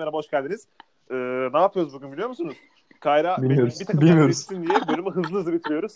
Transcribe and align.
merhaba 0.00 0.16
hoş 0.16 0.30
geldiniz. 0.30 0.68
Ee, 1.10 1.14
ne 1.52 1.60
yapıyoruz 1.60 1.92
bugün 1.92 2.12
biliyor 2.12 2.28
musunuz? 2.28 2.56
Kayra 3.00 3.36
benim 3.38 3.50
Bilmiyoruz, 3.50 3.80
bir 3.80 3.84
takım 3.84 4.00
bilmiyoruz. 4.00 4.40
etsin 4.40 4.66
diye 4.66 4.78
bölümü 4.88 5.10
hızlı 5.10 5.38
hızlı 5.38 5.52
bitiriyoruz. 5.52 5.92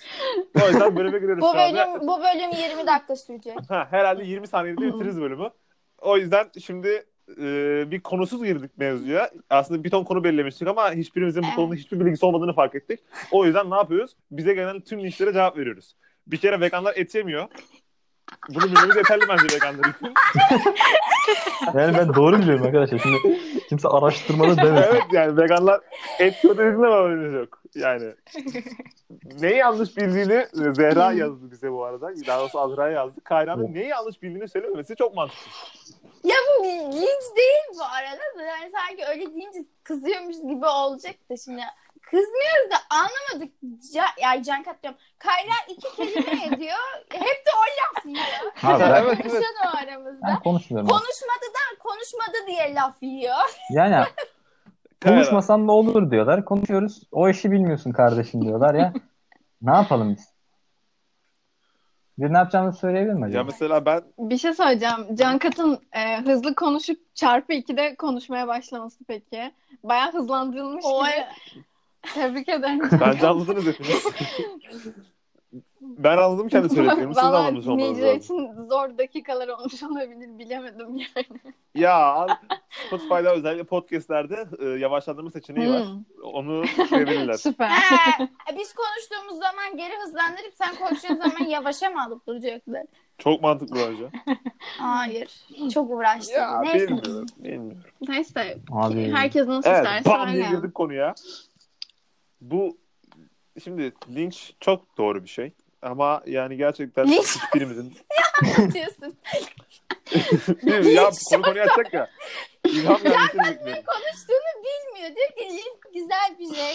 O 0.64 0.68
yüzden 0.68 0.96
bölüme 0.96 1.18
giriyoruz 1.18 1.42
Bu 1.42 1.52
şu 1.52 1.60
anda. 1.60 1.94
bölüm 1.94 2.08
bu 2.08 2.18
bölüm 2.18 2.50
20 2.70 2.86
dakika 2.86 3.16
sürecek. 3.16 3.56
Ha, 3.68 3.86
herhalde 3.90 4.24
20 4.24 4.46
saniyede 4.46 4.80
bitiririz 4.80 5.20
bölümü. 5.20 5.50
O 5.98 6.16
yüzden 6.18 6.46
şimdi 6.60 7.04
e, 7.40 7.44
bir 7.90 8.00
konusuz 8.00 8.44
girdik 8.44 8.70
mevzuya. 8.78 9.30
Aslında 9.50 9.84
bir 9.84 9.90
ton 9.90 10.04
konu 10.04 10.24
belirlemiştik 10.24 10.68
ama 10.68 10.92
hiçbirimizin 10.92 11.42
bu 11.52 11.56
konuda 11.56 11.74
hiçbir 11.74 12.00
bilgisi 12.00 12.26
olmadığını 12.26 12.52
fark 12.52 12.74
ettik. 12.74 13.00
O 13.30 13.44
yüzden 13.44 13.70
ne 13.70 13.74
yapıyoruz? 13.74 14.16
Bize 14.30 14.54
gelen 14.54 14.80
tüm 14.80 15.04
linçlere 15.04 15.32
cevap 15.32 15.56
veriyoruz. 15.58 15.96
Bir 16.26 16.36
kere 16.36 16.60
veganlar 16.60 16.94
et 16.96 17.14
yemiyor. 17.14 17.48
Bunu 18.48 18.64
bilmemiz 18.64 18.96
yeterli 18.96 19.22
bence 19.28 19.56
veganlar 19.56 19.84
için. 19.88 20.14
Yani 21.74 21.98
ben 21.98 22.14
doğru 22.14 22.38
biliyorum 22.38 22.66
arkadaşlar. 22.66 22.98
Şimdi 22.98 23.38
kimse 23.74 23.88
araştırmalı 23.88 24.56
demesin. 24.62 24.92
evet 24.92 25.02
yani 25.12 25.36
veganlar 25.36 25.80
et 26.18 26.42
proteiniyle 26.42 26.86
haberiniz 26.86 27.34
yok. 27.34 27.62
Yani 27.74 28.14
neyi 29.40 29.56
yanlış 29.56 29.96
bildiğini 29.96 30.46
Zehra 30.74 31.12
yazdı 31.12 31.50
bize 31.50 31.72
bu 31.72 31.84
arada. 31.84 32.10
Daha 32.26 32.40
doğrusu 32.40 32.60
Azra 32.60 32.90
yazdı. 32.90 33.20
Kayra'nın 33.24 33.74
neyi 33.74 33.88
yanlış 33.88 34.22
bildiğini 34.22 34.48
söylememesi 34.48 34.96
çok 34.96 35.14
mantıklı. 35.14 35.50
Ya 36.24 36.36
bu 36.60 36.64
linç 36.92 37.36
değil 37.36 37.78
bu 37.78 37.82
arada 37.82 38.38
da 38.38 38.42
yani 38.42 38.70
sanki 38.70 39.04
öyle 39.06 39.34
deyince 39.34 39.64
kızıyormuş 39.84 40.36
gibi 40.36 40.66
olacak 40.66 41.14
da 41.30 41.36
şimdi 41.36 41.62
kızmıyoruz 42.10 42.70
da 42.70 42.76
anlamadık. 42.90 43.54
Ca 43.92 44.04
yani 44.22 44.44
can 44.44 44.62
katlıyorum. 44.62 45.00
Kayra 45.18 45.54
iki 45.68 45.96
kelime 45.96 46.46
ediyor. 46.54 46.78
Hep 47.10 47.46
de 47.46 47.50
o 47.56 47.64
laf 47.80 48.06
yiyor. 48.06 48.52
Ha, 48.54 48.80
ben, 48.80 49.02
evet 49.02 49.18
evet. 49.24 49.42
O 49.64 49.78
aramızda. 49.78 50.26
ben 50.26 50.40
konuşmuyorum. 50.40 50.88
Konuşmadı 50.88 51.46
da 51.54 51.78
konuşmadı 51.82 52.46
diye 52.46 52.74
laf 52.74 53.02
yiyor. 53.02 53.58
Yani 53.70 54.04
konuşmasan 55.04 55.66
ne 55.66 55.72
olur 55.72 56.10
diyorlar. 56.10 56.44
Konuşuyoruz. 56.44 57.02
O 57.12 57.28
işi 57.28 57.50
bilmiyorsun 57.50 57.92
kardeşim 57.92 58.42
diyorlar 58.42 58.74
ya. 58.74 58.92
Ne 59.62 59.74
yapalım 59.74 60.16
biz? 60.16 60.34
Bir 62.18 62.32
ne 62.32 62.36
yapacağımızı 62.36 62.78
söyleyebilir 62.78 63.14
mi 63.14 63.24
acaba? 63.24 63.38
Ya 63.38 63.44
mesela 63.44 63.86
ben 63.86 64.02
Bir 64.18 64.38
şey 64.38 64.54
söyleyeceğim. 64.54 65.14
Can 65.14 65.38
Kat'ın 65.38 65.78
e, 65.92 66.20
hızlı 66.20 66.54
konuşup 66.54 67.14
çarpı 67.14 67.52
2'de 67.52 67.94
konuşmaya 67.94 68.48
başlaması 68.48 69.04
peki. 69.08 69.52
Bayağı 69.84 70.12
hızlandırılmış 70.12 70.84
O 70.88 71.06
gibi. 71.06 71.26
Tebrik 72.14 72.48
ederim. 72.48 72.80
bence 73.00 73.26
anladınız 73.28 73.66
hepiniz. 73.66 74.06
ben 75.82 76.16
anladım 76.16 76.48
kendi 76.48 76.68
söylediklerimi. 76.74 77.14
Siz 77.14 77.22
de 77.22 77.26
anlamış 77.26 77.66
olmanız 77.66 78.00
lazım. 78.02 78.16
için 78.18 78.52
zor 78.68 78.98
dakikalar 78.98 79.48
olmuş 79.48 79.82
olabilir. 79.82 80.38
Bilemedim 80.38 80.96
yani. 80.96 81.26
Ya 81.74 82.26
Spotify'da 82.86 83.34
özellikle 83.34 83.64
podcastlerde 83.64 84.48
e, 84.58 84.64
yavaşlandırma 84.68 85.30
seçeneği 85.30 85.70
var. 85.72 85.82
Hmm, 85.86 86.02
Onu 86.32 86.62
verirler. 86.92 87.32
süper. 87.38 87.68
He, 87.68 88.28
biz 88.58 88.74
konuştuğumuz 88.74 89.38
zaman 89.38 89.76
geri 89.76 89.92
hızlandırıp 90.04 90.54
sen 90.54 90.74
konuştuğun 90.74 91.16
zaman 91.16 91.44
yavaşa 91.48 91.90
mı 91.90 92.02
alıp 92.04 92.26
duracaklar? 92.26 92.82
Çok 93.18 93.42
mantıklı 93.42 93.76
bence. 93.76 94.10
Hayır. 94.78 95.30
Çok 95.74 95.90
uğraştım. 95.90 96.34
Ya 96.36 96.60
Neyse. 96.60 96.78
bilmiyorum. 96.88 97.26
Bilmiyorum. 97.38 97.78
Neyse. 98.08 98.58
Abi. 98.72 99.12
Herkes 99.12 99.46
nasıl 99.46 99.70
Evet, 99.70 99.78
isterse 99.78 100.10
bam 100.10 100.32
diye 100.32 100.48
girdik 100.50 100.74
konuya. 100.74 101.14
Bu 102.50 102.78
şimdi 103.64 103.92
linç 104.14 104.52
çok 104.60 104.98
doğru 104.98 105.24
bir 105.24 105.28
şey. 105.28 105.52
Ama 105.82 106.22
yani 106.26 106.56
gerçekten 106.56 107.08
Linç? 107.08 107.36
hiçbirimizin 107.36 107.92
diyorsun. 108.74 109.16
ya 110.90 111.10
konu 111.30 111.42
konuyu 111.42 111.62
açacak 111.62 111.94
ya. 111.94 112.10
İlham 112.64 113.02
gelmesini 113.02 113.42
bekliyorum. 113.42 113.82
Konuştuğunu 113.86 114.64
bilmiyor. 114.64 115.16
Diyor 115.16 115.28
ki 115.28 115.56
"Link 115.56 115.94
güzel 115.94 116.38
bir 116.38 116.54
şey. 116.54 116.74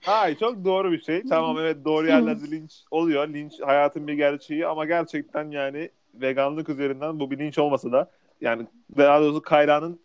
Hayır 0.00 0.38
çok 0.38 0.64
doğru 0.64 0.92
bir 0.92 1.02
şey. 1.02 1.22
Tamam 1.28 1.58
evet 1.58 1.84
doğru 1.84 2.06
yerlerde 2.06 2.50
linç 2.50 2.72
oluyor. 2.90 3.28
Linç 3.28 3.60
hayatın 3.60 4.06
bir 4.08 4.14
gerçeği 4.14 4.66
ama 4.66 4.84
gerçekten 4.84 5.50
yani 5.50 5.90
veganlık 6.14 6.68
üzerinden 6.68 7.20
bu 7.20 7.30
bir 7.30 7.38
linç 7.38 7.58
olmasa 7.58 7.92
da 7.92 8.10
yani 8.40 8.66
daha 8.96 9.20
doğrusu 9.20 9.42
Kayra'nın 9.42 10.00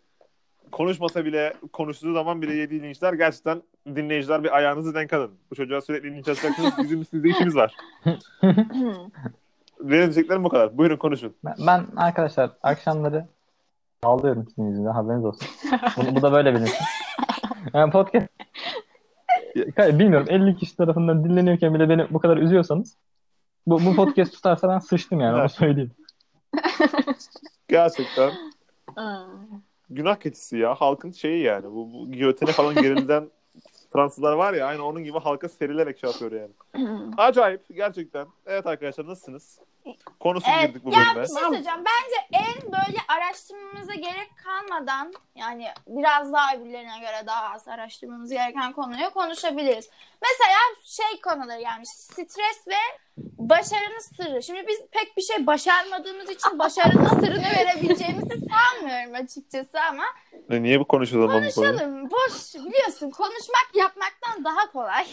konuşmasa 0.72 1.24
bile 1.24 1.54
konuştuğu 1.72 2.12
zaman 2.12 2.42
bile 2.42 2.54
yediği 2.54 2.82
linçler 2.82 3.12
gerçekten 3.12 3.62
dinleyiciler 3.86 4.44
bir 4.44 4.56
ayağınızı 4.56 4.94
denk 4.94 5.12
alın. 5.12 5.30
Bu 5.50 5.54
çocuğa 5.54 5.80
sürekli 5.80 6.16
linç 6.16 6.28
atacaksınız. 6.28 6.72
Bizim 6.82 7.04
sizde 7.04 7.28
işimiz 7.28 7.56
var. 7.56 7.74
Benim 9.80 10.02
diyeceklerim 10.02 10.44
bu 10.44 10.48
kadar. 10.48 10.78
Buyurun 10.78 10.96
konuşun. 10.96 11.34
Ben, 11.44 11.54
ben 11.66 11.86
arkadaşlar 11.96 12.50
akşamları 12.62 13.26
ağlıyorum 14.02 14.46
sizin 14.48 14.68
yüzünden 14.68 14.90
haberiniz 14.90 15.24
olsun. 15.24 15.48
Bu, 15.96 16.16
bu 16.16 16.22
da 16.22 16.32
böyle 16.32 16.54
bilinsin. 16.54 16.76
Yani 17.74 17.92
podcast 17.92 18.26
bilmiyorum 19.76 20.26
50 20.30 20.56
kişi 20.56 20.76
tarafından 20.76 21.24
dinleniyorken 21.24 21.74
bile 21.74 21.88
beni 21.88 22.06
bu 22.10 22.18
kadar 22.18 22.36
üzüyorsanız 22.36 22.96
bu, 23.66 23.84
bu 23.86 23.96
podcast 23.96 24.32
tutarsa 24.32 24.68
ben 24.68 24.78
sıçtım 24.78 25.20
yani 25.20 25.32
onu 25.32 25.40
Evet. 25.40 25.50
söyleyeyim. 25.50 25.90
Gerçekten. 27.68 28.32
Günah 29.90 30.16
keçisi 30.16 30.56
ya. 30.58 30.74
Halkın 30.74 31.10
şeyi 31.10 31.42
yani. 31.42 31.64
Bu, 31.64 31.92
bu 31.92 32.12
giyotine 32.12 32.52
falan 32.52 32.74
gerilden 32.74 33.30
Fransızlar 33.92 34.32
var 34.32 34.54
ya 34.54 34.66
aynı 34.66 34.86
onun 34.86 35.04
gibi 35.04 35.18
halka 35.18 35.48
serilerek 35.48 35.98
şey 35.98 36.10
yapıyor 36.10 36.32
yani. 36.32 36.52
Acayip 37.16 37.62
gerçekten. 37.70 38.26
Evet 38.46 38.66
arkadaşlar 38.66 39.06
nasılsınız? 39.06 39.58
Konusuz 40.20 40.48
Evet, 40.58 40.68
girdik 40.68 40.84
bu 40.84 40.90
ya 40.92 40.98
bölüme. 40.98 41.22
bir 41.22 41.26
şey 41.28 41.36
söyleyeceğim. 41.36 41.78
Bence 41.78 42.44
en 42.44 42.72
böyle 42.72 42.98
araştırmamıza 43.08 43.94
gerek 43.94 44.30
kalmadan 44.44 45.12
yani 45.34 45.68
biraz 45.86 46.32
daha 46.32 46.56
öbürlerine 46.56 46.98
göre 47.00 47.26
daha 47.26 47.54
az 47.54 47.68
araştırmamız 47.68 48.30
gereken 48.30 48.72
konuyu 48.72 49.10
konuşabiliriz. 49.10 49.90
Mesela 50.22 50.58
şey 50.84 51.20
konuları 51.20 51.60
yani 51.60 51.86
stres 51.86 52.68
ve 52.68 52.74
başarının 53.38 53.98
sırrı. 54.16 54.42
Şimdi 54.42 54.66
biz 54.68 54.80
pek 54.90 55.16
bir 55.16 55.22
şey 55.22 55.46
başarmadığımız 55.46 56.30
için 56.30 56.58
başarının 56.58 57.08
sırrını 57.08 57.44
verebileceğimizi 57.56 58.40
sanmıyorum 58.50 59.14
açıkçası 59.14 59.80
ama 59.90 60.04
Niye 60.48 60.80
bu 60.80 60.84
konuyu? 60.84 61.28
konuşalım. 61.28 62.10
Boş 62.10 62.54
biliyorsun 62.54 63.10
konuşmak 63.10 63.70
yapmaktan 63.74 64.44
daha 64.44 64.72
kolay. 64.72 65.06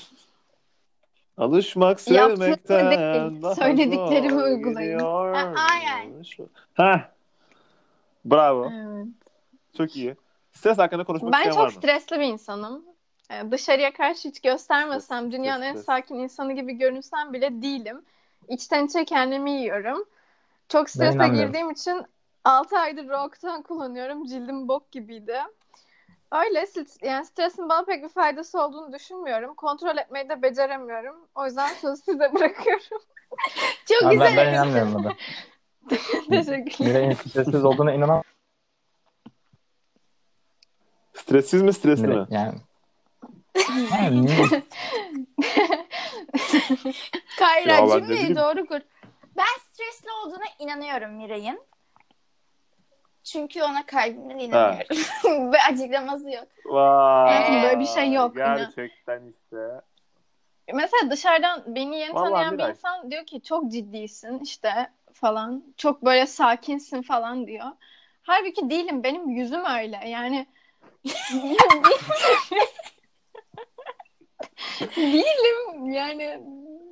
Alışmak 1.38 2.00
sevmekten 2.00 3.42
daha 3.42 3.56
söylediklerimi 3.56 4.40
zor 4.40 4.44
uygulayın. 4.48 5.00
Ha, 5.00 5.54
aynen. 5.70 6.24
Heh. 6.74 7.00
Bravo. 8.26 8.72
Evet. 8.74 9.08
Çok 9.78 9.96
iyi. 9.96 10.16
Stres 10.52 10.78
hakkında 10.78 11.04
konuşmak 11.04 11.34
Ben 11.34 11.38
isteyen 11.38 11.54
çok 11.54 11.62
var 11.62 11.68
mı? 11.68 11.72
stresli 11.72 12.20
bir 12.20 12.26
insanım. 12.26 12.86
Ee, 13.32 13.52
Dışarıya 13.52 13.94
karşı 13.94 14.30
hiç 14.30 14.42
göstermesem, 14.42 15.20
Stres, 15.28 15.32
dünyanın 15.40 15.62
stres, 15.62 15.70
en 15.70 15.74
stres. 15.74 15.86
sakin 15.86 16.16
insanı 16.20 16.54
gibi 16.54 16.74
görünsem 16.74 17.34
bile 17.34 17.62
değilim. 17.62 18.02
İçten 18.50 18.86
içe 18.86 19.06
kendimi 19.06 19.52
yiyorum. 19.52 20.06
Çok 20.70 20.90
strese 20.90 21.16
inanmıyorum. 21.16 21.48
girdiğim 21.48 21.72
için 21.72 22.04
6 22.44 22.78
aydır 22.78 23.10
Roaccutane 23.10 23.64
kullanıyorum. 23.64 24.26
Cildim 24.26 24.68
bok 24.68 24.92
gibiydi. 24.92 25.38
Öyle 26.34 26.66
yani 27.02 27.26
stresin 27.26 27.70
bana 27.70 27.86
pek 27.86 28.04
bir 28.04 28.10
faydası 28.10 28.62
olduğunu 28.62 28.94
düşünmüyorum. 28.94 29.56
Kontrol 29.56 29.98
etmeyi 29.98 30.30
de 30.30 30.42
beceremiyorum. 30.42 31.28
O 31.36 31.46
yüzden 31.46 31.68
sözü 31.74 32.02
size 32.02 32.20
bırakıyorum. 32.34 33.02
Çok 33.86 34.04
Abi 34.04 34.14
güzel. 34.14 34.38
ben, 34.38 34.38
ben 34.38 34.54
inanmıyorum 34.54 34.94
buna. 34.94 35.14
Teşekkürler. 36.30 36.90
Miray'ın 36.92 37.14
stressiz 37.14 37.66
olduğuna 37.66 37.94
inanamam. 37.94 38.24
Stressiz 41.14 41.62
mi 41.62 41.74
stresli 41.74 42.08
Miray, 42.08 42.22
mi? 42.22 42.28
yani. 42.30 42.58
Yani 43.92 44.26
niye- 44.26 44.64
Kayra 47.40 47.72
Ya 47.74 47.78
ben 47.82 47.88
ne 47.88 47.92
cümleyi 47.92 48.20
bileyim. 48.20 48.36
doğru 48.36 48.66
kur. 48.66 48.80
Ben 49.38 49.46
stresli 49.72 50.08
olduğuna 50.26 50.46
inanıyorum 50.60 51.12
Miray'ın. 51.12 51.60
Çünkü 53.24 53.64
ona 53.64 53.86
kalbimden 53.86 54.38
inanıyorum. 54.38 55.52
Ve 55.54 55.58
açıklaması 55.72 56.30
yok. 56.30 56.48
Vay. 56.66 57.64
Böyle 57.64 57.80
bir 57.80 57.86
şey 57.86 58.12
yok, 58.12 58.36
inan. 58.36 58.58
Gerçekten 58.58 59.22
işte. 59.28 59.82
Mesela 60.74 61.12
dışarıdan 61.12 61.64
beni 61.68 62.00
yeni 62.00 62.14
Vallahi 62.14 62.32
tanıyan 62.32 62.58
bir 62.58 62.64
insan 62.64 63.12
diyor 63.12 63.26
ki 63.26 63.42
çok 63.42 63.72
ciddisin 63.72 64.40
işte 64.40 64.90
falan. 65.14 65.64
Çok 65.78 66.06
böyle 66.06 66.26
sakinsin 66.26 67.02
falan 67.02 67.48
diyor. 67.48 67.66
Halbuki 68.24 68.70
değilim. 68.70 69.04
Benim 69.04 69.30
yüzüm 69.30 69.66
öyle. 69.66 70.00
Yani 70.10 70.48
değilim. 74.98 75.92
Yani 75.92 76.40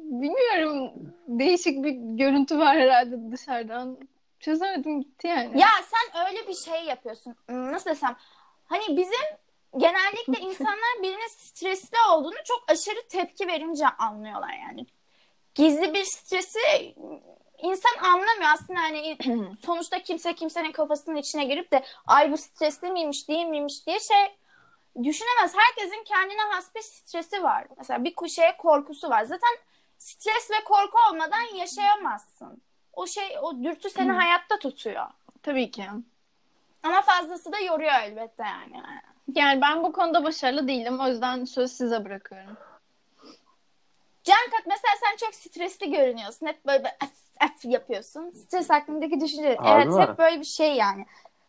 bilmiyorum. 0.03 0.91
Değişik 1.27 1.83
bir 1.83 1.91
görüntü 1.91 2.59
var 2.59 2.77
herhalde 2.77 3.31
dışarıdan. 3.31 3.97
Çözemedim 4.41 5.01
gitti 5.01 5.27
yani. 5.27 5.59
Ya 5.59 5.69
sen 5.91 6.27
öyle 6.27 6.47
bir 6.47 6.55
şey 6.55 6.83
yapıyorsun. 6.83 7.35
Nasıl 7.49 7.89
desem? 7.89 8.15
Hani 8.65 8.97
bizim 8.97 9.37
genellikle 9.77 10.39
insanlar 10.47 11.03
birinin 11.03 11.27
stresli 11.27 11.97
olduğunu 12.11 12.43
çok 12.45 12.63
aşırı 12.67 13.07
tepki 13.07 13.47
verince 13.47 13.87
anlıyorlar 13.87 14.53
yani. 14.67 14.85
Gizli 15.55 15.93
bir 15.93 16.03
stresi 16.03 16.95
insan 17.57 18.03
anlamıyor 18.03 18.49
aslında 18.53 18.79
hani 18.79 19.17
sonuçta 19.65 20.03
kimse 20.03 20.35
kimsenin 20.35 20.71
kafasının 20.71 21.15
içine 21.15 21.43
girip 21.43 21.71
de 21.71 21.83
ay 22.07 22.31
bu 22.31 22.37
stresli 22.37 22.91
miymiş 22.91 23.27
değil 23.27 23.45
miymiş 23.45 23.87
diye 23.87 23.99
şey 23.99 24.37
düşünemez. 25.03 25.53
Herkesin 25.55 26.03
kendine 26.03 26.41
has 26.41 26.75
bir 26.75 26.81
stresi 26.81 27.43
var. 27.43 27.67
Mesela 27.77 28.03
bir 28.03 28.29
şeye 28.29 28.57
korkusu 28.57 29.09
var. 29.09 29.23
Zaten 29.23 29.57
stres 29.97 30.51
ve 30.51 30.63
korku 30.65 30.97
olmadan 31.09 31.55
yaşayamazsın. 31.55 32.61
O 32.93 33.07
şey 33.07 33.37
o 33.41 33.63
dürtü 33.63 33.89
seni 33.89 34.11
hayatta 34.11 34.59
tutuyor. 34.59 35.05
Tabii 35.43 35.71
ki. 35.71 35.85
Ama 36.83 37.01
fazlası 37.01 37.51
da 37.51 37.59
yoruyor 37.59 37.93
elbette 38.03 38.43
yani. 38.43 38.83
Yani 39.35 39.61
ben 39.61 39.83
bu 39.83 39.91
konuda 39.91 40.23
başarılı 40.23 40.67
değilim. 40.67 40.99
O 40.99 41.07
yüzden 41.07 41.45
söz 41.45 41.71
size 41.71 42.05
bırakıyorum. 42.05 42.57
Cankat 44.23 44.65
mesela 44.67 44.93
sen 45.03 45.17
çok 45.25 45.35
stresli 45.35 45.91
görünüyorsun. 45.91 46.47
Hep 46.47 46.65
böyle 46.65 46.83
bir 46.83 46.89
af, 46.89 47.11
af 47.39 47.65
yapıyorsun. 47.65 48.31
Stres 48.31 48.69
hakkındaki 48.69 49.21
düşünce. 49.21 49.55
Harbi 49.55 49.83
Evet 49.83 49.93
mi? 49.93 50.01
hep 50.01 50.17
böyle 50.17 50.39
bir 50.39 50.45
şey 50.45 50.75
yani. 50.75 51.05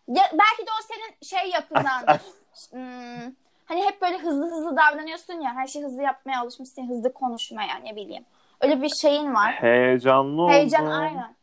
Ya, 0.08 0.22
belki 0.32 0.66
de 0.66 0.70
o 0.80 0.82
senin 0.82 1.16
şey 1.22 1.50
yapındandır. 1.50 2.20
Hmm, 2.70 3.32
hani 3.64 3.84
hep 3.84 4.02
böyle 4.02 4.18
hızlı 4.18 4.50
hızlı 4.50 4.76
davranıyorsun 4.76 5.40
ya. 5.40 5.54
Her 5.54 5.66
şeyi 5.66 5.84
hızlı 5.84 6.02
yapmaya 6.02 6.40
alışmışsın. 6.40 6.88
Hızlı 6.88 7.12
konuşmaya 7.12 7.74
ne 7.76 7.96
bileyim. 7.96 8.24
Öyle 8.62 8.82
bir 8.82 8.88
şeyin 8.88 9.34
var. 9.34 9.52
Heyecanlı 9.52 10.42
oldum. 10.42 10.52
Heyecan 10.52 10.86
aynen. 10.86 11.36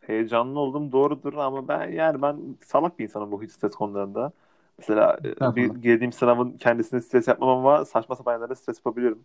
Heyecanlı 0.00 0.60
oldum 0.60 0.92
doğrudur 0.92 1.34
ama 1.34 1.68
ben 1.68 1.90
yani 1.92 2.22
ben 2.22 2.36
salak 2.66 2.98
bir 2.98 3.04
insanım 3.04 3.32
bu 3.32 3.42
hiç 3.42 3.52
stres 3.52 3.74
konularında. 3.74 4.32
Mesela 4.78 5.18
e, 5.40 5.56
bir 5.56 5.74
girdiğim 5.74 6.12
sınavın 6.12 6.50
kendisine 6.52 7.00
stres 7.00 7.28
yapmam 7.28 7.48
ama 7.48 7.84
saçma 7.84 8.16
sapan 8.16 8.32
yerlerde 8.32 8.54
stres 8.54 8.76
yapabiliyorum. 8.78 9.24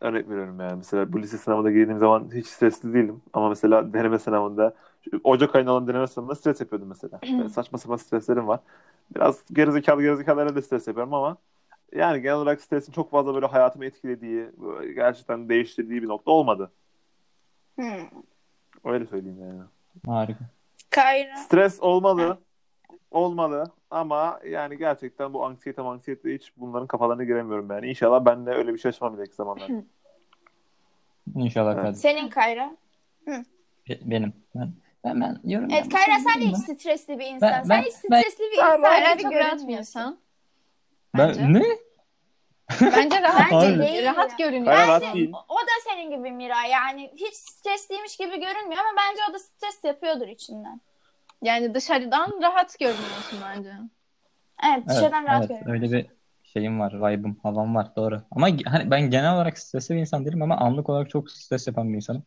Örnek 0.00 0.28
veriyorum 0.28 0.60
yani. 0.60 0.76
Mesela 0.76 1.12
bu 1.12 1.22
lise 1.22 1.38
sınavına 1.38 1.70
girdiğim 1.70 1.98
zaman 1.98 2.30
hiç 2.34 2.46
stresli 2.46 2.94
değildim. 2.94 3.22
Ama 3.32 3.48
mesela 3.48 3.92
deneme 3.92 4.18
sınavında 4.18 4.74
Ocak 5.24 5.54
ayında 5.54 5.72
olan 5.72 5.88
deneme 5.88 6.06
sınavında 6.06 6.34
stres 6.34 6.60
yapıyordum 6.60 6.88
mesela. 6.88 7.20
Böyle 7.38 7.48
saçma 7.48 7.78
sapan 7.78 7.96
streslerim 7.96 8.48
var. 8.48 8.60
Biraz 9.14 9.44
gerizekalı 9.52 10.02
gerizekalı 10.02 10.40
yerlerde 10.40 10.62
stres 10.62 10.86
yapıyorum 10.86 11.14
ama 11.14 11.36
yani 11.94 12.22
genel 12.22 12.36
olarak 12.36 12.60
stresin 12.60 12.92
çok 12.92 13.10
fazla 13.10 13.34
böyle 13.34 13.46
hayatımı 13.46 13.84
etkilediği, 13.84 14.50
böyle 14.56 14.92
gerçekten 14.92 15.48
değiştirdiği 15.48 16.02
bir 16.02 16.08
nokta 16.08 16.30
olmadı. 16.30 16.72
Hmm. 17.74 17.84
Öyle 18.84 19.06
söyleyeyim 19.06 19.38
yani. 19.40 19.60
Harika. 20.06 20.44
Kayra. 20.90 21.36
Stres 21.36 21.80
olmalı. 21.80 22.38
Olmalı. 23.10 23.64
Ama 23.90 24.40
yani 24.48 24.78
gerçekten 24.78 25.32
bu 25.32 25.44
anksiyete 25.44 25.82
anksiyete 25.82 26.34
hiç 26.34 26.52
bunların 26.56 26.86
kafalarına 26.86 27.24
giremiyorum 27.24 27.70
yani. 27.70 27.86
İnşallah 27.86 28.24
ben 28.24 28.46
de 28.46 28.50
öyle 28.50 28.74
bir 28.74 28.78
şey 28.78 28.88
yaşamam 28.88 29.14
ileriki 29.14 29.34
zamanlarda. 29.34 29.82
İnşallah 31.36 31.72
Evet. 31.72 31.82
kardeşim. 31.82 32.00
Senin 32.02 32.28
Kayra. 32.28 32.76
Be- 33.88 33.98
Benim. 34.04 34.32
Ben, 34.54 34.72
ben, 35.04 35.20
ben 35.20 35.40
yorum 35.44 35.68
Evet 35.70 35.88
Kayra 35.88 36.18
sen 36.32 36.40
de 36.40 36.46
hiç 36.46 36.68
ben. 36.68 36.74
stresli 36.74 37.18
bir 37.18 37.26
insan. 37.26 37.40
Ben- 37.50 37.62
sen 37.62 37.68
ben- 37.70 37.82
hiç 37.82 37.94
ben- 38.10 38.20
stresli 38.20 38.44
bir 38.52 38.56
Kayra 38.60 38.98
insan 39.00 39.18
gibi 39.18 39.30
bir 39.30 39.34
görünmüyorsun. 39.34 40.18
Ben, 41.16 41.52
ne? 41.54 41.62
Bence 42.80 43.22
rahat. 43.22 43.52
Bence 43.52 43.78
değil. 43.78 44.04
rahat 44.04 44.38
görünüyor. 44.38 44.76
Bence 44.76 45.12
değil. 45.14 45.32
o 45.48 45.56
da 45.56 45.90
senin 45.90 46.10
gibi 46.10 46.30
Mira. 46.32 46.64
Yani 46.64 47.10
hiç 47.16 47.34
stresliymiş 47.34 48.16
gibi 48.16 48.30
görünmüyor 48.30 48.80
ama 48.80 48.98
bence 48.98 49.22
o 49.30 49.34
da 49.34 49.38
stres 49.38 49.84
yapıyordur 49.84 50.28
içinden. 50.28 50.80
Yani 51.42 51.74
dışarıdan 51.74 52.38
rahat 52.42 52.78
görünüyorsun 52.78 53.38
bence. 53.42 53.68
Evet 53.68 54.78
Evet, 54.78 54.88
dışarıdan 54.88 55.24
rahat 55.24 55.40
evet, 55.40 55.48
görünüyor. 55.48 55.74
öyle 55.74 55.92
bir 55.92 56.06
şeyim 56.42 56.80
var, 56.80 56.92
vibe'ım, 56.92 57.38
havam 57.42 57.74
var 57.74 57.96
doğru. 57.96 58.22
Ama 58.30 58.48
hani 58.66 58.90
ben 58.90 59.10
genel 59.10 59.34
olarak 59.34 59.58
stresli 59.58 59.94
bir 59.94 60.00
insan 60.00 60.24
değilim 60.24 60.42
ama 60.42 60.56
anlık 60.56 60.88
olarak 60.88 61.10
çok 61.10 61.30
stres 61.30 61.66
yapan 61.66 61.90
bir 61.92 61.96
insanım. 61.96 62.22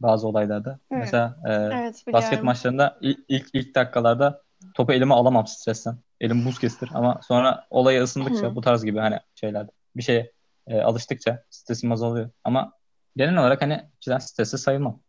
Bazı 0.00 0.28
olaylarda. 0.28 0.78
Mesela 0.90 1.36
e, 1.44 1.52
Evet 1.52 2.04
basket 2.12 2.42
maçlarında 2.42 2.98
ilk, 3.00 3.18
ilk 3.28 3.46
ilk 3.52 3.74
dakikalarda 3.74 4.42
topu 4.74 4.92
elime 4.92 5.14
alamam 5.14 5.46
stresten. 5.46 5.98
Elim 6.20 6.44
buz 6.44 6.58
kesilir 6.58 6.90
ama 6.94 7.20
sonra 7.22 7.66
olaya 7.70 8.02
ısındıkça 8.02 8.46
Hı. 8.46 8.54
bu 8.54 8.60
tarz 8.60 8.84
gibi 8.84 8.98
hani 8.98 9.20
şeylerde 9.34 9.70
bir 9.96 10.02
şeye 10.02 10.32
e, 10.66 10.80
alıştıkça 10.80 11.44
stresim 11.50 11.92
azalıyor. 11.92 12.30
Ama 12.44 12.72
genel 13.16 13.36
olarak 13.36 13.62
hani 13.62 13.90
cidden 14.00 14.18
stresli 14.18 14.58
sayılmam. 14.58 15.00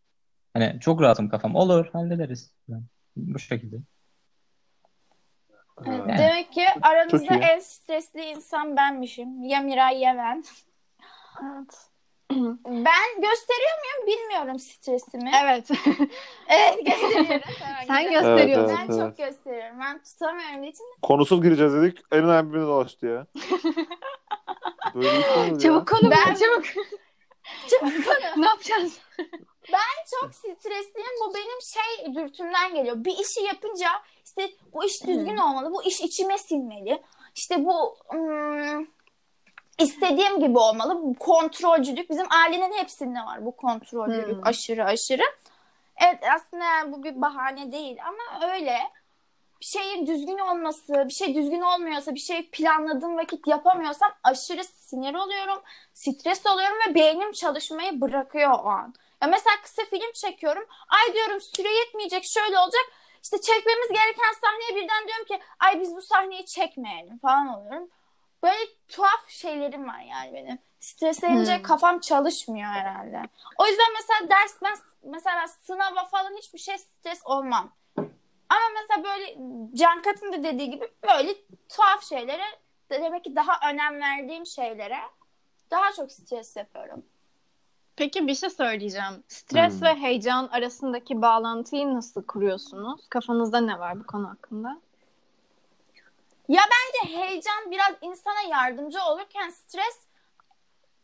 Hani 0.54 0.78
çok 0.80 1.02
rahatım 1.02 1.28
kafam. 1.28 1.54
Olur 1.54 1.90
hallederiz. 1.92 2.52
Yani 2.68 2.82
bu 3.16 3.38
şekilde. 3.38 3.76
Yani. 5.86 6.18
Demek 6.18 6.52
ki 6.52 6.64
aranızda 6.82 7.34
en 7.34 7.60
stresli 7.60 8.24
insan 8.24 8.76
benmişim. 8.76 9.44
Ya 9.44 9.60
Miray 9.60 9.98
ya 9.98 10.16
ben. 10.16 10.44
Evet. 11.42 11.88
Ben 12.66 13.20
gösteriyor 13.22 13.74
muyum 13.82 14.06
bilmiyorum 14.06 14.58
stresimi. 14.58 15.30
Evet. 15.44 15.68
Evet 16.48 16.86
gösteriyorum. 16.86 17.40
Sen 17.86 18.04
Güzel. 18.04 18.12
gösteriyorsun. 18.12 18.76
Ben 18.78 18.92
Evet, 18.92 19.00
çok 19.00 19.18
gösteriyorum. 19.18 19.80
Ben 19.80 20.02
tutamıyorum 20.02 20.64
için. 20.64 20.84
Konusuz 21.02 21.42
gireceğiz 21.42 21.74
dedik. 21.74 21.98
Elin 22.12 22.48
birbirine 22.48 22.66
dolaştı 22.66 23.06
ya. 23.06 23.26
Böyle 24.94 25.18
bir 25.18 25.22
şey. 25.22 25.58
Çabuk 25.58 25.88
konu 25.88 26.10
Ben- 26.10 26.34
çabuk. 26.34 26.64
Çok 27.70 27.80
konu. 27.80 27.92
ne 28.42 28.46
yapacağız? 28.46 29.00
çok 30.20 30.34
stresliyim. 30.34 31.10
Bu 31.26 31.34
benim 31.34 31.60
şey 31.62 32.14
dürtümden 32.14 32.74
geliyor. 32.74 33.04
Bir 33.04 33.18
işi 33.18 33.42
yapınca 33.42 33.88
işte 34.24 34.50
bu 34.72 34.84
iş 34.84 35.06
düzgün 35.06 35.36
olmalı. 35.36 35.72
Bu 35.72 35.82
iş 35.84 36.00
içime 36.00 36.38
sinmeli. 36.38 37.02
İşte 37.34 37.64
bu 37.64 37.96
ım, 38.14 38.88
istediğim 39.78 40.40
gibi 40.40 40.58
olmalı. 40.58 41.02
Bu 41.02 41.14
kontrolcülük 41.14 42.10
bizim 42.10 42.26
ailenin 42.32 42.72
hepsinde 42.72 43.18
var 43.18 43.44
bu 43.44 43.56
kontrolcülük 43.56 44.36
Hmm. 44.36 44.46
aşırı 44.46 44.84
aşırı. 44.84 45.22
Evet 45.96 46.18
aslında 46.34 46.92
bu 46.92 47.04
bir 47.04 47.20
bahane 47.20 47.72
değil 47.72 47.98
ama 48.06 48.52
öyle. 48.52 48.78
Bir 49.60 49.66
şeyin 49.66 50.06
düzgün 50.06 50.38
olması, 50.38 51.04
bir 51.08 51.12
şey 51.12 51.34
düzgün 51.34 51.60
olmuyorsa, 51.60 52.14
bir 52.14 52.20
şey 52.20 52.50
planladığım 52.50 53.16
vakit 53.16 53.46
yapamıyorsam 53.46 54.12
aşırı 54.22 54.64
sinir 54.64 55.14
oluyorum, 55.14 55.62
stres 55.94 56.46
oluyorum 56.46 56.76
ve 56.88 56.94
beynim 56.94 57.32
çalışmayı 57.32 58.00
bırakıyor 58.00 58.50
o 58.50 58.68
an. 58.68 58.94
Ya 59.22 59.28
mesela 59.28 59.56
kısa 59.62 59.82
film 59.84 60.12
çekiyorum. 60.14 60.64
Ay 60.88 61.14
diyorum 61.14 61.40
süre 61.40 61.68
yetmeyecek, 61.72 62.24
şöyle 62.24 62.58
olacak. 62.58 62.84
İşte 63.22 63.40
çekmemiz 63.40 63.88
gereken 63.88 64.32
sahneye 64.40 64.82
birden 64.82 65.08
diyorum 65.08 65.24
ki 65.24 65.40
ay 65.60 65.80
biz 65.80 65.96
bu 65.96 66.02
sahneyi 66.02 66.46
çekmeyelim 66.46 67.18
falan 67.18 67.48
oluyorum. 67.48 67.88
Böyle 68.42 68.58
tuhaf 68.88 69.28
şeylerim 69.28 69.88
var 69.88 70.00
yani 70.10 70.34
benim. 70.34 70.58
Streslenince 70.80 71.56
Hmm. 71.56 71.62
kafam 71.62 71.98
çalışmıyor 72.00 72.68
herhalde. 72.68 73.22
O 73.58 73.66
yüzden 73.66 73.86
mesela 73.94 74.30
ders 74.30 74.54
ben 74.62 74.74
mesela 75.02 75.48
sınava 75.48 76.04
falan 76.04 76.36
hiçbir 76.36 76.58
şey 76.58 76.78
stres 76.78 77.20
olmam. 77.24 77.72
Ama 78.48 78.60
mesela 78.74 79.04
böyle 79.04 79.36
Can 79.76 80.02
Kat'ın 80.02 80.32
da 80.32 80.44
dediği 80.44 80.70
gibi 80.70 80.88
böyle 81.08 81.34
tuhaf 81.68 82.02
şeylere 82.04 82.44
demek 82.90 83.24
ki 83.24 83.36
daha 83.36 83.70
önem 83.70 84.00
verdiğim 84.00 84.46
şeylere 84.46 84.98
daha 85.70 85.92
çok 85.92 86.12
stres 86.12 86.56
yapıyorum. 86.56 87.04
Peki 87.96 88.26
bir 88.26 88.34
şey 88.34 88.50
söyleyeceğim. 88.50 89.24
Stres 89.28 89.74
Hmm. 89.80 89.82
ve 89.86 89.94
heyecan 89.94 90.48
arasındaki 90.48 91.22
bağlantıyı 91.22 91.94
nasıl 91.94 92.26
kuruyorsunuz? 92.26 93.00
Kafanızda 93.10 93.60
ne 93.60 93.78
var 93.78 94.00
bu 94.00 94.06
konu 94.06 94.28
hakkında? 94.28 94.80
Bence 96.48 97.16
heyecan 97.16 97.70
biraz 97.70 97.94
insana 98.00 98.42
yardımcı 98.50 98.98
olurken 99.02 99.50
stres 99.50 100.08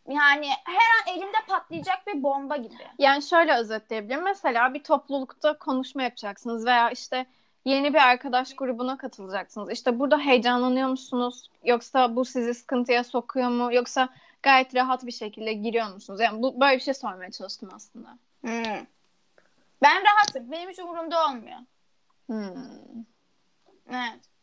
yani 0.08 0.48
her 0.64 0.74
an 0.74 1.16
elimde 1.16 1.36
patlayacak 1.48 2.06
bir 2.06 2.22
bomba 2.22 2.56
gibi. 2.56 2.74
Yani 2.98 3.22
şöyle 3.22 3.56
özetleyebilirim. 3.56 4.24
Mesela 4.24 4.74
bir 4.74 4.82
toplulukta 4.82 5.58
konuşma 5.58 6.02
yapacaksınız 6.02 6.66
veya 6.66 6.90
işte 6.90 7.26
yeni 7.64 7.94
bir 7.94 7.98
arkadaş 7.98 8.56
grubuna 8.56 8.98
katılacaksınız. 8.98 9.70
İşte 9.70 9.98
burada 9.98 10.18
heyecanlanıyor 10.18 10.88
musunuz? 10.88 11.50
Yoksa 11.64 12.16
bu 12.16 12.24
sizi 12.24 12.54
sıkıntıya 12.54 13.04
sokuyor 13.04 13.48
mu? 13.48 13.74
Yoksa 13.74 14.08
gayet 14.42 14.74
rahat 14.74 15.06
bir 15.06 15.12
şekilde 15.12 15.52
giriyor 15.52 15.94
musunuz? 15.94 16.20
Yani 16.20 16.42
bu 16.42 16.60
böyle 16.60 16.76
bir 16.76 16.82
şey 16.82 16.94
sormaya 16.94 17.30
çalıştım 17.30 17.68
aslında. 17.74 18.08
Hmm. 18.40 18.86
Ben 19.82 20.02
rahatım. 20.04 20.52
Benim 20.52 20.70
hiç 20.70 20.78
umurumda 20.78 21.26
olmuyor. 21.26 21.58
Hmm. 22.26 23.04
Evet. 23.90 24.33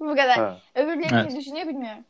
Bu 0.00 0.08
kadar. 0.10 0.36
Ha, 0.38 0.60
Öbürleri 0.74 1.14
Evet. 1.14 1.36
düşünüyor 1.36 1.66
bilmiyorum. 1.66 2.04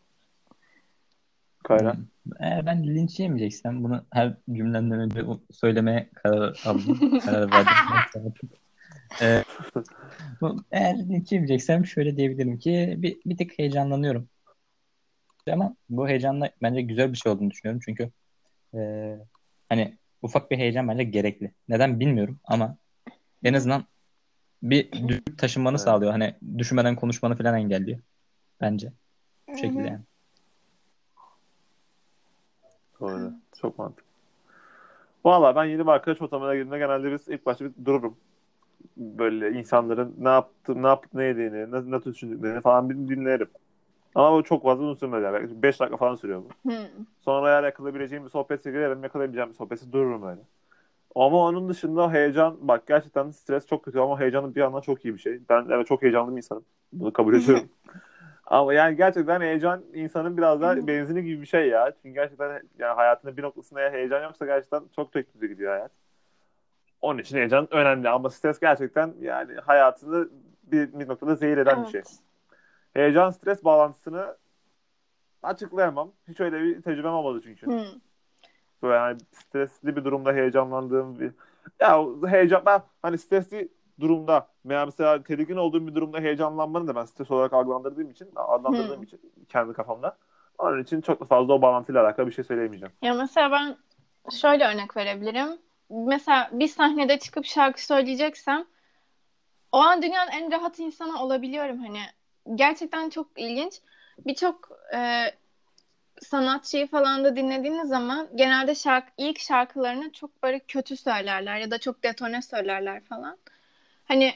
Kayra. 1.64 1.96
Eğer 2.40 2.66
ben 2.66 2.86
linç 2.86 3.20
yemeyeceksem 3.20 3.84
bunu 3.84 4.04
her 4.12 4.34
cümlemden 4.52 5.00
önce 5.00 5.22
söylemeye 5.50 6.08
karar 6.14 6.60
aldım. 6.66 7.20
karar 7.24 7.52
verdim. 7.52 8.42
Ee, 9.22 9.42
bu- 10.40 10.64
eğer 10.70 10.98
linç 10.98 11.32
yemeyeceksem 11.32 11.86
şöyle 11.86 12.16
diyebilirim 12.16 12.58
ki 12.58 12.94
bir, 12.98 13.16
bir 13.26 13.36
tık 13.36 13.58
heyecanlanıyorum. 13.58 14.28
Ama 15.52 15.76
bu 15.88 16.08
heyecanla 16.08 16.50
bence 16.62 16.82
güzel 16.82 17.12
bir 17.12 17.16
şey 17.18 17.32
olduğunu 17.32 17.50
düşünüyorum. 17.50 17.80
Çünkü 17.84 18.10
e, 18.74 19.12
hani 19.68 19.96
ufak 20.22 20.50
bir 20.50 20.58
heyecan 20.58 20.88
bence 20.88 21.04
gerekli. 21.04 21.52
Neden 21.68 22.00
bilmiyorum 22.00 22.40
ama 22.44 22.76
en 23.44 23.54
azından 23.54 23.84
bir 24.62 24.92
düzgün 24.92 25.36
taşınmanı 25.38 25.74
Evet. 25.74 25.80
sağlıyor. 25.80 26.12
Hani 26.12 26.34
düşünmeden 26.58 26.96
konuşmanı 26.96 27.36
falan 27.36 27.54
engelliyor. 27.54 27.98
Bence. 28.60 28.92
Bu 29.48 29.56
şekilde 29.56 29.88
yani. 29.88 30.00
Doğru. 33.00 33.32
Çok 33.60 33.78
mantıklı. 33.78 34.06
Valla 35.24 35.56
ben 35.56 35.64
yeni 35.64 35.80
bir 35.86 35.90
arkadaş 35.90 36.22
ortamına 36.22 36.54
girdiğimde 36.54 36.78
genelde 36.78 37.12
biz 37.12 37.28
ilk 37.28 37.46
başta 37.46 37.64
bir 37.64 37.84
dururum. 37.84 38.16
Böyle 38.96 39.58
insanların 39.58 40.14
ne 40.18 40.28
yaptı, 40.28 40.82
ne 40.82 40.86
yapıp 40.86 41.14
ne 41.14 41.24
yediğini, 41.24 41.72
ne, 41.72 41.90
ne 41.90 42.04
düşündüklerini 42.04 42.60
falan 42.60 42.90
bir 42.90 42.94
dinlerim. 42.94 43.48
Ama 44.14 44.36
bu 44.36 44.42
çok 44.42 44.62
fazla 44.62 44.84
uzun 44.84 44.94
sürmez 44.94 45.22
yani. 45.22 45.62
5 45.62 45.80
dakika 45.80 45.96
falan 45.96 46.14
sürüyor 46.14 46.42
bu. 46.42 46.70
Hmm. 46.70 47.06
Sonra 47.20 47.50
eğer 47.50 47.64
yakalayabileceğim 47.64 48.24
bir 48.24 48.30
sohbetse 48.30 48.70
girerim, 48.70 49.02
yakalayabileceğim 49.02 49.50
bir 49.50 49.54
sohbetse 49.54 49.92
dururum 49.92 50.22
öyle. 50.22 50.40
Ama 51.16 51.38
onun 51.38 51.68
dışında 51.68 52.12
heyecan, 52.12 52.56
bak 52.60 52.86
gerçekten 52.86 53.30
stres 53.30 53.66
çok 53.66 53.84
kötü 53.84 53.98
ama 53.98 54.20
heyecanın 54.20 54.54
bir 54.54 54.60
yandan 54.60 54.80
çok 54.80 55.04
iyi 55.04 55.14
bir 55.14 55.18
şey. 55.18 55.40
Ben 55.48 55.66
evet 55.70 55.86
çok 55.86 56.02
heyecanlı 56.02 56.32
bir 56.32 56.36
insanım. 56.36 56.64
Bunu 56.92 57.12
kabul 57.12 57.34
ediyorum. 57.34 57.68
ama 58.46 58.74
yani 58.74 58.96
gerçekten 58.96 59.40
heyecan 59.40 59.82
insanın 59.94 60.36
biraz 60.36 60.60
daha 60.60 60.86
benzini 60.86 61.24
gibi 61.24 61.40
bir 61.40 61.46
şey 61.46 61.68
ya. 61.68 61.92
Çünkü 62.02 62.14
gerçekten 62.14 62.62
yani 62.78 62.94
hayatının 62.94 63.36
bir 63.36 63.42
noktasında 63.42 63.80
eğer 63.80 63.92
heyecan 63.92 64.22
yoksa 64.22 64.46
gerçekten 64.46 64.82
çok 64.96 65.12
tek 65.12 65.34
düze 65.34 65.46
gidiyor 65.46 65.72
hayat. 65.72 65.90
Onun 67.00 67.18
için 67.18 67.36
heyecan 67.36 67.74
önemli 67.74 68.08
ama 68.08 68.30
stres 68.30 68.60
gerçekten 68.60 69.14
yani 69.20 69.54
hayatını 69.54 70.28
bir, 70.62 70.92
bir 70.92 71.08
noktada 71.08 71.34
zehir 71.34 71.58
eden 71.58 71.84
bir 71.84 71.88
şey. 71.88 72.00
Evet. 72.00 72.18
Heyecan 72.94 73.30
stres 73.30 73.64
bağlantısını 73.64 74.36
açıklayamam. 75.42 76.12
Hiç 76.28 76.40
öyle 76.40 76.62
bir 76.62 76.82
tecrübem 76.82 77.12
olmadı 77.12 77.40
çünkü. 77.44 77.66
Hmm. 77.66 78.00
Böyle 78.82 78.94
yani 78.94 79.18
stresli 79.32 79.96
bir 79.96 80.04
durumda 80.04 80.32
heyecanlandığım 80.32 81.18
bir 81.20 81.32
ya 81.80 82.06
heyecan 82.28 82.62
ben 82.66 82.82
hani 83.02 83.18
stresli 83.18 83.68
durumda 84.00 84.48
veya 84.66 84.86
mesela 84.86 85.22
tedirgin 85.22 85.56
olduğum 85.56 85.86
bir 85.86 85.94
durumda 85.94 86.20
heyecanlanmanı 86.20 86.88
da 86.88 86.94
ben 86.94 87.04
stres 87.04 87.30
olarak 87.30 87.52
algılandırdığım 87.52 88.10
için 88.10 88.28
adlandırdığım 88.36 88.96
Hmm. 88.96 89.02
için 89.02 89.20
kendi 89.48 89.72
kafamda. 89.72 90.16
Onun 90.58 90.82
için 90.82 91.00
çok 91.00 91.20
da 91.20 91.24
fazla 91.24 91.52
o 91.54 91.62
bağlantıyla 91.62 92.02
alakalı 92.04 92.26
bir 92.26 92.32
şey 92.32 92.44
söyleyemeyeceğim. 92.44 92.94
Ya 93.02 93.14
mesela 93.14 93.50
ben 93.50 93.76
şöyle 94.30 94.64
örnek 94.64 94.96
verebilirim. 94.96 95.58
Mesela 95.90 96.50
bir 96.52 96.68
sahnede 96.68 97.18
çıkıp 97.18 97.44
şarkı 97.44 97.84
söyleyeceksem 97.86 98.66
o 99.72 99.78
an 99.78 100.02
dünyanın 100.02 100.30
en 100.30 100.52
rahat 100.52 100.78
insanı 100.78 101.22
olabiliyorum 101.22 101.78
hani. 101.78 102.00
Gerçekten 102.54 103.10
çok 103.10 103.26
ilginç. 103.36 103.80
Birçok 104.26 104.68
e, 104.94 105.24
sanatçıyı 106.22 106.86
falan 106.86 107.24
da 107.24 107.36
dinlediğiniz 107.36 107.88
zaman 107.88 108.28
genelde 108.34 108.74
şarkı, 108.74 109.12
ilk 109.16 109.40
şarkılarını 109.40 110.12
çok 110.12 110.42
böyle 110.42 110.58
kötü 110.58 110.96
söylerler 110.96 111.58
ya 111.58 111.70
da 111.70 111.78
çok 111.78 112.02
detone 112.02 112.42
söylerler 112.42 113.04
falan. 113.04 113.36
Hani 114.04 114.34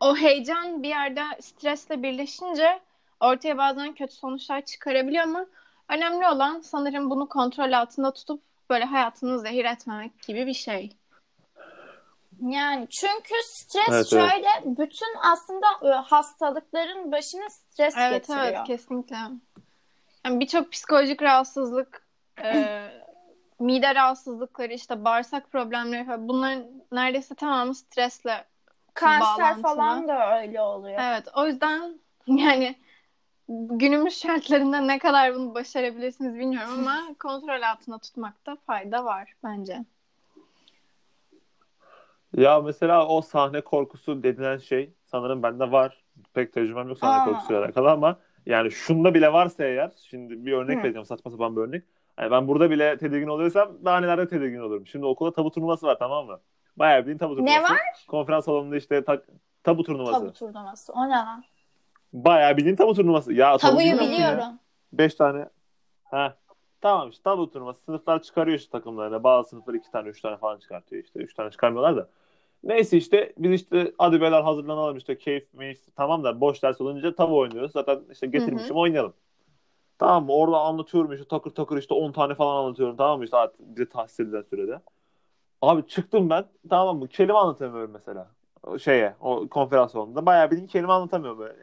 o 0.00 0.16
heyecan 0.16 0.82
bir 0.82 0.88
yerde 0.88 1.22
stresle 1.40 2.02
birleşince 2.02 2.80
ortaya 3.20 3.58
bazen 3.58 3.94
kötü 3.94 4.14
sonuçlar 4.14 4.64
çıkarabiliyor 4.64 5.24
ama 5.24 5.46
önemli 5.88 6.26
olan 6.28 6.60
sanırım 6.60 7.10
bunu 7.10 7.28
kontrol 7.28 7.72
altında 7.72 8.12
tutup 8.12 8.42
böyle 8.70 8.84
hayatını 8.84 9.38
zehir 9.38 9.64
etmemek 9.64 10.22
gibi 10.22 10.46
bir 10.46 10.54
şey. 10.54 10.90
Yani 12.40 12.88
çünkü 12.90 13.34
stres 13.42 13.88
Evet, 13.88 14.10
şöyle 14.10 14.48
bütün 14.78 15.16
aslında 15.32 15.66
hastalıkların 16.04 17.12
başına 17.12 17.50
stres 17.50 17.94
Evet 17.98 18.12
getiriyor. 18.12 18.46
evet 18.46 18.66
kesinlikle. 18.66 19.16
Yani 20.24 20.40
birçok 20.40 20.72
psikolojik 20.72 21.22
rahatsızlık, 21.22 22.06
e, 22.44 22.88
mide 23.60 23.94
rahatsızlıkları, 23.94 24.72
işte 24.72 25.04
bağırsak 25.04 25.52
problemleri 25.52 26.04
falan 26.04 26.28
bunların 26.28 26.64
neredeyse 26.92 27.34
tamamı 27.34 27.74
stresle. 27.74 28.44
Kanser 28.94 29.20
bağlantılı. 29.20 29.62
falan 29.62 30.08
da 30.08 30.40
öyle 30.40 30.60
oluyor. 30.60 31.00
Evet 31.02 31.28
o 31.34 31.46
yüzden 31.46 32.00
yani 32.26 32.76
günümüz 33.48 34.20
şartlarında 34.20 34.80
ne 34.80 34.98
kadar 34.98 35.34
bunu 35.34 35.54
başarabilirsiniz 35.54 36.34
bilmiyorum 36.34 36.70
ama 36.78 37.00
kontrol 37.18 37.62
altında 37.62 37.98
tutmakta 37.98 38.56
fayda 38.66 39.04
var 39.04 39.32
bence. 39.44 39.84
Ya 42.36 42.60
mesela 42.60 43.08
o 43.08 43.22
sahne 43.22 43.60
korkusu 43.60 44.22
denilen 44.22 44.58
şey 44.58 44.94
sanırım 45.04 45.42
bende 45.42 45.70
var. 45.70 46.04
Pek 46.34 46.52
tecrübem 46.52 46.88
yok 46.88 46.98
sahne 46.98 47.20
Aa. 47.20 47.24
korkusuyla 47.24 47.62
alakalı 47.62 47.90
ama 47.90 48.18
yani 48.46 48.70
şunda 48.70 49.14
bile 49.14 49.32
varsa 49.32 49.64
eğer 49.64 49.90
şimdi 49.96 50.46
bir 50.46 50.52
örnek 50.52 50.78
Hı. 50.78 50.82
vereceğim 50.82 51.06
saçma 51.06 51.30
sapan 51.30 51.56
bir 51.56 51.60
örnek. 51.60 51.84
Yani 52.18 52.30
ben 52.30 52.48
burada 52.48 52.70
bile 52.70 52.98
tedirgin 52.98 53.26
oluyorsam 53.26 53.72
daha 53.84 54.00
nelerde 54.00 54.28
tedirgin 54.28 54.60
olurum. 54.60 54.86
Şimdi 54.86 55.06
okulda 55.06 55.32
tabu 55.32 55.50
turnuvası 55.50 55.86
var 55.86 55.96
tamam 55.98 56.26
mı? 56.26 56.40
Bayağı 56.76 57.00
bildiğin 57.00 57.18
tabu 57.18 57.36
turnuvası. 57.36 57.58
Ne 57.58 57.62
var? 57.62 57.78
Konferans 58.08 58.44
salonunda 58.44 58.76
işte 58.76 59.04
ta- 59.04 59.22
tabu 59.62 59.82
turnuvası. 59.82 60.20
Tabu 60.20 60.32
turnuvası. 60.32 60.92
O 60.92 61.04
ne 61.08 61.10
lan? 61.12 61.44
Bayağı 62.12 62.56
bildiğin 62.56 62.76
tabu 62.76 62.94
turnuvası. 62.94 63.32
Ya 63.32 63.58
tabu 63.58 63.70
Tabuyu 63.70 63.86
bilmiyor 63.86 64.02
musun 64.02 64.22
ya? 64.22 64.32
biliyorum. 64.32 64.58
Beş 64.92 65.14
tane. 65.14 65.48
Ha. 66.04 66.36
Tamam 66.80 67.10
işte 67.10 67.22
tabu 67.22 67.50
turnuvası. 67.50 67.84
Sınıflar 67.84 68.22
çıkarıyor 68.22 68.58
işte 68.58 68.70
takımlarına. 68.70 69.24
Bazı 69.24 69.48
sınıflar 69.48 69.74
iki 69.74 69.90
tane, 69.90 70.08
üç 70.08 70.20
tane 70.20 70.36
falan 70.36 70.58
çıkartıyor 70.58 71.04
işte. 71.04 71.20
Üç 71.20 71.34
tane 71.34 71.50
çıkarmıyorlar 71.50 71.96
da. 71.96 72.08
Neyse 72.64 72.96
işte 72.96 73.32
biz 73.38 73.52
işte 73.52 73.92
hadi 73.98 74.20
beyler 74.20 74.42
hazırlanalım 74.42 74.96
işte 74.96 75.18
keyif 75.18 75.54
meyif 75.54 75.80
tamam 75.96 76.24
da 76.24 76.40
boş 76.40 76.62
ders 76.62 76.80
olunca 76.80 77.14
tabu 77.14 77.38
oynuyoruz. 77.38 77.72
Zaten 77.72 78.00
işte 78.12 78.26
getirmişim 78.26 78.76
oynayalım. 78.76 79.14
Tamam 79.98 80.26
mı? 80.26 80.32
Orada 80.32 80.58
anlatıyorum 80.58 81.12
işte 81.12 81.28
takır 81.28 81.50
takır 81.50 81.78
işte 81.78 81.94
10 81.94 82.12
tane 82.12 82.34
falan 82.34 82.64
anlatıyorum 82.64 82.96
tamam 82.96 83.18
mı? 83.18 83.24
İşte 83.24 83.36
bize 83.58 83.88
tahsis 83.88 84.20
edilen 84.20 84.42
sürede. 84.42 84.80
Abi 85.62 85.86
çıktım 85.86 86.30
ben 86.30 86.44
tamam 86.70 86.98
mı? 86.98 87.08
Kelime 87.08 87.38
anlatamıyorum 87.38 87.90
mesela. 87.92 88.30
O 88.62 88.78
şeye 88.78 89.14
o 89.20 89.48
konferans 89.48 89.92
salonunda. 89.92 90.26
Bayağı 90.26 90.50
bildiğin 90.50 90.66
kelime 90.66 90.92
anlatamıyorum 90.92 91.38
böyle. 91.38 91.56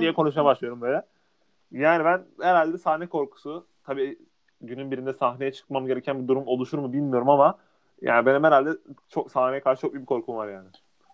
diye 0.00 0.14
konuşmaya 0.14 0.44
başlıyorum 0.44 0.80
böyle. 0.80 1.02
Yani 1.72 2.04
ben 2.04 2.24
herhalde 2.40 2.78
sahne 2.78 3.06
korkusu 3.06 3.66
tabii 3.84 4.18
günün 4.60 4.90
birinde 4.90 5.12
sahneye 5.12 5.52
çıkmam 5.52 5.86
gereken 5.86 6.22
bir 6.22 6.28
durum 6.28 6.46
oluşur 6.46 6.78
mu 6.78 6.92
bilmiyorum 6.92 7.30
ama 7.30 7.58
yani 8.02 8.26
benim 8.26 8.44
herhalde 8.44 8.70
çok 9.08 9.30
sahneye 9.30 9.60
karşı 9.60 9.80
çok 9.80 9.92
büyük 9.92 10.02
bir 10.02 10.06
korkum 10.06 10.36
var 10.36 10.48
yani. 10.48 10.68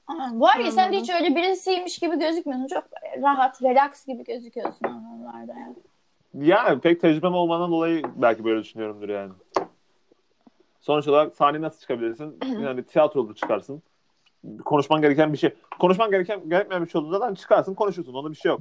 Aa, 0.06 0.30
Bu 0.32 0.48
arada 0.48 0.70
sen 0.70 0.76
de 0.76 0.82
Anladım. 0.82 1.00
hiç 1.00 1.10
öyle 1.10 1.36
birisiymiş 1.36 1.98
gibi 1.98 2.18
gözükmüyorsun. 2.18 2.66
Çok 2.66 2.84
rahat, 3.22 3.62
relax 3.62 4.06
gibi 4.06 4.24
gözüküyorsun 4.24 4.86
onlarda 4.86 5.52
yani. 5.52 5.76
Yani 6.34 6.80
pek 6.80 7.00
tecrübem 7.00 7.34
olmadan 7.34 7.70
dolayı 7.70 8.02
belki 8.16 8.44
böyle 8.44 8.60
düşünüyorumdur 8.60 9.08
yani. 9.08 9.32
Sonuç 10.80 11.08
olarak 11.08 11.36
sahneye 11.36 11.62
nasıl 11.62 11.80
çıkabilirsin? 11.80 12.38
Yani 12.62 12.82
tiyatroda 12.84 13.34
çıkarsın. 13.34 13.82
Konuşman 14.64 15.00
gereken 15.00 15.32
bir 15.32 15.38
şey. 15.38 15.54
Konuşman 15.80 16.10
gereken 16.10 16.48
gerekmeyen 16.48 16.84
bir 16.84 16.90
şey 16.90 17.00
olduğunda 17.00 17.20
da 17.20 17.34
çıkarsın 17.34 17.74
konuşursun. 17.74 18.14
Onda 18.14 18.30
bir 18.30 18.36
şey 18.36 18.48
yok. 18.48 18.60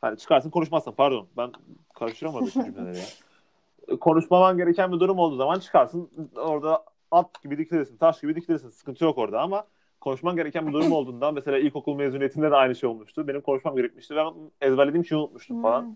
Hani 0.00 0.18
çıkarsın 0.18 0.50
konuşmazsın. 0.50 0.92
Pardon. 0.92 1.26
Ben 1.36 1.52
karıştıramadım 1.94 2.48
cümleleri 2.48 2.98
ya. 2.98 3.04
Konuşmaman 4.00 4.56
gereken 4.56 4.92
bir 4.92 5.00
durum 5.00 5.18
olduğu 5.18 5.36
zaman 5.36 5.58
çıkarsın. 5.58 6.10
Orada 6.36 6.84
at 7.12 7.42
gibi 7.42 7.58
dikilirsin. 7.58 7.96
Taş 7.96 8.20
gibi 8.20 8.36
dikilirsin. 8.36 8.68
Sıkıntı 8.68 9.04
yok 9.04 9.18
orada 9.18 9.40
ama 9.40 9.64
konuşman 10.00 10.36
gereken 10.36 10.66
bir 10.66 10.72
durum 10.72 10.92
olduğunda 10.92 11.32
mesela 11.32 11.58
ilkokul 11.58 11.96
mezuniyetinde 11.96 12.50
de 12.50 12.54
aynı 12.54 12.74
şey 12.74 12.88
olmuştu. 12.88 13.28
Benim 13.28 13.40
konuşmam 13.40 13.76
gerekmişti. 13.76 14.16
Ben 14.16 14.32
ezberlediğim 14.60 15.04
şeyi 15.04 15.18
unutmuştum 15.18 15.62
falan. 15.62 15.82
Hmm. 15.82 15.94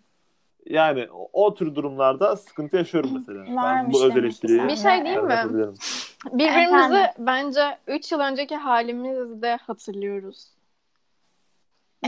Yani 0.66 1.08
o, 1.12 1.28
o 1.32 1.54
tür 1.54 1.75
durumlarda 1.75 2.37
sıkıntı 2.37 2.76
yaşıyorum 2.76 3.11
mesela. 3.14 3.44
ben 3.46 3.56
Varmış 3.56 3.94
bu 3.94 4.04
öz 4.04 4.16
eleştiriyi. 4.16 4.62
Bir 4.62 4.76
şey 4.76 5.04
diyeyim 5.04 5.25
mi? 5.25 5.75
Birbirimizi 6.32 6.96
Efendim? 6.96 7.11
bence 7.18 7.78
3 7.87 8.12
yıl 8.12 8.20
önceki 8.20 8.56
halimizde 8.56 9.56
hatırlıyoruz. 9.56 10.49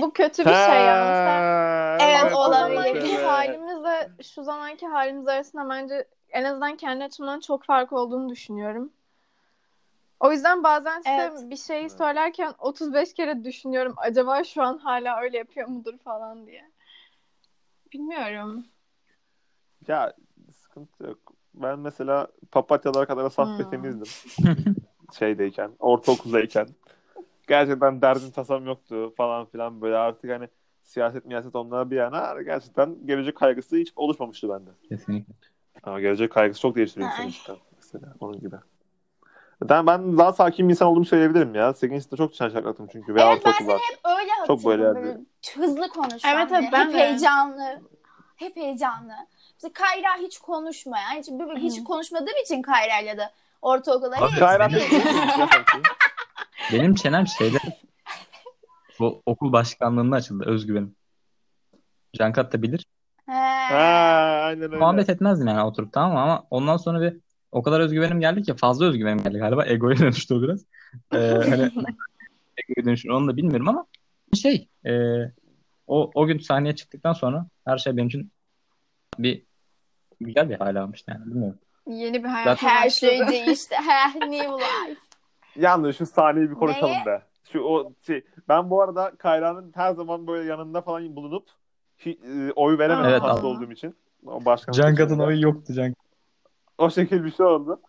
Bu 0.00 0.12
kötü 0.12 0.44
bir 0.44 0.50
şey 0.50 0.80
ya. 0.80 1.04
Mesela 1.08 1.98
Evet, 2.00 2.32
o, 2.36 2.52
zamanki 2.52 3.16
halimizle 3.16 4.10
şu 4.22 4.42
zamanki 4.42 4.86
halimiz 4.86 5.28
arasında 5.28 5.70
bence 5.70 6.04
en 6.30 6.44
azından 6.44 6.76
kendi 6.76 7.04
açımdan 7.04 7.40
çok 7.40 7.64
fark 7.64 7.92
olduğunu 7.92 8.28
düşünüyorum. 8.28 8.90
O 10.20 10.32
yüzden 10.32 10.64
bazen 10.64 11.00
size 11.00 11.30
Evet. 11.32 11.50
bir 11.50 11.56
şeyi 11.56 11.80
Evet. 11.80 11.92
söylerken 11.98 12.54
35 12.58 13.14
kere 13.14 13.44
düşünüyorum. 13.44 13.94
Acaba 13.96 14.44
şu 14.44 14.62
an 14.62 14.78
hala 14.78 15.20
öyle 15.20 15.38
yapıyor 15.38 15.68
mudur 15.68 15.98
falan 15.98 16.46
diye. 16.46 16.70
Bilmiyorum. 17.92 18.66
Ya 19.88 20.14
sıkıntı 20.52 21.04
yok. 21.04 21.18
Ben 21.54 21.78
mesela 21.78 22.28
papatyalar 22.52 23.06
kadar 23.06 23.30
saf 23.30 23.60
ve 23.60 23.62
Hmm. 23.64 23.70
temizdim. 23.70 24.08
Şeydeyken, 25.18 25.70
ortaokuldayken. 25.78 26.68
Gerçekten 27.48 28.02
derdim 28.02 28.30
tasam 28.30 28.66
yoktu 28.66 29.14
falan 29.16 29.46
filan 29.46 29.80
böyle 29.80 29.96
artık 29.96 30.30
hani 30.30 30.48
siyaset 30.82 31.24
miyaset 31.24 31.56
onlara 31.56 31.90
bir 31.90 31.96
yana 31.96 32.42
gerçekten 32.42 33.06
gelecek 33.06 33.36
kaygısı 33.36 33.76
hiç 33.76 33.92
oluşmamıştı 33.96 34.48
bende. 34.48 34.70
Kesinlikle. 34.88 35.34
Ama 35.82 36.00
gelecek 36.00 36.32
kaygısı 36.32 36.60
çok 36.60 36.76
değiştiriyor 36.76 37.10
insanı 37.10 37.26
işte 37.26 37.52
mesela 37.76 38.14
onun 38.20 38.40
gibi. 38.40 38.56
Ben, 39.62 39.86
ben 39.86 40.18
daha 40.18 40.32
sakin 40.32 40.68
bir 40.68 40.72
insan 40.74 40.88
olduğumu 40.88 41.04
söyleyebilirim 41.04 41.54
ya. 41.54 41.74
8. 41.74 42.02
sınıfta 42.02 42.16
çok 42.16 42.34
şaşaklattım 42.34 42.88
çünkü. 42.92 43.14
Ve 43.14 43.22
Evet, 43.22 43.42
ben 43.44 43.50
ortaokulda. 43.50 43.78
Öyle 44.18 44.30
Çok 44.46 44.64
böyle 44.64 44.86
hatırlıyorum. 44.86 45.26
Böyle 45.58 45.66
hızlı 45.66 45.88
konuşan. 45.88 46.36
Evet, 46.36 46.52
ve 46.52 46.56
evet, 46.56 46.68
ben 46.72 46.86
hep 46.86 46.94
de. 46.94 46.98
heyecanlı. 46.98 47.80
Hep 48.36 48.56
heyecanlı. 48.56 49.12
Mesela 49.54 49.72
Kayra 49.72 50.16
hiç 50.18 50.38
konuşmayan. 50.38 51.10
Hiç, 51.10 51.30
böyle 51.30 51.60
hiç 51.60 51.84
konuşmadığım 51.84 52.36
için 52.44 52.62
Kayra'yla 52.62 53.16
da 53.16 53.32
ortaokulda. 53.62 54.16
Hiç- 54.16 54.38
Gayret 54.38 54.70
benim- 56.72 56.94
çenem 56.94 57.26
şeyde 57.26 57.58
bu 58.98 59.22
okul 59.26 59.52
başkanlığında 59.52 60.16
açıldı 60.16 60.44
özgüvenim. 60.46 60.96
Cankat 62.16 62.52
da 62.52 62.62
bilir. 62.62 62.86
He. 63.26 63.32
Ha, 63.32 64.40
aynen 64.44 64.62
öyle. 64.62 64.76
Muhabbet 64.76 65.08
etmezdim 65.08 65.46
yani 65.48 65.62
oturup 65.62 65.92
tamam 65.92 66.12
mı? 66.12 66.20
ama 66.20 66.46
ondan 66.50 66.76
sonra 66.76 67.00
bir 67.00 67.20
o 67.52 67.62
kadar 67.62 67.80
özgüvenim 67.80 68.20
geldi 68.20 68.42
ki 68.42 68.54
fazla 68.56 68.86
özgüvenim 68.86 69.22
geldi 69.22 69.38
galiba. 69.38 69.66
Egoya 69.66 69.96
dönüştü 69.98 70.34
o 70.34 70.42
biraz. 70.42 70.64
Ee, 71.12 71.18
hani 71.18 71.62
egoya 72.68 72.84
dönüşür 72.84 73.08
onu 73.08 73.28
da 73.28 73.36
bilmiyorum 73.36 73.68
ama 73.68 73.86
şey 74.34 74.68
e, 74.86 74.92
o, 75.86 76.10
o 76.14 76.26
gün 76.26 76.38
sahneye 76.38 76.76
çıktıktan 76.76 77.12
sonra 77.12 77.46
her 77.64 77.78
şey 77.78 77.96
benim 77.96 78.08
için 78.08 78.32
bir 79.18 79.42
güzel 80.20 80.50
bir 80.50 80.54
hal 80.54 80.76
almıştı 80.76 81.10
yani 81.14 81.26
bilmiyorum. 81.26 81.58
Yeni 81.86 82.24
bir 82.24 82.28
hayat 82.28 82.58
Zaten- 82.60 82.68
Her 82.74 82.90
şey 82.90 83.28
değişti. 83.28 83.74
Her 83.86 84.14
new 84.20 84.52
life. 84.54 85.00
Yalnız 85.56 85.96
şu 85.96 86.06
sahneyi 86.06 86.50
bir 86.50 86.54
konuşalım 86.54 86.90
Neye? 86.92 87.06
be. 87.06 87.22
Şu 87.52 87.60
o 87.60 87.92
şey 88.06 88.24
ben 88.48 88.70
bu 88.70 88.82
arada 88.82 89.12
Kayra'nın 89.18 89.72
her 89.74 89.94
zaman 89.94 90.26
böyle 90.26 90.48
yanında 90.48 90.82
falan 90.82 91.16
bulunup 91.16 91.48
hi- 92.04 92.48
e, 92.48 92.52
oy 92.52 92.78
veremedim 92.78 93.10
Evet, 93.10 93.22
hasta 93.22 93.40
abi. 93.40 93.46
olduğum 93.46 93.72
için. 93.72 93.96
O 94.26 94.44
başkan 94.44 94.72
Can 94.72 94.90
Kat'ın 94.94 95.04
seçiminde. 95.04 95.22
oyu 95.26 95.40
yoktu 95.42 95.72
Can. 95.72 95.94
O 96.78 96.90
şekil 96.90 97.24
bir 97.24 97.32
şey 97.32 97.46
oldu. 97.46 97.80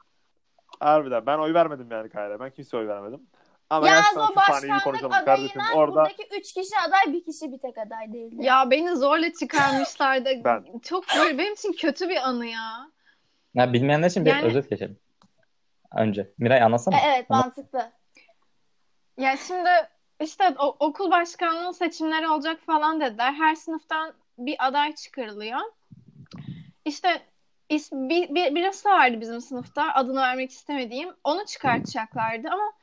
Harbiden 0.79 1.25
ben 1.25 1.37
oy 1.37 1.53
vermedim 1.53 1.87
yani 1.91 2.09
Kayra. 2.09 2.39
Ben 2.39 2.49
kimseye 2.51 2.77
oy 2.77 2.87
vermedim. 2.87 3.21
Ama 3.69 3.87
Yalnız 3.87 4.01
gerçekten 4.03 4.21
o 4.21 4.27
şu 4.27 4.33
sahneyi 4.53 4.63
bir 4.63 4.75
başkanlık 4.75 4.83
konuşalım 4.83 5.25
kardeşim. 5.25 5.61
Orada 5.75 5.95
buradaki 5.95 6.27
üç 6.39 6.53
kişi 6.53 6.75
aday 6.87 7.13
bir 7.13 7.23
kişi 7.25 7.51
bir 7.51 7.57
tek 7.57 7.77
aday 7.77 8.13
değildi. 8.13 8.35
Ya 8.45 8.71
beni 8.71 8.95
zorla 8.95 9.33
çıkarmışlardı. 9.33 10.29
Ben. 10.43 10.65
Çok 10.83 11.03
böyle 11.17 11.37
benim 11.37 11.53
için 11.53 11.73
kötü 11.73 12.09
bir 12.09 12.27
anı 12.29 12.45
ya. 12.45 12.89
Ya 13.53 13.73
bilmeyenler 13.73 14.09
için 14.09 14.25
bir 14.25 14.29
Yani- 14.29 14.45
özet 14.45 14.69
geçelim. 14.69 14.99
Önce. 15.95 16.33
Miray 16.37 16.63
anlatsana. 16.63 16.95
E, 16.97 16.99
evet 17.15 17.29
mantıklı. 17.29 17.91
Ya 19.17 19.37
şimdi 19.47 19.69
işte 20.21 20.55
o- 20.59 20.75
okul 20.79 21.11
başkanlığı 21.11 21.73
seçimleri 21.73 22.27
olacak 22.27 22.59
falan 22.65 23.01
dediler. 23.01 23.33
Her 23.33 23.55
sınıftan 23.55 24.13
bir 24.37 24.55
aday 24.67 24.95
çıkarılıyor. 24.95 25.59
İşte 26.85 27.21
is- 27.69 28.09
bir, 28.09 28.35
bir, 28.35 28.55
birisi 28.55 28.89
vardı 28.89 29.21
bizim 29.21 29.41
sınıfta 29.41 29.93
adını 29.93 30.21
vermek 30.21 30.51
istemediğim. 30.51 31.09
Onu 31.23 31.45
çıkartacaklardı 31.45 32.47
ama 32.51 32.73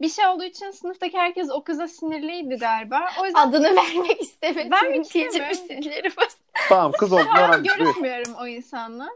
bir 0.00 0.08
şey 0.08 0.26
olduğu 0.26 0.44
için 0.44 0.70
sınıftaki 0.70 1.18
herkes 1.18 1.50
o 1.50 1.64
kıza 1.64 1.88
sinirliydi 1.88 2.56
galiba. 2.56 3.08
O 3.22 3.24
yüzden 3.26 3.48
Adını 3.48 3.76
vermek 3.76 4.20
istemedim. 4.20 4.70
Vermek 4.72 5.06
istemiyorum. 5.06 5.54
sinirleri 5.54 6.08
var. 6.08 6.28
tamam 6.68 6.92
kız 6.92 7.12
oldu. 7.12 7.22
Buyur. 7.36 7.64
görüşmüyorum 7.64 8.34
o 8.40 8.46
insanla. 8.46 9.08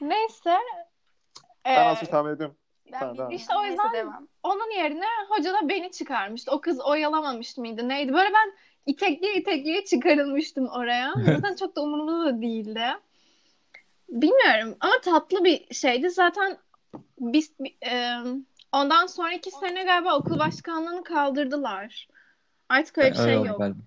Neyse. 0.00 0.56
Ben 1.64 1.94
Ee, 1.94 1.96
çok 2.00 2.10
tahmin 2.10 2.30
ediyorum. 2.34 2.56
Ben 2.92 2.98
Tamam, 3.00 3.16
tamam. 3.16 3.32
İşte 3.32 3.54
o 3.56 3.64
yüzden- 3.64 3.92
devam. 3.92 4.28
Onun 4.42 4.70
yerine 4.76 5.06
hoca 5.28 5.52
da 5.52 5.68
beni 5.68 5.90
çıkarmıştı. 5.90 6.50
O 6.52 6.60
kız 6.60 6.80
oyalamamış 6.80 7.56
mıydı 7.56 7.88
neydi? 7.88 8.12
Böyle 8.12 8.28
ben 8.34 8.52
itekliye 8.86 9.34
itekliye 9.34 9.84
çıkarılmıştım 9.84 10.68
oraya. 10.68 11.14
Zaten 11.26 11.54
çok 11.56 11.76
da 11.76 11.82
umurumda 11.82 12.24
da 12.26 12.42
değildi. 12.42 12.86
Bilmiyorum 14.08 14.76
ama 14.80 14.92
tatlı 15.02 15.44
bir 15.44 15.74
şeydi. 15.74 16.10
Zaten 16.10 16.58
biz 17.18 17.52
bi- 17.60 17.76
e, 17.86 18.16
ondan 18.72 19.06
sonraki 19.06 19.50
sene 19.50 19.84
galiba 19.84 20.16
okul 20.16 20.38
başkanlığını 20.38 21.04
kaldırdılar. 21.04 22.08
Artık 22.68 22.98
öyle 22.98 23.10
bir 23.10 23.16
şey 23.16 23.34
yok. 23.34 23.58
galiba. 23.58 23.78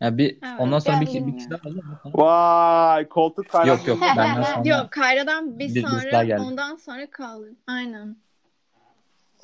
Ya 0.00 0.18
bir 0.18 0.38
Evet, 0.42 0.54
ondan 0.58 0.78
sonra 0.78 1.00
bir, 1.00 1.26
bir 1.26 1.36
kişi 1.38 1.50
daha 1.50 1.68
oldu 1.68 1.82
mu? 1.82 1.98
Vay 2.14 3.08
koltuk 3.08 3.48
Kayra. 3.48 3.68
Yok 3.68 3.86
yok 3.86 3.98
benden 4.16 4.42
sonra. 4.42 4.68
Yok 4.68 4.90
Kayra'dan 4.90 5.58
bir 5.58 5.74
Bir- 5.74 5.82
sonra 5.82 6.24
geldi. 6.24 6.42
ondan 6.42 6.76
sonra 6.76 7.10
kaldı. 7.10 7.50
Aynen. 7.66 8.16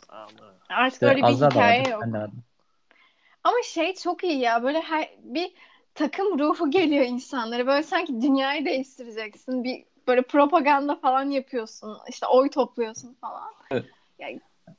Aman. 0.08 0.28
Artık 0.68 0.92
İşte 0.92 1.06
öyle 1.06 1.22
bir 1.22 1.26
hikaye 1.46 1.80
vardı, 1.80 1.90
yok. 1.90 2.04
Ama 3.44 3.56
şey 3.64 3.94
çok 3.94 4.24
iyi 4.24 4.38
ya 4.38 4.62
böyle 4.62 4.80
her 4.80 5.10
bir 5.22 5.52
takım 5.96 6.38
ruhu 6.38 6.70
geliyor 6.70 7.04
insanlara. 7.06 7.66
Böyle 7.66 7.82
sanki 7.82 8.22
dünyayı 8.22 8.64
değiştireceksin. 8.64 9.64
Bir 9.64 9.84
böyle 10.06 10.22
propaganda 10.22 10.96
falan 10.96 11.30
yapıyorsun. 11.30 11.98
İşte 12.08 12.26
oy 12.26 12.50
topluyorsun 12.50 13.14
falan. 13.20 13.52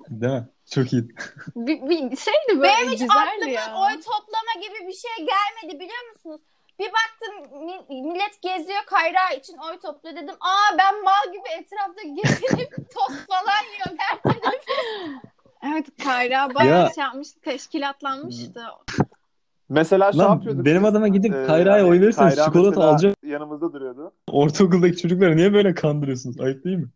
Değil 0.10 0.34
mi? 0.34 0.48
Çok 0.72 0.94
iyi. 0.94 1.08
Bir, 1.56 1.82
bir 1.90 2.18
şeydi 2.18 2.50
böyle 2.50 2.64
Benim 2.64 2.92
hiç 2.92 3.02
aklıma 3.02 3.52
ya. 3.52 3.76
oy 3.78 3.94
toplama 4.02 4.54
gibi 4.62 4.88
bir 4.88 4.94
şey 4.94 5.12
gelmedi 5.26 5.80
biliyor 5.80 6.10
musunuz? 6.14 6.42
Bir 6.80 6.86
baktım 6.92 7.66
mi- 7.66 8.02
millet 8.02 8.42
geziyor 8.42 8.80
Kayra 8.86 9.30
için 9.38 9.58
oy 9.58 9.80
topluyor 9.80 10.16
dedim. 10.16 10.36
Aa 10.40 10.78
ben 10.78 11.04
mal 11.04 11.32
gibi 11.34 11.48
etrafta 11.60 12.02
gezinip 12.04 12.72
tost 12.94 13.28
falan 13.28 13.64
yiyorum. 13.74 13.98
Nerede. 14.26 14.58
Evet 15.64 15.86
Kayra 16.04 16.56
bayağı 16.56 16.80
Ya. 16.84 16.94
şey 16.94 17.04
yapmıştı. 17.04 17.40
Teşkilatlanmıştı. 17.42 18.64
Mesela 19.70 20.12
şey 20.12 20.20
Lan 20.22 20.30
yapıyorduk. 20.34 20.66
benim 20.66 20.84
biz. 20.84 20.90
adama 20.90 21.08
gidip 21.08 21.34
Ee, 21.36 21.44
Kayra'ya 21.48 21.84
hani 21.84 21.90
oy 21.92 22.02
verirseniz 22.02 22.36
Kayra 22.36 22.46
çikolata 22.46 22.84
alacağım. 22.84 23.16
Yanımızda 23.24 23.74
duruyordu. 23.74 24.12
Ortaokuldaki 24.32 24.98
çocukları 24.98 25.38
niye 25.38 25.54
böyle 25.54 25.74
kandırıyorsunuz? 25.74 26.40
Ayıp 26.40 26.64
değil 26.66 26.78
mi? 26.78 26.88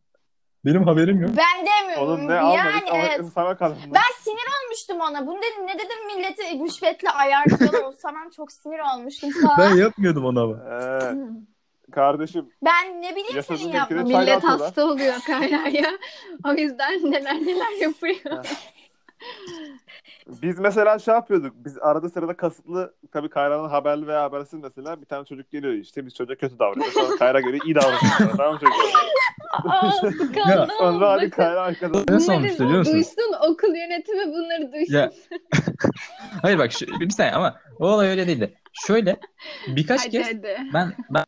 Benim 0.66 0.84
haberim 0.84 1.22
yok. 1.22 1.30
Ben 1.38 1.66
demiyorum. 1.66 2.08
Onun 2.08 2.28
ne 2.28 2.34
yani 2.34 2.62
almadık 2.62 2.88
ama 2.92 2.98
evet. 3.04 3.26
sana 3.36 3.58
kaldı. 3.58 3.76
Ben 3.96 4.02
sinir 4.24 4.48
olmuştum 4.66 4.98
ona. 5.00 5.28
Bunu 5.28 5.38
dedim 5.38 5.68
ne 5.68 5.74
dedim 5.74 6.06
milleti 6.16 6.66
rüşvetle 6.66 7.10
ayarlıyorlar. 7.10 7.80
o 7.88 7.92
zaman 7.98 8.30
çok 8.36 8.52
sinir 8.52 8.80
olmuştum 8.96 9.30
Ben 9.44 9.48
falan. 9.48 9.76
yapmıyordum 9.76 10.26
onu 10.26 10.42
ama. 10.42 10.56
Ee, 10.56 11.16
kardeşim 11.92 12.46
Ben 12.66 13.02
ne 13.02 13.12
bileyim 13.16 13.44
senin 13.44 13.72
çay 13.72 14.04
Millet 14.04 14.44
hasta 14.44 14.86
oluyor 14.86 15.14
Kayra'ya. 15.28 15.90
O 16.50 16.54
yüzden 16.54 17.12
neler 17.12 17.36
neler 17.36 17.82
yapıyor. 17.82 18.46
Biz 20.28 20.60
mesela 20.60 21.00
şey 21.00 21.14
yapıyorduk. 21.14 21.54
Biz 21.56 21.78
arada 21.78 22.10
sırada 22.10 22.38
kasıtlı 22.38 22.94
tabii 23.12 23.30
Kayra'nın 23.30 23.70
haberli 23.70 24.08
veya 24.08 24.24
habersiz 24.24 24.60
mesela 24.60 25.02
bir 25.02 25.06
tane 25.06 25.26
çocuk 25.26 25.52
geliyor 25.52 25.74
işte 25.74 26.06
biz 26.06 26.16
çocuğa 26.16 26.36
kötü 26.36 26.60
davranıyoruz. 26.60 26.94
Sonra 26.94 27.18
Kayra 27.18 27.40
göre 27.40 27.58
iyi 27.66 27.76
davranıyoruz. 27.76 28.38
tamam 28.38 28.54
mı 28.54 28.60
çocuk? 28.60 28.76
Aa, 29.52 29.92
skandal. 29.92 30.70
Sonra 30.80 31.12
hadi 31.12 31.30
Kayra 31.30 31.62
arkadan. 31.62 32.06
Nasıl 32.10 32.34
olmuştu 32.34 32.64
biliyor 32.64 32.80
musun? 32.80 32.94
Duysun 32.94 33.34
okul 33.50 33.76
yönetimi 33.76 34.34
bunları 34.34 34.72
duysun. 34.74 34.94
Ya. 34.94 35.12
Hayır 36.42 36.58
bak 36.58 36.72
şu, 36.72 36.86
bir 37.00 37.10
saniye 37.10 37.36
ama 37.36 37.60
o 37.80 37.88
olay 37.88 38.10
öyle 38.10 38.28
değildi. 38.28 38.54
Şöyle 38.74 39.20
birkaç 39.68 40.02
Hadi 40.02 40.10
kez 40.10 40.28
hadi. 40.28 40.58
ben 40.74 40.94
ben 41.10 41.26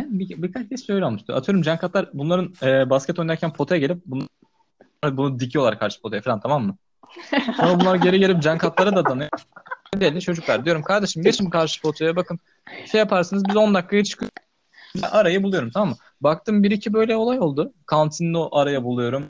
bir, 0.00 0.42
birkaç 0.42 0.68
kez 0.68 0.86
şöyle 0.86 1.04
olmuştu. 1.04 1.34
Atıyorum 1.34 1.62
Can 1.62 1.78
Katlar 1.78 2.10
bunların 2.12 2.52
e, 2.62 2.90
basket 2.90 3.18
oynarken 3.18 3.52
potaya 3.52 3.80
gelip 3.80 4.02
bunu, 4.06 4.26
bunu 5.04 5.40
dikiyorlar 5.40 5.78
karşı 5.78 6.02
potaya 6.02 6.22
falan 6.22 6.40
tamam 6.40 6.66
mı? 6.66 6.76
Sonra 7.56 7.80
bunlar 7.80 7.96
geri 7.96 8.18
gelip 8.18 8.42
Can 8.42 8.58
Katlar'a 8.58 8.96
da 8.96 9.04
danıyor. 9.04 9.30
Belli 9.96 10.20
çocuklar 10.20 10.64
diyorum 10.64 10.82
kardeşim 10.82 11.22
geçin 11.22 11.50
karşı 11.50 11.82
potaya 11.82 12.16
bakın 12.16 12.38
şey 12.90 12.98
yaparsınız 12.98 13.44
biz 13.48 13.56
10 13.56 13.74
dakikaya 13.74 14.04
çıkıyoruz. 14.04 14.34
Arayı 15.02 15.42
buluyorum 15.42 15.70
tamam 15.70 15.88
mı? 15.88 15.96
Baktım 16.20 16.62
bir 16.62 16.70
iki 16.70 16.92
böyle 16.92 17.16
olay 17.16 17.38
oldu. 17.40 17.72
Kantinde 17.86 18.38
o 18.38 18.58
araya 18.58 18.84
buluyorum. 18.84 19.24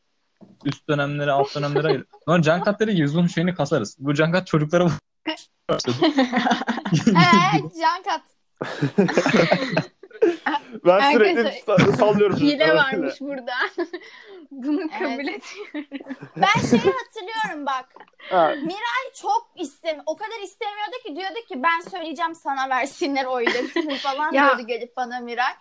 Üst 0.65 0.89
dönemleri 0.89 1.33
alt 1.33 1.57
dönemleri 1.57 1.87
ayır. 1.87 2.05
Sonra 2.25 2.43
Can 2.43 2.65
Katları 2.65 2.93
yüzün 2.93 3.27
şeyini 3.27 3.55
kasarız. 3.55 3.97
Bu 3.99 4.15
Can 4.15 4.33
Kat 4.33 4.47
çocuklara. 4.47 4.89
Eee 5.29 5.37
can 7.81 8.03
kat. 8.05 8.23
Ben 10.87 11.13
sürekli 11.13 11.41
Arkadaşlar, 11.41 11.79
sa- 11.79 11.97
sallıyorum. 11.97 12.37
Hile 12.37 12.75
varmış 12.75 13.21
burada. 13.21 13.53
Bunu 14.53 14.91
kabul 14.91 15.05
Evet. 15.05 15.29
et. 15.29 15.45
Ben 16.37 16.61
şeyi 16.71 16.93
hatırlıyorum 16.93 17.67
bak. 17.67 17.89
Ha, 18.31 18.55
Çok 19.15 19.51
istem 19.57 20.03
o 20.07 20.17
kadar 20.17 20.43
istemiyordu 20.45 20.97
ki 21.07 21.17
diyordu 21.17 21.39
ki 21.49 21.63
ben 21.63 21.81
söyleyeceğim 21.91 22.35
sana 22.35 22.69
versinler 22.71 23.25
oylarını 23.25 23.97
falan 23.97 24.33
Ya. 24.33 24.45
diyordu 24.45 24.67
gelip 24.67 24.97
bana 24.97 25.21
Miray. 25.21 25.53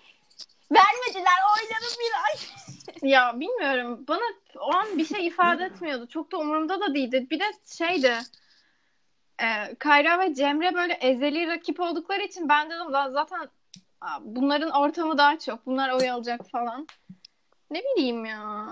Vermediler 0.72 1.40
oyları 1.58 1.86
Miray. 2.00 2.36
Ya 3.12 3.40
bilmiyorum. 3.40 4.06
Bana 4.08 4.22
o 4.60 4.76
an 4.76 4.98
bir 4.98 5.06
şey 5.06 5.28
ifade 5.28 5.64
etmiyordu. 5.66 6.08
Çok 6.08 6.32
da 6.32 6.38
umurumda 6.38 6.82
da 6.82 6.94
değildi. 6.94 7.28
Bir 7.32 7.40
de 7.40 7.46
şeydi. 7.78 8.18
E, 9.42 9.76
Kayra 9.80 10.20
ve 10.20 10.34
Cemre 10.34 10.74
böyle 10.74 10.94
ezeli 10.94 11.48
rakip 11.48 11.80
oldukları 11.80 12.22
için 12.24 12.50
ben 12.50 12.70
dedim 12.70 12.92
"Lan 12.94 13.12
zaten 13.12 13.50
bunların 14.22 14.70
ortamı 14.72 15.18
daha 15.18 15.40
çok. 15.40 15.66
Bunlar 15.66 15.90
oy 15.92 16.10
alacak 16.10 16.50
falan. 16.52 16.88
Ne 17.72 17.82
bileyim 17.84 18.26
ya. 18.26 18.66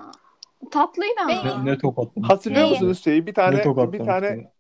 Tatlıydı 0.72 1.22
ama. 1.22 1.64
Ne 1.64 1.78
top 1.78 2.00
attım. 2.00 2.24
Hatırlıyor 2.24 2.64
Neyi? 2.64 2.72
musunuz 2.72 3.04
şeyi? 3.04 3.28
Bir 3.28 3.34
tane 3.34 3.58
Ne 3.58 3.94
bir 3.94 4.06
tane 4.06 4.52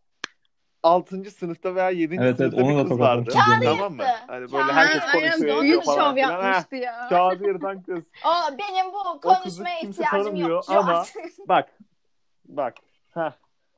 6. 0.83 1.31
sınıfta 1.31 1.75
veya 1.75 1.89
7. 1.89 2.15
Evet, 2.15 2.25
evet, 2.25 2.37
sınıfta 2.37 2.61
onu 2.63 2.69
bir 2.71 2.75
da 2.77 2.81
kız 2.81 2.89
tokat 2.89 3.07
vardı. 3.07 3.19
atmıştı. 3.21 3.39
Tamam 3.65 3.93
mı? 3.93 4.03
yırttı. 4.03 4.15
Hani 4.27 4.41
böyle 4.41 4.51
Kağıdı 4.63 4.71
herkes 4.73 5.01
konuşuyor 5.11 5.61
büyük 5.61 5.63
ediyor 5.63 5.83
falan 5.83 6.09
şov 6.09 6.15
filan. 6.15 6.29
Ha, 6.41 6.47
yapmıştı 6.47 6.75
ya. 6.75 7.07
Kağıdı 7.09 7.43
yırtan 7.47 7.81
kız. 7.81 8.03
O 8.25 8.57
benim 8.57 8.93
bu 8.93 9.19
kızı 9.21 9.35
konuşmaya 9.41 9.79
kimse 9.79 10.03
ihtiyacım 10.03 10.23
tanımıyor 10.25 10.49
yok. 10.49 10.63
şu 10.65 10.79
ama- 10.79 10.97
an. 10.99 11.05
Bak. 11.47 11.69
Bak. 12.45 12.73
Heh. 13.13 13.31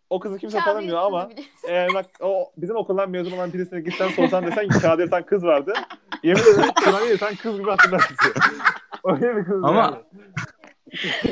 O 0.10 0.20
kızı 0.20 0.38
kimse 0.38 0.58
Kağıdı 0.58 0.66
tanımıyor 0.70 0.88
yırttığını 1.02 1.18
ama 1.20 1.30
biliyorum. 1.30 1.52
eğer 1.68 1.94
bak 1.94 2.06
o 2.22 2.52
bizim 2.58 2.76
okuldan 2.76 3.10
mezun 3.10 3.32
olan 3.32 3.54
birisine 3.54 3.82
gitsen 3.82 4.10
sorsan 4.10 4.46
desen 4.46 4.70
ki 4.70 4.80
kağıdı 4.80 5.02
yırtan 5.02 5.24
kız 5.26 5.44
vardı. 5.44 5.74
Yemin 6.24 6.42
ederim 6.42 6.74
kağıdı 6.84 7.06
yırtan 7.06 7.36
kız 7.36 7.58
gibi 7.60 7.70
hatırlarsın. 7.70 8.16
Öyle 9.06 9.36
bir 9.36 9.46
kız 9.46 9.64
Ama- 9.64 9.80
yani. 9.82 10.04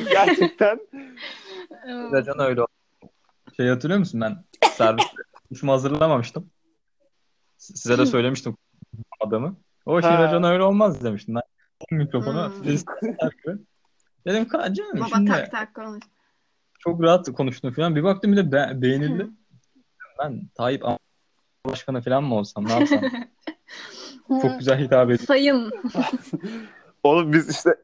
Gerçekten 0.10 0.80
Zaten 2.10 2.38
öyle 2.38 2.60
oldu. 2.62 2.70
Şey 3.56 3.68
hatırlıyor 3.68 3.98
musun 3.98 4.20
ben 4.20 4.44
serviste 4.72 5.22
konuşma 5.48 5.72
hazırlamamıştım. 5.72 6.50
Size 7.56 7.98
de 7.98 8.06
söylemiştim 8.06 8.56
adamı. 9.20 9.56
O 9.86 10.02
şey. 10.02 10.10
Racan 10.10 10.44
öyle 10.44 10.62
olmaz 10.62 11.04
demiştim. 11.04 11.34
Ben 11.34 11.98
mikrofonu 11.98 12.52
Hmm. 12.54 12.64
Dedim 14.26 14.48
canım 14.74 15.00
Baba 15.00 15.08
şimdi 15.08 15.30
tak 15.30 15.50
tak 15.50 15.74
konuş. 15.74 16.04
çok 16.78 17.02
rahat 17.02 17.32
konuştun 17.32 17.70
falan. 17.70 17.96
Bir 17.96 18.02
baktım 18.04 18.32
bir 18.32 18.36
de 18.36 18.52
be- 18.52 18.72
beğenildi. 18.82 19.28
Ben 20.18 20.48
Tayyip 20.54 20.82
Başkanı 21.66 22.02
falan 22.02 22.24
mı 22.24 22.34
olsam 22.34 22.64
ne 22.64 22.72
yapsam? 22.72 23.00
Çok 24.42 24.58
güzel 24.58 24.78
hitap 24.78 25.10
ediyor. 25.10 25.18
Sayın. 25.26 25.72
Oğlum 27.02 27.32
biz 27.32 27.50
işte 27.50 27.74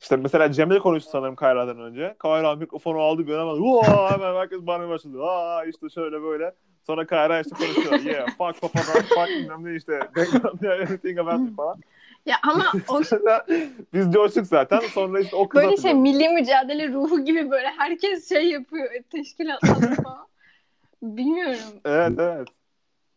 işte 0.00 0.16
mesela 0.16 0.52
Cemre 0.52 0.78
konuştu 0.78 1.10
sanırım 1.10 1.36
Kayra'dan 1.36 1.80
önce. 1.80 2.14
Kayra 2.18 2.54
mikrofonu 2.54 2.98
aldı 2.98 3.26
bir 3.26 3.32
hemen 3.32 3.62
"Vaa!" 3.62 4.10
hemen 4.10 4.34
herkes 4.34 4.58
bana 4.60 4.88
başladı. 4.88 5.22
Aa 5.24 5.64
işte 5.64 5.88
şöyle 5.88 6.22
böyle. 6.22 6.54
Sonra 6.86 7.06
Kayra 7.06 7.40
işte 7.40 7.56
konuşuyor. 7.56 8.00
Yeah, 8.00 8.26
fuck, 8.26 8.54
fuck, 8.60 8.78
fuck, 8.78 9.08
fuck, 9.08 9.28
bilmem 9.28 9.64
ne 9.64 9.76
işte. 9.76 10.00
Everything 10.62 11.18
about 11.18 11.40
me 11.40 11.54
falan. 11.56 11.76
Ya 12.26 12.36
ama 12.42 12.72
o 12.88 13.00
biz 13.94 14.12
coştuk 14.12 14.46
zaten. 14.46 14.80
Sonra 14.80 15.20
işte 15.20 15.36
o 15.36 15.48
kız 15.48 15.62
böyle 15.62 15.76
şey 15.76 15.76
hatırladı. 15.76 15.96
milli 16.00 16.28
mücadele 16.28 16.92
ruhu 16.92 17.24
gibi 17.24 17.50
böyle 17.50 17.68
herkes 17.68 18.28
şey 18.28 18.50
yapıyor 18.50 18.90
teşkilatlar 19.10 19.94
falan. 19.94 20.26
Bilmiyorum. 21.02 21.80
Evet 21.84 22.12
evet. 22.18 22.48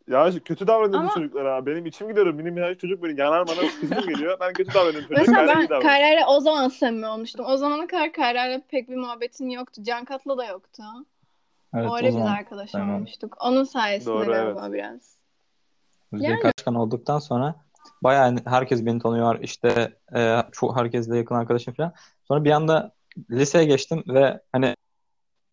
Ya 0.09 0.27
işte 0.27 0.39
kötü 0.39 0.67
davranıyorum 0.67 0.99
Ama- 0.99 1.13
çocuklara. 1.13 1.65
Benim 1.65 1.85
içim 1.85 2.07
gidiyorum. 2.07 2.39
Benim 2.39 2.57
her 2.57 2.77
çocuk 2.77 3.01
böyle 3.01 3.21
yanar 3.21 3.47
bana 3.47 3.55
kızım 3.81 4.01
geliyor. 4.07 4.37
Ben 4.39 4.53
kötü 4.53 4.73
davranıyorum 4.73 5.07
çocuk. 5.07 5.27
Mesela 5.27 5.65
ben. 5.69 5.81
Kayra'yla 5.81 6.27
o 6.27 6.39
zaman 6.39 6.67
samimi 6.67 7.07
olmuştum. 7.07 7.45
O 7.49 7.57
zamana 7.57 7.87
kadar 7.87 8.13
Kayra'yla 8.13 8.61
pek 8.67 8.89
bir 8.89 8.95
muhabbetim 8.95 9.49
yoktu. 9.49 9.83
Can 9.83 10.05
Kat'la 10.05 10.37
da 10.37 10.45
yoktu. 10.45 10.83
Evet, 11.73 11.87
o 11.87 11.91
o 11.91 11.93
ara 11.93 12.07
biz 12.07 12.15
arkadaş 12.15 12.71
Tamam. 12.71 12.95
olmuştuk. 12.95 13.37
Onun 13.41 13.63
sayesinde 13.63 14.13
Doğru, 14.13 14.25
galiba 14.31 14.73
biraz. 14.73 15.17
Özbek 16.13 16.29
Yani- 16.29 16.43
Başkan 16.43 16.75
olduktan 16.75 17.19
sonra 17.19 17.55
bayağı 18.03 18.23
hani 18.23 18.39
herkes 18.45 18.85
beni 18.85 18.99
tanıyor. 18.99 19.39
İşte 19.41 19.93
e, 20.15 20.37
çok 20.51 20.77
herkesle 20.77 21.17
yakın 21.17 21.35
arkadaşım 21.35 21.73
falan. 21.73 21.93
Sonra 22.27 22.43
bir 22.43 22.51
anda 22.51 22.91
liseye 23.31 23.65
geçtim 23.65 24.03
ve 24.07 24.41
hani 24.51 24.75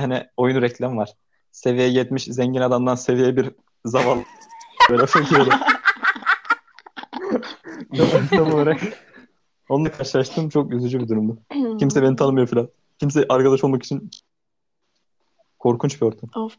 hani 0.00 0.26
oyun 0.36 0.62
reklamı 0.62 0.96
var. 0.96 1.12
Seviye 1.52 1.88
70 1.88 2.24
zengin 2.24 2.60
adamdan 2.60 2.94
seviye 2.94 3.36
bir 3.36 3.50
zavallı 3.86 4.22
böyle 4.90 5.06
fakirim. 5.06 5.48
Tam 8.30 8.54
olarak 8.54 8.80
onunla 9.68 9.92
karşılaştım. 9.92 10.48
Çok 10.48 10.72
üzücü 10.72 11.00
bir 11.00 11.08
durumdu. 11.08 11.38
Kimse 11.78 12.02
beni 12.02 12.16
tanımıyor 12.16 12.46
falan. 12.46 12.68
Kimse 12.98 13.26
arkadaş 13.28 13.64
olmak 13.64 13.82
için 13.82 14.10
korkunç 15.58 16.00
bir 16.00 16.06
ortam. 16.06 16.30
Of. 16.44 16.56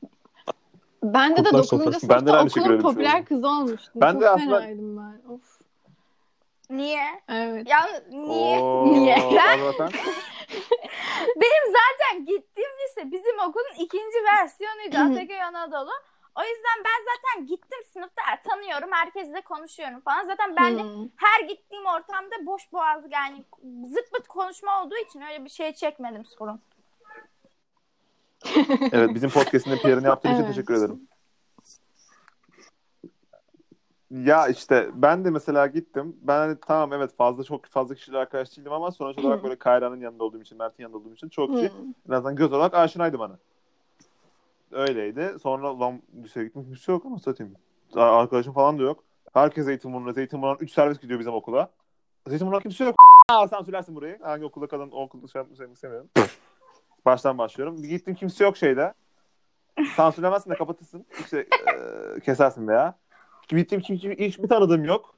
Ben 1.04 1.32
de 1.32 1.36
de 1.38 1.44
Kurtlar 1.44 1.60
9. 1.63 1.70
sofrası. 1.70 2.10
Ben 2.10 2.26
de 2.26 2.30
sınıfta 2.32 2.60
okulun 2.60 2.70
öyle 2.74 2.82
popüler 2.82 3.26
kızı 3.26 3.48
olmuştum. 3.48 3.94
Ben 4.02 4.12
Çok 4.13 4.22
de 4.22 4.30
aslında- 4.30 4.62
ben. 4.62 4.78
Of. 5.34 5.42
Niye? 6.70 7.04
Evet. 7.30 7.68
Ya 7.70 7.78
niye? 8.10 8.60
Oo, 8.60 8.94
Niye? 8.94 9.16
Anlatan. 9.54 9.92
Benim 11.42 11.74
zaten 11.74 12.20
gittiğim 12.26 12.70
lise 12.86 13.12
bizim 13.12 13.40
okulun 13.40 13.74
ikinci 13.84 14.18
versiyonuydu. 14.34 14.98
Ataköy 15.13 15.42
Anadolu. 15.44 15.90
O 16.38 16.41
yüzden 16.41 16.84
ben 16.86 17.06
zaten 17.12 17.47
gittim 17.47 17.80
sınıfta 17.93 18.21
e, 18.21 18.50
tanıyorum, 18.50 18.89
herkesle 18.91 19.41
konuşuyorum 19.41 20.00
falan. 20.00 20.26
Zaten 20.26 20.56
ben 20.56 20.78
de 20.78 20.84
Hmm. 20.84 21.08
her 21.15 21.47
gittiğim 21.47 21.86
ortamda 21.86 22.45
boş 22.45 22.71
boğaz 22.73 23.04
yani 23.12 23.43
zıt 23.88 24.12
pıt 24.12 24.28
konuşma 24.28 24.84
olduğu 24.84 24.97
için 24.97 25.21
öyle 25.21 25.45
bir 25.45 25.50
şey 25.50 25.73
çekmedim 25.73 26.26
sorun. 26.26 26.62
Evet 28.91 29.15
bizim 29.15 29.30
podcast'inde 29.30 29.78
PR'ını 29.78 30.08
yaptığın 30.08 30.30
için 30.30 30.43
Evet. 30.43 30.56
teşekkür 30.56 30.73
ederim. 30.73 31.08
Ya 34.12 34.47
işte 34.47 34.89
ben 34.93 35.26
de 35.26 35.30
mesela 35.30 35.67
gittim. 35.67 36.17
Ben 36.21 36.38
hani 36.38 36.58
tamam 36.67 36.93
evet 36.93 37.15
fazla 37.17 37.43
çok 37.43 37.65
fazla 37.65 37.95
kişiyle 37.95 38.17
arkadaş 38.17 38.58
değildim 38.58 38.71
ama 38.73 38.91
sonuç 38.91 39.17
olarak 39.17 39.43
böyle 39.43 39.56
Kayra'nın 39.56 40.02
yanında 40.02 40.23
olduğum 40.23 40.41
için, 40.41 40.58
Mert'in 40.58 40.84
yanında 40.84 40.97
olduğum 40.97 41.13
için 41.13 41.30
çok 41.30 41.50
iyi. 41.50 41.69
Hmm. 41.69 41.93
En 42.10 42.13
azından 42.13 42.36
göz 42.36 42.54
olarak 42.54 42.73
aşinaydı 42.73 43.19
bana. 43.19 43.38
Öyleydi. 44.72 45.36
Sonra 45.44 45.80
lan 45.80 46.02
liseye 46.24 46.46
gittim 46.46 46.64
kimse 46.66 46.92
yok 46.92 47.06
ama 47.06 47.20
satayım. 47.20 47.54
Arkadaşım 47.96 48.54
falan 48.54 48.80
da 48.80 48.84
yok. 48.84 49.04
Herkes 49.34 49.66
Zeytinburnu'na. 49.66 50.14
Zeytinburnu'dan 50.14 50.58
3 50.60 50.72
servis 50.72 51.00
gidiyor 51.00 51.20
bizim 51.20 51.34
okula. 51.34 51.70
Zeytinburnu'dan 52.28 52.62
kimse 52.62 52.84
yok. 52.86 52.96
Aa, 53.30 53.48
sen 53.48 53.62
söylersin 53.62 53.96
burayı. 53.96 54.20
Hangi 54.22 54.46
okulda 54.46 54.68
kalın 54.68 54.92
o 54.92 55.02
okulda 55.02 55.28
şey 55.28 55.40
yapmayı 55.42 55.72
istemiyorum. 55.72 56.10
Baştan 57.06 57.38
başlıyorum. 57.38 57.84
Bir 57.84 57.88
gittim 57.90 58.16
kimse 58.16 58.44
yok 58.44 58.58
şeyde. 58.58 58.94
Sansürlemezsin 59.96 60.50
de 60.50 60.56
kapatırsın. 60.56 61.06
İşte 61.20 61.40
e, 62.18 62.20
kesersin 62.20 62.68
veya. 62.68 62.98
Gittim 63.48 63.82
kimse 63.82 64.10
hiç 64.10 64.40
bir 64.40 64.48
tanıdığım 64.48 64.86
yok. 64.86 65.16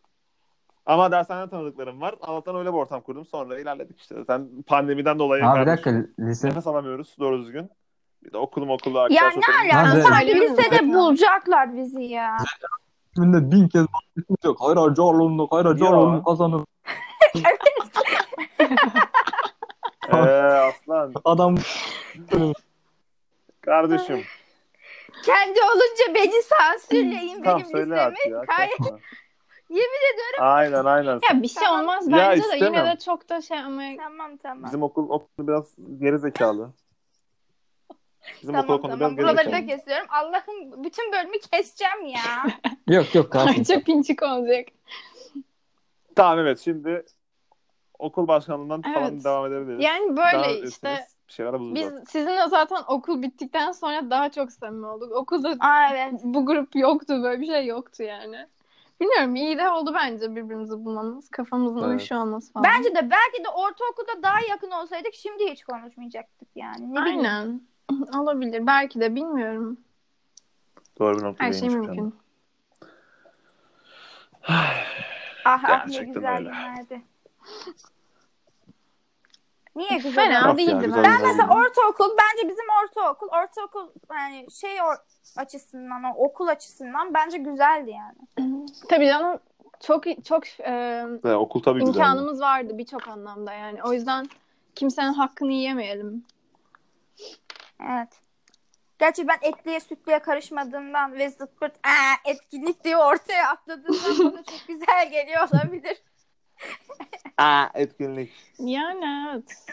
Ama 0.85 1.11
dershaneden 1.11 1.49
tanıdıklarım 1.49 2.01
var. 2.01 2.15
Allah'tan 2.21 2.55
öyle 2.55 2.69
bir 2.69 2.77
ortam 2.77 3.01
kurdum. 3.01 3.25
Sonra 3.25 3.59
ilerledik 3.59 3.99
işte. 3.99 4.15
Zaten 4.15 4.49
pandemiden 4.67 5.19
dolayı 5.19 5.45
Aa, 5.47 5.61
bir 5.61 5.67
dakika 5.67 6.05
lise 6.19 6.47
nefes 6.47 6.67
alamıyoruz 6.67 7.15
doğru 7.19 7.39
düzgün. 7.41 7.69
Bir 8.23 8.33
de 8.33 8.37
okulum 8.37 8.69
okulda 8.69 9.07
Ya 9.09 9.29
ne 9.29 9.73
alaka? 9.81 10.15
Söylüyorum 10.15 10.57
lisede 10.57 10.93
bulacaklar 10.93 11.75
bizi 11.77 12.03
ya. 12.03 12.37
isminde 13.11 13.51
bin 13.51 13.67
kez 13.67 13.85
bahsetmiş 13.93 14.43
yok. 14.43 14.57
Hayır 14.59 14.75
Carlo'nun 14.75 15.47
Hayır 15.51 15.65
Carlo'nun 15.65 16.23
kazanır. 16.23 16.65
Eee 20.13 20.19
aslan. 20.69 21.13
Adam 21.25 21.55
Kardeşim. 23.61 24.23
Kendi 25.25 25.59
olunca 25.61 26.13
beni 26.15 26.41
sansürleyin 26.41 27.43
Tamam 27.43 27.59
benim 27.61 27.71
söyle 27.71 27.95
artık 28.01 28.25
ya. 28.27 28.41
Kay-. 28.41 28.69
Yemin 29.69 30.13
ediyorum. 30.13 30.39
Aynen 30.39 30.85
aynen. 30.85 31.19
Ya 31.31 31.41
bir 31.41 31.47
şey 31.47 31.63
Tamam. 31.63 31.81
olmaz 31.81 32.07
Ya 32.07 32.17
bence 32.17 32.43
de 32.43 32.55
yine 32.55 32.67
istemem. 32.67 32.85
de 32.85 32.99
çok 32.99 33.29
da 33.29 33.41
şey 33.41 33.59
ama 33.59 33.81
Tamam 33.97 34.37
tamam. 34.37 34.63
Bizim 34.65 34.83
okul, 34.83 35.09
okul 35.09 35.47
biraz 35.47 35.75
geri 35.99 36.19
zekalı. 36.19 36.73
Bizim 38.41 38.55
okul 38.55 38.67
Tamam 38.67 38.81
konuda 38.81 38.97
tamam. 38.99 39.17
Buraları 39.17 39.51
da 39.51 39.65
kesiyorum. 39.65 40.07
Allah'ım 40.09 40.83
bütün 40.83 41.11
bölümü 41.11 41.39
keseceğim 41.51 42.05
ya. 42.05 42.51
yok 42.95 43.15
yok 43.15 43.31
kalsın. 43.31 43.53
parça 43.55 43.79
pinçik 43.83 44.23
olacak. 44.23 44.67
Tamam 46.15 46.39
evet 46.39 46.59
şimdi 46.59 47.05
okul 47.99 48.27
başkanlığından 48.27 48.81
falan 48.81 49.11
Evet. 49.13 49.23
devam 49.23 49.53
edebiliriz. 49.53 49.83
Yani 49.85 50.17
Daha 50.17 50.33
böyle 50.33 50.47
ötesiniz. 50.47 50.71
işte 50.73 50.99
Bir 51.27 51.33
şeyler 51.33 51.59
buluruz. 51.59 51.75
biz 51.75 52.09
sizinle 52.09 52.47
zaten 52.47 52.77
okul 52.87 53.21
bittikten 53.21 53.71
sonra 53.71 54.09
daha 54.09 54.29
çok 54.31 54.51
samimi 54.51 54.85
olduk. 54.85 55.11
Okulda 55.11 55.55
Aa 55.59 55.89
evet. 55.93 56.13
bu 56.23 56.45
grup 56.45 56.75
yoktu 56.75 57.23
böyle 57.23 57.41
bir 57.41 57.47
şey 57.47 57.65
yoktu 57.65 58.03
yani. 58.03 58.47
Bilmiyorum 59.01 59.35
iyi 59.35 59.57
de 59.57 59.69
oldu 59.69 59.91
bence 59.95 60.31
birbirimizi 60.35 60.85
bulmamız. 60.85 61.29
Kafamızın 61.29 61.77
Evet. 61.79 61.89
uyuşu 61.89 62.15
olması 62.17 62.53
falan. 62.53 62.63
Bence 62.63 62.89
de 62.89 63.09
belki 63.09 63.43
de 63.43 63.49
ortaokulda 63.49 64.23
daha 64.23 64.39
yakın 64.49 64.71
olsaydık 64.71 65.13
şimdi 65.13 65.51
hiç 65.51 65.63
konuşmayacaktık 65.63 66.47
yani. 66.55 66.93
Ne 66.95 67.01
bileyim. 67.01 67.63
Olabilir. 68.17 68.67
Belki 68.67 68.99
de 68.99 69.15
bilmiyorum. 69.15 69.77
Doğru 70.99 71.17
bir 71.17 71.23
noktaya 71.23 71.47
Her 71.47 71.53
şey 71.53 71.69
mümkün. 71.69 72.15
Ah 75.45 75.63
ah 75.67 75.87
ne 75.87 76.03
güzel 76.03 76.37
öyle. 76.37 76.49
günlerdi. 76.49 77.01
Niye 79.75 79.97
güzel? 79.97 80.13
Fena? 80.13 80.33
Yok 80.39 80.45
ya, 80.47 80.57
değildi 80.57 80.85
güzel. 80.85 81.03
Ben 81.03 81.17
günler 81.17 81.21
mesela 81.21 81.49
değil. 81.49 81.59
ortaokul 81.59 82.09
bence 82.17 82.49
bizim 82.49 82.65
ortaokul 82.83 83.27
ortaokul 83.27 83.87
yani 84.11 84.47
şey 84.51 84.77
or- 84.77 85.01
açısından 85.37 86.03
o 86.03 86.13
okul 86.25 86.47
açısından 86.47 87.13
bence 87.13 87.37
güzeldi 87.37 87.91
yani. 87.91 88.49
Tabii 88.89 89.07
canım 89.07 89.39
çok 89.79 90.03
çok 90.25 90.59
e, 90.59 90.71
Evet, 91.23 91.35
okul 91.35 91.61
tabii 91.63 91.79
güzel. 91.79 91.93
imkanımız 91.93 92.41
vardı 92.41 92.77
birçok 92.77 93.07
anlamda 93.07 93.53
yani. 93.53 93.83
O 93.83 93.93
yüzden 93.93 94.25
kimsenin 94.75 95.13
hakkını 95.13 95.51
yiyemeyelim. 95.51 96.25
Evet. 97.83 98.21
Gerçi 98.99 99.27
ben 99.27 99.37
etliye 99.41 99.79
sütlüye 99.79 100.19
karışmadığımdan 100.19 101.13
ve 101.13 101.29
zıt 101.29 101.59
pırt 101.59 101.75
"Aa, 101.87 102.29
etkinlik 102.31 102.83
diye 102.83 102.97
ortaya 102.97 103.49
atladığımdan 103.49 104.33
bana 104.33 104.43
çok 104.43 104.67
güzel 104.67 105.09
geliyor 105.11 105.47
olabilir. 105.53 105.97
Aa, 107.37 107.65
etkinlik. 107.73 108.31
Yani 108.59 109.29
evet. 109.31 109.65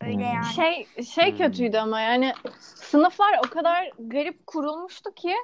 Öyle 0.00 0.22
yani. 0.24 0.44
Şey 0.44 0.86
şey 1.04 1.30
Hmm. 1.30 1.38
kötüydü 1.38 1.76
ama 1.78 2.00
yani 2.00 2.32
sınıflar 2.60 3.38
o 3.46 3.50
kadar 3.50 3.90
garip 3.98 4.46
kurulmuştu 4.46 5.14
ki 5.14 5.34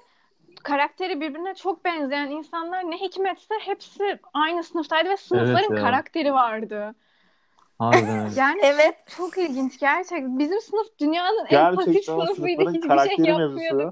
karakteri 0.62 1.20
birbirine 1.20 1.54
çok 1.54 1.84
benzeyen 1.84 2.30
insanlar 2.30 2.90
ne 2.90 2.96
hikmetse 2.96 3.54
hepsi 3.60 4.18
aynı 4.34 4.62
sınıftaydı 4.62 5.08
ve 5.08 5.16
sınıfların 5.16 5.76
ya. 5.76 5.82
karakteri 5.82 6.32
vardı. 6.32 6.94
Harbiden 7.78 8.18
öyle. 8.24 8.40
Yani 8.40 8.60
Evet. 8.64 8.96
çok 9.16 9.38
ilginç 9.38 9.78
gerçekten. 9.78 10.38
Bizim 10.38 10.60
sınıf 10.60 10.86
dünyanın 10.98 11.46
en 11.48 11.74
pasif 11.74 11.92
Gerçekten 11.92 12.16
o 12.16 12.26
sınıfıydı. 12.26 12.70
Hiçbir 12.70 12.98
şey 12.98 13.24
yapmıyorduk. 13.26 13.38
mevzusu. 13.38 13.90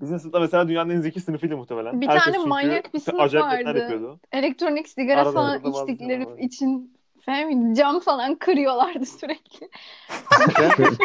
Bizim 0.00 0.18
sınıfta 0.18 0.40
mesela 0.40 0.68
dünyanın 0.68 0.90
en 0.90 1.00
zeki 1.00 1.20
sınıfıydı 1.20 1.56
muhtemelen. 1.56 2.00
Bir 2.00 2.08
Herkes 2.08 2.24
tane 2.24 2.36
çünkü 2.36 2.48
manyak 2.48 2.94
bir 2.94 3.00
sınıf 3.00 3.34
vardı. 3.34 3.78
yapıyordu. 3.78 4.20
Elektronik 4.32 4.88
sigara 4.88 5.20
Arada 5.20 5.32
falan 5.32 5.60
içtikleri 5.64 6.26
var. 6.26 6.38
için 6.38 6.96
falan 7.20 7.74
cam 7.74 8.00
falan 8.00 8.34
kırıyorlardı 8.34 9.06
sürekli. 9.06 9.68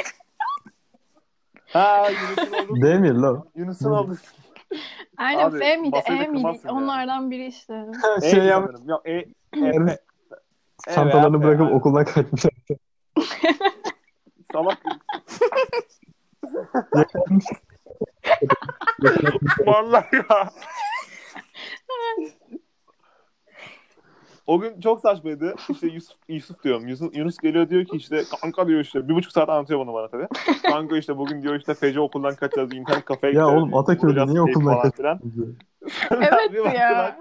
ha 1.73 2.09
Yunus'un 2.09 2.53
oldu. 2.53 2.81
Değil 2.81 2.99
mi 2.99 3.21
lan? 3.21 3.45
Yunus'un 3.55 3.91
oldu. 3.91 4.17
Aynen 5.17 5.45
Abi, 5.45 5.59
F 5.59 5.77
miydi 5.77 6.01
E 6.05 6.27
miydi? 6.27 6.59
Onlardan 6.69 7.31
biri 7.31 7.47
işte. 7.47 7.85
E 8.21 8.29
şey 8.31 8.43
yap 8.43 8.63
sanırım. 8.65 8.89
Yok, 8.89 9.01
e, 9.05 9.11
e, 9.11 9.25
çantalarını 10.95 11.37
Evet, 11.37 11.45
bırakıp 11.45 11.71
okuldan 11.75 12.05
kaçmışlar. 12.05 12.51
salak. 14.51 14.77
Vallahi 19.65 20.15
ya. 20.15 20.49
O 24.47 24.59
gün 24.59 24.79
çok 24.81 24.99
saçmaydı. 24.99 25.55
İşte 25.69 25.87
Yusuf, 25.87 26.17
Yusuf 26.27 26.63
diyorum. 26.63 26.87
Yusuf, 26.87 27.15
Yunus 27.17 27.37
geliyor 27.37 27.69
diyor 27.69 27.85
ki 27.85 27.97
işte 27.97 28.23
kanka 28.41 28.67
diyor 28.67 28.79
işte 28.79 29.07
bir 29.09 29.15
buçuk 29.15 29.31
saat 29.31 29.49
anlatıyor 29.49 29.79
bunu 29.79 29.93
bana 29.93 30.07
tabii. 30.07 30.27
Kanka 30.63 30.97
işte 30.97 31.17
bugün 31.17 31.41
diyor 31.41 31.55
işte 31.55 31.73
Fece 31.73 31.99
okuldan 31.99 32.35
kaçacağız. 32.35 32.73
internet 32.73 33.05
kafeye 33.05 33.33
Ya 33.33 33.41
gideceğiz. 33.41 33.63
oğlum 33.63 33.75
Ataköy'de 33.77 34.25
niye 34.27 34.41
okuldan 34.41 34.73
falan 34.73 34.91
filan. 34.91 35.19
Evet 36.11 36.75
ya. 36.75 37.17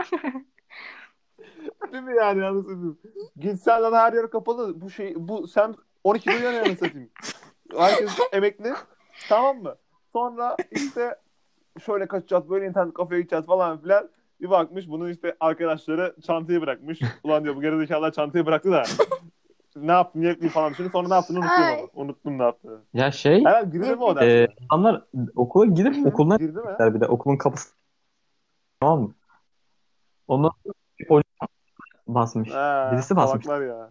Değil 1.93 2.05
mi 2.05 2.15
yani 2.17 2.63
satayım? 2.63 2.99
Gitsen 3.41 3.83
lan 3.83 3.93
her 3.93 4.13
yer 4.13 4.31
kapalı. 4.31 4.81
Bu 4.81 4.91
şey 4.91 5.15
bu 5.17 5.47
sen 5.47 5.75
12 6.05 6.31
milyon 6.31 6.53
yani 6.53 6.77
satayım. 6.77 7.11
Herkes 7.77 8.19
emekli. 8.33 8.73
Tamam 9.29 9.63
mı? 9.63 9.75
Sonra 10.13 10.57
işte 10.71 11.17
şöyle 11.87 12.07
kaçacağız 12.09 12.51
böyle 12.51 12.67
internet 12.67 12.95
kafeye 12.95 13.21
gideceğiz 13.21 13.47
falan 13.47 13.81
filan. 13.81 14.09
Bir 14.45 14.51
bakmış 14.51 14.89
bunun 14.89 15.11
işte 15.11 15.37
arkadaşları 15.41 16.15
çantayı 16.27 16.61
bırakmış. 16.61 17.01
Ulan 17.25 17.45
diyor 17.45 17.57
bu 17.57 17.61
gerizekalılar 17.61 18.13
çantayı 18.13 18.47
bıraktı 18.47 18.73
da. 18.73 18.83
ne 19.77 19.93
yaptın 19.93 20.21
niye 20.21 20.31
yaptın 20.31 20.49
falan 20.49 20.73
düşünüyor. 20.73 20.93
Sonra 20.93 21.09
ne 21.09 21.15
yaptığını 21.15 21.39
unutuyorum 21.39 21.65
Ay. 21.67 21.79
ama. 21.79 21.89
Unuttum 21.95 22.39
ne 22.39 22.43
yaptığını. 22.43 22.81
Ya 22.95 23.13
şey 23.13 23.45
Herhalde 23.45 23.79
girdi 23.79 23.97
mi 23.97 24.05
o 24.05 24.17
derse? 24.17 24.27
e, 24.27 24.49
insanlar 24.63 25.03
okula 25.37 25.67
gidip 25.67 26.07
okuldan 26.07 26.39
Girdi 26.39 26.59
mi? 26.59 26.95
bir 26.95 27.01
de 27.01 27.07
okulun 27.07 27.37
kapısı. 27.37 27.75
Tamam 28.81 29.01
mı? 29.03 29.15
Ondan 30.29 30.51
sonra 31.09 31.23
basmış. 32.09 32.51
Ha, 32.51 32.91
Birisi 32.93 33.17
basmış. 33.17 33.47
ya. 33.47 33.91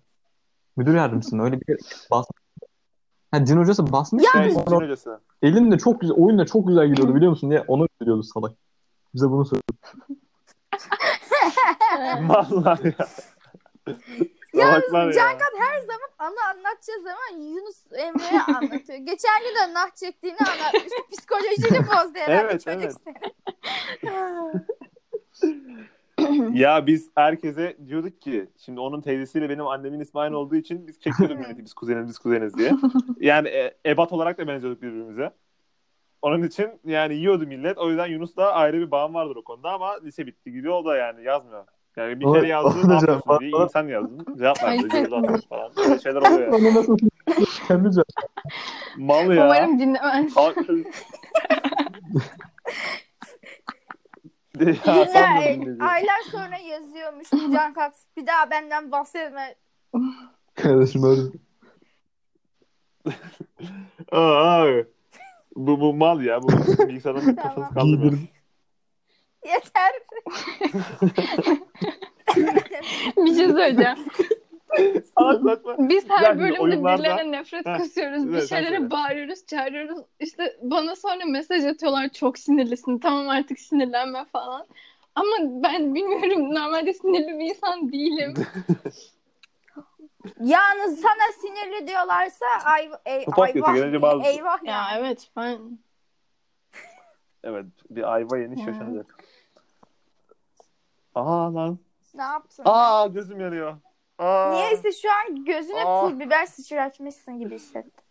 Müdür 0.78 0.96
yardımcısının 0.96 1.44
öyle 1.44 1.62
bir 1.62 1.78
basmış. 2.12 2.42
Ha, 3.32 3.46
cin 3.46 3.58
hocası 3.58 3.92
basmış. 3.92 4.24
Şey, 4.32 4.52
sonra 4.52 4.66
cin 4.70 4.76
hocası. 4.76 5.20
Elim 5.42 5.72
de 5.72 5.78
çok 5.78 6.02
güzel, 6.02 6.16
oyun 6.18 6.40
da 6.40 6.46
çok 6.46 6.68
güzel 6.68 6.88
gidiyordu 6.88 7.16
biliyor 7.16 7.30
musun 7.32 7.50
diye 7.50 7.64
onu 7.68 7.88
biliyordu 8.02 8.24
salak. 8.24 8.52
Bize 9.16 9.30
bunu 9.30 9.46
söyledi. 9.46 10.23
Vallahi 12.28 12.96
ya. 13.00 13.08
Salaklar 14.56 15.08
ya. 15.08 15.14
Cankat 15.14 15.54
her 15.60 15.80
zaman 15.82 16.10
anı 16.20 16.46
anlatacağı 16.50 17.02
zaman 17.04 17.42
Yunus 17.42 17.78
Emre'ye 17.92 18.42
anlatıyor. 18.42 19.00
Geçen 19.00 19.40
gün 19.44 19.56
de 19.56 19.74
nah 19.74 19.90
çektiğini 19.96 20.38
anlatmıştı. 20.38 20.96
Psikolojini 21.12 21.88
bozdu 21.88 22.20
herhalde 22.20 22.48
Evet, 22.52 22.64
çocuk 22.64 22.82
evet. 22.84 22.96
seni. 23.04 23.16
Ya 26.54 26.88
biz 26.88 27.10
herkese 27.16 27.78
diyorduk 27.88 28.22
ki 28.22 28.48
şimdi 28.58 28.80
onun 28.80 29.02
teyzesiyle 29.02 29.50
benim 29.50 29.68
annemin 29.68 30.00
ismi 30.00 30.20
aynı 30.20 30.38
olduğu 30.38 30.56
için 30.56 30.88
biz 30.88 31.00
çekiyorduk 31.00 31.40
milleti 31.40 31.64
biz 31.66 31.74
kuzeniz 31.74 32.08
biz 32.08 32.18
kuzeniz 32.18 32.58
diye. 32.58 32.72
Yani 33.20 33.48
e, 33.48 33.78
ebat 33.86 34.12
olarak 34.12 34.38
da 34.38 34.48
benziyorduk 34.48 34.82
birbirimize. 34.82 35.32
Onun 36.24 36.44
için 36.44 36.70
yani 36.86 37.16
yiyordu 37.16 37.48
millet. 37.48 37.78
O 37.78 37.90
yüzden 37.90 38.08
Yunus'la 38.08 38.52
ayrı 38.52 38.80
bir 38.80 38.92
bağım 38.92 39.14
vardır 39.14 39.36
o 39.36 39.44
konuda 39.44 39.70
ama 39.70 40.00
lise 40.04 40.26
bitti 40.26 40.52
gidiyor 40.52 40.74
o 40.74 40.86
da 40.86 40.96
yani 40.96 41.24
yazmıyor. 41.24 41.66
Yani 41.96 42.20
bir 42.20 42.34
kere 42.34 42.48
yazdı 42.48 42.80
o 42.80 42.84
da 42.84 42.88
ne 42.88 42.94
yapıyorsun 42.94 43.40
diye 43.40 43.52
insan 43.52 43.88
yazdın. 43.88 44.38
Cevap 44.38 44.64
verdi. 44.64 45.10
Falan. 45.50 45.72
Böyle 45.78 46.00
şeyler 46.00 46.22
oluyor 46.22 46.54
yani. 46.54 46.56
Onu 46.56 46.76
nasıl 46.76 46.98
kendi 47.68 47.92
cevap. 47.92 48.08
Mal 48.98 49.36
ya. 49.36 49.46
Umarım 49.46 49.80
dinlemez. 49.80 50.34
Ya, 54.60 55.88
aylar 55.88 56.22
sonra 56.32 56.58
yazıyormuş 56.58 57.30
Cankat. 57.54 57.96
Bir 58.18 58.28
daha 58.28 58.52
benden 58.52 58.92
bahsetme. 58.92 59.56
Kardeşim 60.56 61.04
öyle. 61.04 61.22
Aa, 64.12 64.62
abi. 64.62 64.93
Bu, 65.56 65.80
bu 65.82 65.94
mal 65.94 66.22
ya. 66.22 66.42
Bu 66.44 66.48
bilgisayarın 66.88 67.36
kafası 67.36 67.74
kaldırmıyor. 67.74 68.20
Yeter. 69.46 69.92
Bir 73.18 73.36
şey 73.36 73.48
söyleyeceğim. 73.50 73.98
Biz 75.80 76.10
her 76.10 76.24
Ya 76.24 76.30
şimdi 76.30 76.44
bölümde 76.44 76.60
oyunlarda- 76.60 77.04
birilerine 77.04 77.32
nefret 77.32 77.66
Heh, 77.66 77.78
kusuyoruz. 77.78 78.28
Bir 78.28 78.34
evet, 78.34 78.48
sen 78.48 78.62
şeylere 78.64 78.92
bağırıyoruz, 78.92 79.46
çağırıyoruz. 79.46 79.98
İşte 80.20 80.58
bana 80.62 80.96
sonra 80.96 81.26
mesaj 81.26 81.66
atıyorlar 81.66 82.10
çok 82.10 82.38
sinirlisin. 82.38 83.00
Tamam 83.00 83.30
artık 83.30 83.60
sinirlenme 83.60 84.26
falan. 84.26 84.66
Ama 85.16 85.36
ben 85.40 85.96
bilmiyorum 85.96 86.56
normalde 86.56 86.94
sinirli 86.94 87.40
bir 87.40 87.46
insan 87.50 87.92
değilim. 87.92 88.34
Yalnız 90.40 91.02
sana 91.02 91.32
sinirli 91.42 91.88
diyorlarsa 91.88 92.46
ay, 92.66 92.92
ey, 93.06 93.26
podcast'e 93.26 93.60
ayvah. 93.64 93.76
gelince 93.76 94.02
bazı- 94.02 94.24
Eyvah 94.24 94.64
ya 94.64 94.74
ya. 94.74 95.00
evet 95.00 95.32
ben 95.36 95.80
Evet. 97.44 97.66
Bir 97.90 98.14
ayva 98.14 98.38
yemiş 98.38 98.60
Ya. 98.60 98.66
yaşanacak. 98.66 99.24
Aa 101.16 101.54
lan. 101.54 101.80
Ne 102.14 102.22
yaptın? 102.24 102.64
Aa 102.68 103.08
gözüm 103.08 103.40
yanıyor. 103.40 103.78
Aa. 104.18 104.52
Niyeyse 104.52 104.92
şu 104.92 105.08
an 105.12 105.46
gözüne 105.46 105.86
Aa. 105.86 106.02
pul 106.02 106.20
biber 106.20 106.46
sıçratmışsın 106.46 107.40
gibi 107.40 107.56
hissettim. 107.56 108.04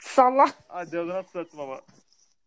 Salla. 0.00 0.46
Aa, 0.68 0.92
deodorant 0.92 1.30
sırattım 1.30 1.60
ama. 1.60 1.80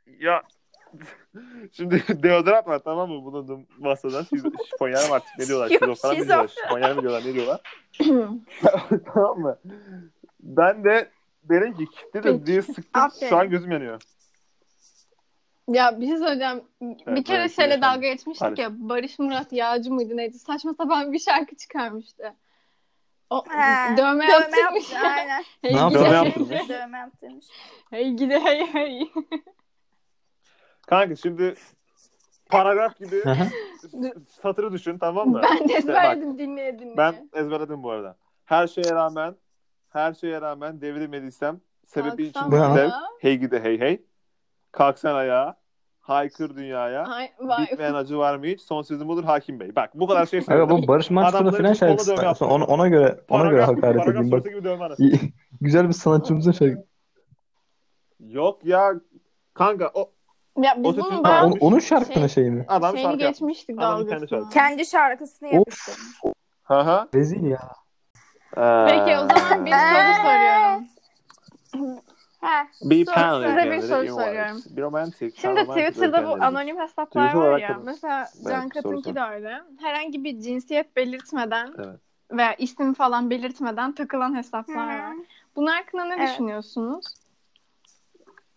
Ya. 0.06 0.44
Şimdi 1.71 2.04
deodorant 2.23 2.67
var 2.67 2.80
tamam 2.80 3.10
mı 3.12 3.23
bulunduğum 3.25 3.67
masada. 3.80 4.19
Şiz- 4.21 4.65
Şifonyer 4.69 5.08
mi 5.10 5.13
artık 5.13 5.30
ne 5.39 5.47
diyorlar? 5.47 5.69
Şizofren 5.69 6.19
mi 6.19 6.27
diyorlar? 6.27 6.47
Şifonyer 6.63 6.95
mi 6.95 7.01
diyorlar? 7.01 7.23
Ne 7.25 7.34
diyorlar? 7.34 7.62
tamam 9.13 9.39
mı? 9.39 9.58
Ben 10.39 10.84
de 10.84 11.10
derim 11.43 11.77
ki 11.77 11.86
kilitledim 11.86 12.45
diye 12.45 12.62
sıktım. 12.62 12.86
Aferin. 12.93 13.30
Şu 13.30 13.38
an 13.38 13.49
gözüm 13.49 13.71
yanıyor. 13.71 14.01
ya 15.67 16.01
bir 16.01 16.08
şey 16.08 16.17
söyleyeceğim. 16.17 16.62
bir 16.82 16.97
Evet, 17.08 17.23
kere 17.27 17.39
evet, 17.41 17.56
şeyle 17.56 17.82
dalga 17.82 18.08
geçmiştik 18.08 18.47
Hadi. 18.47 18.62
ya. 18.62 18.69
Barış 18.73 19.19
Murat 19.19 19.54
Yağcı 19.54 19.91
mıydı 19.93 20.17
neydi? 20.17 20.39
Saçma 20.39 20.73
sapan 20.73 21.13
bir 21.13 21.19
şarkı 21.19 21.56
çıkarmıştı. 21.56 22.34
O 23.30 23.43
He, 23.49 23.97
dövme, 23.97 23.97
Dövme 23.97 24.25
yaptırmış. 24.27 24.91
yaptı. 24.91 25.08
Aynen. 25.08 25.43
Hey 25.62 25.73
Ne 25.73 25.77
yaptırmış. 25.80 26.69
Dövme 26.69 26.97
yaptırmış. 26.97 27.45
hey 27.89 28.12
gidi 28.13 28.39
hey 28.39 28.67
hey. 28.73 29.12
Kanka 30.88 31.15
şimdi 31.15 31.56
paragraf 32.50 33.00
gibi 33.00 33.24
satırı 34.41 34.72
düşün 34.72 34.98
tamam 34.98 35.30
mı? 35.30 35.41
Ben 35.52 35.60
de 35.60 35.63
İşte 35.63 35.78
ezberledim 35.78 36.39
dinleye 36.39 36.80
dinleye. 36.80 36.98
Ben 36.98 37.30
ezberledim 37.34 37.84
bu 37.84 37.91
arada. 37.91 38.17
Her 38.46 38.67
şeye 38.67 38.91
rağmen 38.91 39.36
her 39.89 40.13
şeye 40.13 40.41
rağmen 40.41 40.82
devrilmediysem 40.82 41.62
sebebi 41.86 42.24
için 42.24 42.52
dev 42.52 42.89
hey 43.20 43.38
gide 43.38 43.63
hey 43.63 43.80
hey. 43.80 44.02
Kalksan 44.72 45.15
ayağa. 45.15 45.62
Haykır 46.02 46.56
dünyaya. 46.56 47.04
Ay, 47.04 47.32
vay. 47.39 47.63
Bitmeyen 47.63 47.94
acı 47.94 48.17
var 48.17 48.36
mı 48.36 48.46
hiç? 48.46 48.62
Son 48.62 48.82
sözüm 48.82 49.08
budur 49.08 49.24
Hakim 49.24 49.60
Bey. 49.60 49.76
Bak 49.76 49.89
bu 49.96 50.08
kadar 50.08 50.26
şey 50.26 50.41
söyledim. 50.41 50.70
bu 50.70 50.88
Barış 50.88 51.10
Manço'da 51.10 51.38
Adamların 51.38 51.58
falan 51.58 51.74
için 51.74 51.86
koluna 51.88 52.22
şarkısı. 52.22 52.46
Ona, 52.46 52.65
ona 52.65 52.88
göre 52.88 53.20
ona 53.30 53.50
göre 53.50 53.65
Paragraf, 53.65 53.67
hakaret 53.67 53.98
paragraf 53.98 54.26
edeyim. 54.26 54.32
Bak 54.32 55.20
güzel 55.62 55.88
bir 55.88 55.94
sanatçımızın 55.94 56.52
şarkı. 56.52 56.86
Yok 58.20 58.65
ya 58.65 58.94
kanka 59.54 59.91
o 59.94 60.12
Ya 60.58 60.74
biz 60.78 60.86
Ototune 60.86 61.14
bunun 61.18 61.24
Ha, 61.24 61.46
onun, 61.46 61.58
onun 61.60 61.80
şarkının 61.80 62.28
Şey- 62.28 62.44
şeyi 62.44 62.52
mi? 62.52 62.66
adam 62.68 62.92
şeyini 62.98 63.10
şarkı 63.12 63.24
yapmış. 63.24 63.40
geçmiştik 63.40 63.80
Adamın 63.80 63.98
kendi 63.98 64.10
dalgasını. 64.12 64.30
şarkısı. 64.30 64.54
Kendi 64.54 64.86
şarkısını 64.86 65.54
yapıştırmış. 65.54 66.20
Hı 66.64 66.80
hı. 66.80 67.08
Rezil 67.16 67.44
ya. 67.44 67.70
Peki 68.88 69.18
o 69.18 69.28
zaman 69.28 69.66
bir 69.66 69.72
soru 69.72 70.14
soruyorum. 70.24 70.86
He. 72.42 72.68
Bir 72.90 73.06
Sor- 73.06 73.14
panel 73.14 73.48
size 73.50 73.72
bir 73.72 73.82
soru 73.82 74.08
soruyorum. 74.08 74.62
Bir 74.70 74.82
romantik. 74.82 75.40
Şimdi 75.40 75.66
Twitter'da 75.68 76.28
bu 76.28 76.44
anonim 76.44 76.80
hesaplar 76.80 77.26
var 77.34 77.34
olarak 77.34 77.62
ya. 77.62 77.70
da- 77.70 77.80
Mesela 77.86 78.20
Evet, 78.36 78.46
Can 78.50 78.62
soru 78.62 78.70
Kat'ınki 78.70 79.10
sor. 79.10 79.16
de 79.16 79.22
öyle. 79.22 79.62
Herhangi 79.82 80.24
bir 80.24 80.40
cinsiyet 80.42 80.96
belirtmeden 80.96 81.74
Evet. 81.78 82.00
veya 82.32 82.54
isim 82.54 82.94
falan 82.94 83.30
belirtmeden 83.30 83.92
takılan 83.92 84.36
hesaplar 84.36 85.00
var. 85.00 85.16
Bunun 85.56 85.68
hakkında 85.68 86.06
ne 86.06 86.16
Evet. 86.20 86.30
düşünüyorsunuz? 86.30 87.06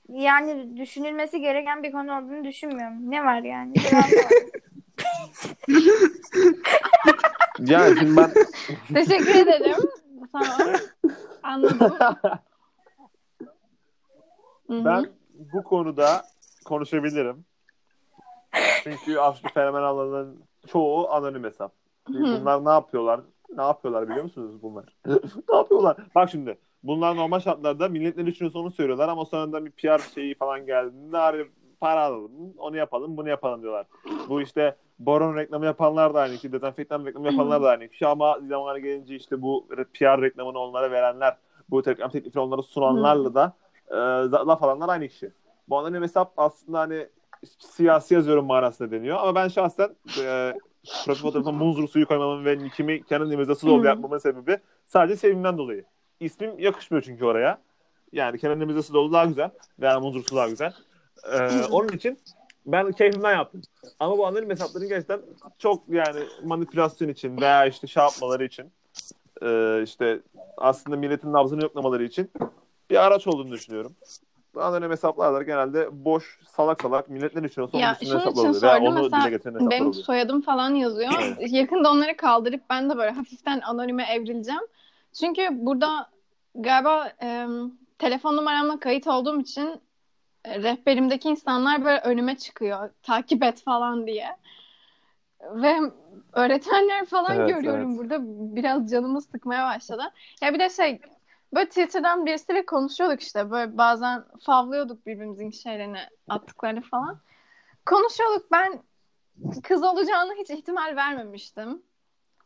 Yani 0.08 0.76
düşünülmesi 0.76 1.40
gereken 1.40 1.82
bir 1.82 1.92
konu 1.92 2.18
olduğunu 2.18 2.44
düşünmüyorum. 2.44 3.10
Ne 3.10 3.24
var 3.24 3.42
yani? 3.42 3.74
Yani 7.58 7.98
şimdi 7.98 8.16
ben 8.16 8.32
Teşekkür 8.94 9.34
ederim. 9.34 9.76
Tamam. 10.32 10.76
Anladım. 11.42 11.92
Ben 14.68 15.06
bu 15.52 15.64
konuda 15.64 16.24
konuşabilirim. 16.64 17.44
Çünkü 18.82 19.18
aşkı 19.18 19.48
fenomen 19.48 19.82
alanının 19.82 20.44
çoğu 20.66 21.10
anonim 21.10 21.44
hesap. 21.44 21.72
Bunlar 22.08 22.64
ne 22.64 22.70
yapıyorlar? 22.70 23.20
Ne 23.56 23.62
yapıyorlar 23.62 24.08
biliyor 24.08 24.24
musunuz 24.24 24.62
bunlar? 24.62 24.84
ne 25.48 25.56
yapıyorlar? 25.56 25.96
Bak 26.14 26.30
şimdi 26.30 26.58
bunlar 26.84 27.16
normal 27.16 27.40
şartlarda 27.40 27.88
millet 27.88 28.16
ne 28.16 28.26
düşünüyorsa 28.26 28.58
onu 28.58 28.70
söylüyorlar 28.70 29.08
ama 29.08 29.24
sonradan 29.24 29.66
bir 29.66 29.70
PR 29.70 29.98
şeyi 30.14 30.34
falan 30.34 30.66
geldiğinde 30.66 31.18
"Abi 31.18 31.46
para 31.80 32.00
alalım. 32.04 32.32
Onu 32.58 32.76
yapalım, 32.76 33.16
bunu 33.16 33.28
yapalım 33.28 33.62
diyorlar. 33.62 33.86
Bu 34.28 34.42
işte 34.42 34.76
boron 34.98 35.36
reklamı 35.36 35.64
yapanlar 35.64 36.14
da 36.14 36.20
aynı 36.20 36.34
kişi, 36.34 36.52
dezenfektan 36.52 37.06
reklamı 37.06 37.26
yapanlar 37.32 37.62
da 37.62 37.68
aynı 37.68 37.88
kişi 37.88 38.06
ama 38.06 38.38
zamanı 38.48 38.78
gelince 38.78 39.16
işte 39.16 39.42
bu 39.42 39.66
PR 39.68 40.20
reklamını 40.22 40.58
onlara 40.58 40.90
verenler, 40.90 41.36
bu 41.70 41.86
reklam 41.86 42.10
teklifini 42.10 42.42
onlara 42.42 42.62
sunanlarla 42.62 43.34
da 43.34 43.52
e, 43.90 43.94
laf 44.46 44.62
alanlar 44.62 44.88
aynı 44.88 45.08
kişi. 45.08 45.32
Bu 45.68 45.78
anonim 45.78 46.02
hesap 46.02 46.32
aslında 46.36 46.78
hani 46.80 47.06
siyasi 47.58 48.14
yazıyorum 48.14 48.46
manasında 48.46 48.90
deniyor 48.90 49.18
ama 49.20 49.34
ben 49.34 49.48
şahsen 49.48 49.88
e, 50.24 50.54
profil 51.06 51.22
fotoğrafıma 51.22 51.64
muzur 51.64 51.88
suyu 51.88 52.06
koymamın 52.08 52.44
ve 52.44 52.58
nickimi 52.58 53.04
kendi 53.04 53.34
imzası 53.34 53.66
dolu 53.66 53.82
Hı. 53.82 53.86
yapmamın 53.86 54.18
sebebi 54.18 54.58
sadece 54.84 55.16
sevimden 55.16 55.58
dolayı. 55.58 55.84
İsmim 56.20 56.58
yakışmıyor 56.58 57.02
çünkü 57.02 57.24
oraya. 57.24 57.58
Yani 58.12 58.38
kendi 58.38 58.64
imzası 58.64 58.94
dolu 58.94 59.12
daha 59.12 59.24
güzel. 59.24 59.50
Veya 59.80 60.00
muzur 60.00 60.24
su 60.24 60.36
daha 60.36 60.48
güzel. 60.48 60.72
Ee, 61.32 61.64
onun 61.70 61.88
için 61.88 62.18
ben 62.66 62.92
keyfimden 62.92 63.32
yaptım. 63.32 63.62
Ama 64.00 64.18
bu 64.18 64.26
anonim 64.26 64.50
hesapların 64.50 64.88
gerçekten 64.88 65.20
çok 65.58 65.82
yani 65.88 66.20
manipülasyon 66.44 67.08
için 67.08 67.40
veya 67.40 67.66
işte 67.66 67.86
şey 67.86 68.02
yapmaları 68.02 68.44
için 68.44 68.72
e, 69.42 69.80
işte 69.82 70.20
aslında 70.56 70.96
milletin 70.96 71.32
nabzını 71.32 71.62
yoklamaları 71.62 72.04
için 72.04 72.30
bir 72.90 73.04
araç 73.06 73.26
olduğunu 73.26 73.50
düşünüyorum. 73.50 73.96
Bu 74.54 74.62
anonim 74.62 74.90
hesaplar 74.90 75.34
da 75.34 75.42
genelde 75.42 76.04
boş, 76.04 76.38
salak 76.48 76.80
salak 76.82 77.08
millet 77.08 77.34
ne 77.34 77.42
düşünüyorsa 77.42 77.78
Ya 77.78 77.86
onun 77.86 77.92
üstüne 77.92 78.08
şunun 78.08 78.18
hesaplar 78.20 78.42
için 78.42 78.48
oluyor. 78.48 78.62
Veya 78.62 78.74
sordum. 78.76 78.86
onu 78.92 79.02
Mesela 79.02 79.22
dile 79.22 79.30
getiren 79.30 79.54
hesaplar 79.54 79.70
Benim 79.70 79.86
oluyor. 79.88 80.04
soyadım 80.04 80.40
falan 80.40 80.70
yazıyor. 80.70 81.10
Yakında 81.48 81.90
onları 81.90 82.16
kaldırıp 82.16 82.62
ben 82.70 82.90
de 82.90 82.96
böyle 82.96 83.10
hafiften 83.10 83.60
anonime 83.60 84.04
evrileceğim. 84.04 84.62
Çünkü 85.20 85.48
burada 85.52 86.10
galiba 86.54 87.12
e, 87.22 87.46
telefon 87.98 88.36
numaramla 88.36 88.80
kayıt 88.80 89.06
olduğum 89.06 89.40
için 89.40 89.80
e, 90.44 90.62
rehberimdeki 90.62 91.28
insanlar 91.28 91.84
böyle 91.84 92.00
önüme 92.00 92.36
çıkıyor. 92.36 92.90
Takip 93.02 93.42
et 93.42 93.62
falan 93.62 94.06
diye. 94.06 94.36
Ve 95.40 95.76
öğretmenler 96.32 97.04
falan 97.04 97.36
Evet, 97.36 97.48
görüyorum 97.48 97.88
evet. 97.88 97.98
burada. 97.98 98.18
Biraz 98.56 98.90
canımı 98.90 99.22
sıkmaya 99.22 99.66
başladı. 99.66 100.02
Ya 100.42 100.54
bir 100.54 100.58
de 100.58 100.70
şey 100.70 101.00
böyle 101.54 101.68
Twitter'dan 101.68 102.26
birisiyle 102.26 102.66
konuşuyorduk 102.66 103.20
işte. 103.20 103.50
Böyle 103.50 103.78
bazen 103.78 104.24
favlıyorduk 104.46 105.06
birbirimizin 105.06 105.50
şeylerini 105.50 106.00
attıklarını 106.28 106.80
falan. 106.80 107.18
Konuşuyorduk. 107.86 108.52
Ben 108.52 108.82
kız 109.62 109.82
olacağını 109.82 110.34
hiç 110.34 110.50
ihtimal 110.50 110.96
vermemiştim. 110.96 111.82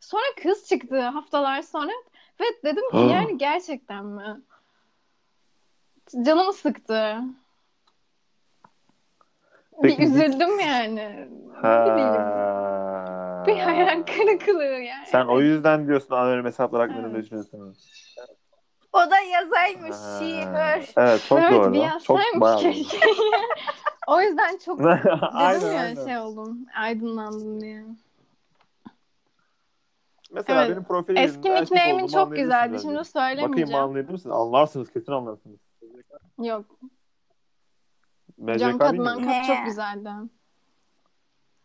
Sonra 0.00 0.22
kız 0.42 0.68
çıktı 0.68 1.00
haftalar 1.00 1.62
sonra 1.62 1.92
ve 2.40 2.44
dedim 2.64 2.90
ki 2.90 2.96
Ha. 2.96 3.00
yani 3.00 3.38
gerçekten 3.38 4.04
mi? 4.06 4.40
Canımı 6.24 6.52
sıktı. 6.52 7.16
Peki 9.82 9.98
bir 9.98 10.06
üzüldüm 10.06 10.60
yani. 10.60 11.28
Ha. 11.62 11.84
Bir 13.46 13.58
hayal 13.58 14.02
kırıklığı 14.02 14.64
yani. 14.64 15.06
Sen 15.06 15.26
o 15.26 15.40
yüzden 15.40 15.88
diyorsun 15.88 16.14
anonim 16.14 16.44
hesaplar 16.44 16.88
hakkında 16.88 17.08
Evet. 17.08 17.24
düşünüyorsun? 17.24 17.76
O 18.92 18.98
da 18.98 19.18
yazaymış 19.20 19.96
Ha. 19.96 20.18
şiir. 20.18 20.94
Evet 20.96 21.24
çok 21.28 21.38
evet, 21.38 21.52
doğru. 21.52 21.74
bir 21.74 21.98
Çok 22.04 22.20
keşke. 22.60 22.98
o 24.06 24.20
yüzden 24.20 24.58
çok 24.64 24.78
dedim 24.84 25.10
aynen, 25.32 25.72
ya 25.72 25.80
aynen. 25.80 26.04
şey 26.04 26.18
oldum. 26.18 26.66
Aydınlandım 26.76 27.60
diye. 27.60 27.84
Mesela 30.30 30.60
Evet. 30.64 30.70
benim 30.70 30.84
profilim 30.84 31.22
Eski 31.22 31.50
nickname'in 31.54 32.06
çok 32.06 32.36
güzeldi. 32.36 32.78
Şimdi 32.78 32.94
Bakayım 32.94 33.04
söylemeyeceğim. 33.04 33.82
anlayabilir 33.82 34.12
misin? 34.12 34.30
Anlarsınız 34.30 34.92
kesin 34.92 35.12
anlarsınız. 35.12 35.60
Yok. 36.38 36.64
MCK 38.38 38.58
Can 38.58 38.68
değil 38.70 38.78
Katman? 38.78 39.24
Kat 39.24 39.46
çok 39.46 39.64
güzeldi. 39.66 40.10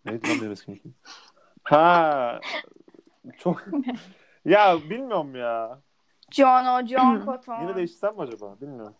Neydi 0.06 0.30
lan 0.30 0.38
benim 0.42 0.52
eski 0.52 0.72
nickname? 0.72 0.96
Ha. 1.64 2.40
Çok. 3.38 3.64
ya 4.46 4.78
bilmiyorum 4.90 5.36
ya. 5.36 5.80
John 6.32 6.66
o 6.66 6.86
John 6.88 7.26
Cotton. 7.26 7.62
Yine 7.62 7.76
değiştirsem 7.76 8.16
mi 8.16 8.22
acaba? 8.22 8.62
Bilmiyorum. 8.62 8.96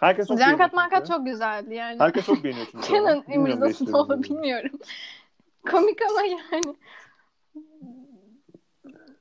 Herkes 0.00 0.28
çok 0.28 0.38
Can 0.38 0.56
Katman. 0.56 0.90
Kat 0.90 1.06
çok 1.06 1.26
güzeldi 1.26 1.74
yani. 1.74 2.00
Herkes 2.00 2.26
çok 2.26 2.44
beğeniyor 2.44 2.66
çünkü. 2.70 2.88
Kenan 2.88 3.22
değiştirelim 3.26 4.22
diye. 4.22 4.22
bilmiyorum. 4.22 4.78
Komik 5.70 5.98
ama 6.10 6.22
yani. 6.22 6.76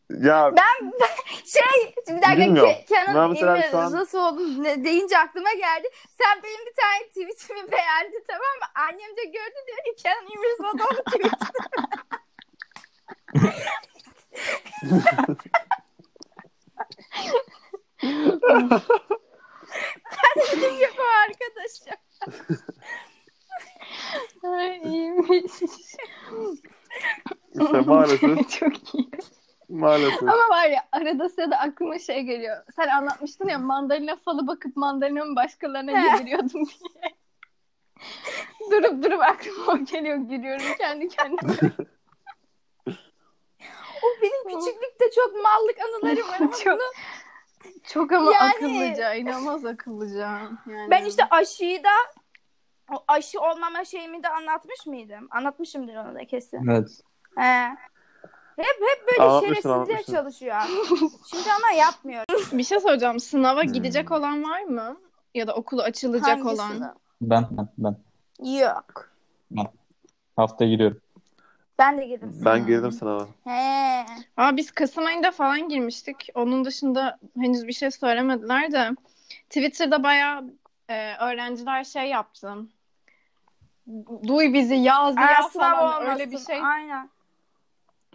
Ya 0.10 0.52
Şey 1.45 1.93
bir 2.08 2.22
dakika 2.22 2.38
Bilmiyorum. 2.38 2.72
Ke- 2.72 2.86
Kenan 2.86 3.15
Ben 3.15 3.30
mesela 3.30 3.58
İmir 3.58 3.72
şu 3.72 3.78
an- 3.78 3.91
nasıl 3.91 4.17
oldu 4.19 4.63
ne- 4.63 4.84
deyince 4.84 5.17
aklıma 5.17 5.54
geldi. 5.54 5.88
Sen 6.22 6.43
benim 6.43 6.65
bir 6.65 6.74
tane 6.82 7.08
tweetimi 7.08 7.72
beğendin 7.72 8.24
tamam 8.28 8.41
mı? 8.60 8.65
Annem 8.76 9.17
de 9.17 9.24
gördü 9.26 9.56
diyor 9.67 9.78
ki 9.95 10.04
Kenan 10.04 10.26
İmirzalıoğlu 10.26 11.04
tweet. 11.04 11.34
ben 20.12 20.43
de 20.43 20.58
dedim 20.58 20.80
yok 20.82 20.93
o 21.00 21.04
arkadaşım. 21.30 22.00
Ay, 24.43 24.78
iyiymiş. 24.84 25.52
işte 27.54 27.80
maalesef 27.82 28.50
çok 28.60 28.93
iyi. 28.95 29.10
Maalesef. 29.69 30.23
Ama 30.23 30.49
var 30.49 30.69
ya 30.69 30.88
arada 30.91 31.29
sırada 31.29 31.58
aklıma 31.58 31.99
şey 31.99 32.21
geliyor. 32.23 32.63
Sen 32.75 32.88
anlatmıştın 32.88 33.47
ya 33.47 33.60
mandalina 33.60 34.15
falı 34.15 34.47
bakıp 34.47 34.75
mandalinamı 34.77 35.36
başkalarına 35.36 35.91
yediriyordum 35.91 36.65
diye. 36.65 37.15
durup 38.71 39.03
durup 39.03 39.21
aklıma 39.21 39.73
o 39.73 39.86
geliyor 39.86 40.17
gülüyorum 40.17 40.65
kendi 40.77 41.08
kendime. 41.10 41.53
O 44.03 44.08
benim 44.21 44.60
küçüklükte 44.60 45.05
çok 45.15 45.34
mallık 45.34 45.77
anılarım 45.82 46.27
var 46.29 46.38
ama 46.39 46.51
Çok- 46.63 46.79
bunu 46.79 47.79
Çok 47.88 48.12
ama 48.12 48.34
Yani- 48.34 48.51
akıllıca, 48.55 49.13
inanılmaz 49.13 49.65
akıllıca. 49.65 50.39
Yani. 50.65 50.91
ben 50.91 51.05
işte 51.05 51.23
aşıyı 51.29 51.84
da 51.84 51.89
o 52.93 53.03
aşı 53.08 53.39
olmama 53.41 53.86
şeyimi 53.86 54.23
de 54.23 54.29
anlatmış 54.29 54.86
mıydım? 54.86 55.27
Anlatmışımdır 55.32 55.95
onu 55.95 56.15
da 56.15 56.25
kesin. 56.25 56.67
Evet. 56.67 56.89
He. 57.38 57.75
Hep 58.60 58.82
hep 58.82 59.08
böyle 59.08 59.24
Anlatmışsın, 59.30 59.48
şerefsizliğe 59.54 59.76
anlatmışsın. 59.76 60.13
çalışıyor. 60.13 60.56
Şimdi 61.30 61.50
ama 61.58 61.78
yapmıyor. 61.78 62.24
bir 62.52 62.63
şey 62.63 62.80
soracağım. 62.80 63.19
Sınava 63.19 63.63
Hmm. 63.63 63.72
gidecek 63.74 64.12
olan 64.12 64.43
var 64.43 64.62
mı? 64.62 64.98
Ya 65.36 65.48
da 65.48 65.54
okulu 65.56 65.82
açılacak 65.82 66.45
olan. 66.45 66.58
Hangisini? 66.65 66.88
Ben, 67.22 67.48
ben, 67.52 67.67
ben. 67.78 67.95
Yok. 68.60 69.10
Haftaya 70.36 70.72
giriyorum. 70.72 71.02
Ben 71.80 71.98
de 71.98 72.06
girdim. 72.06 72.41
Ben 72.45 72.65
girdim 72.65 72.91
sınava. 72.91 73.28
He. 73.43 74.06
Aa, 74.38 74.58
biz 74.58 74.72
Kasım 74.72 75.06
ayında 75.06 75.32
falan 75.32 75.69
girmiştik. 75.69 76.30
Onun 76.36 76.65
dışında 76.65 77.19
henüz 77.39 77.67
bir 77.67 77.74
şey 77.74 77.91
söylemediler 77.91 78.72
de. 78.72 78.89
Twitter'da 79.50 80.04
bayağı 80.04 80.43
e, 80.89 81.15
öğrenciler 81.15 81.84
şey 81.84 82.10
yaptı. 82.10 82.54
Duy 84.28 84.54
bizi 84.54 84.76
yaz 84.76 85.17
Aa, 85.17 85.22
ya 85.22 85.43
sınav 85.43 85.76
falan 85.76 86.02
olmasın. 86.02 86.12
öyle 86.19 86.32
bir 86.32 86.38
şey. 86.38 86.62
Aynen. 86.63 87.10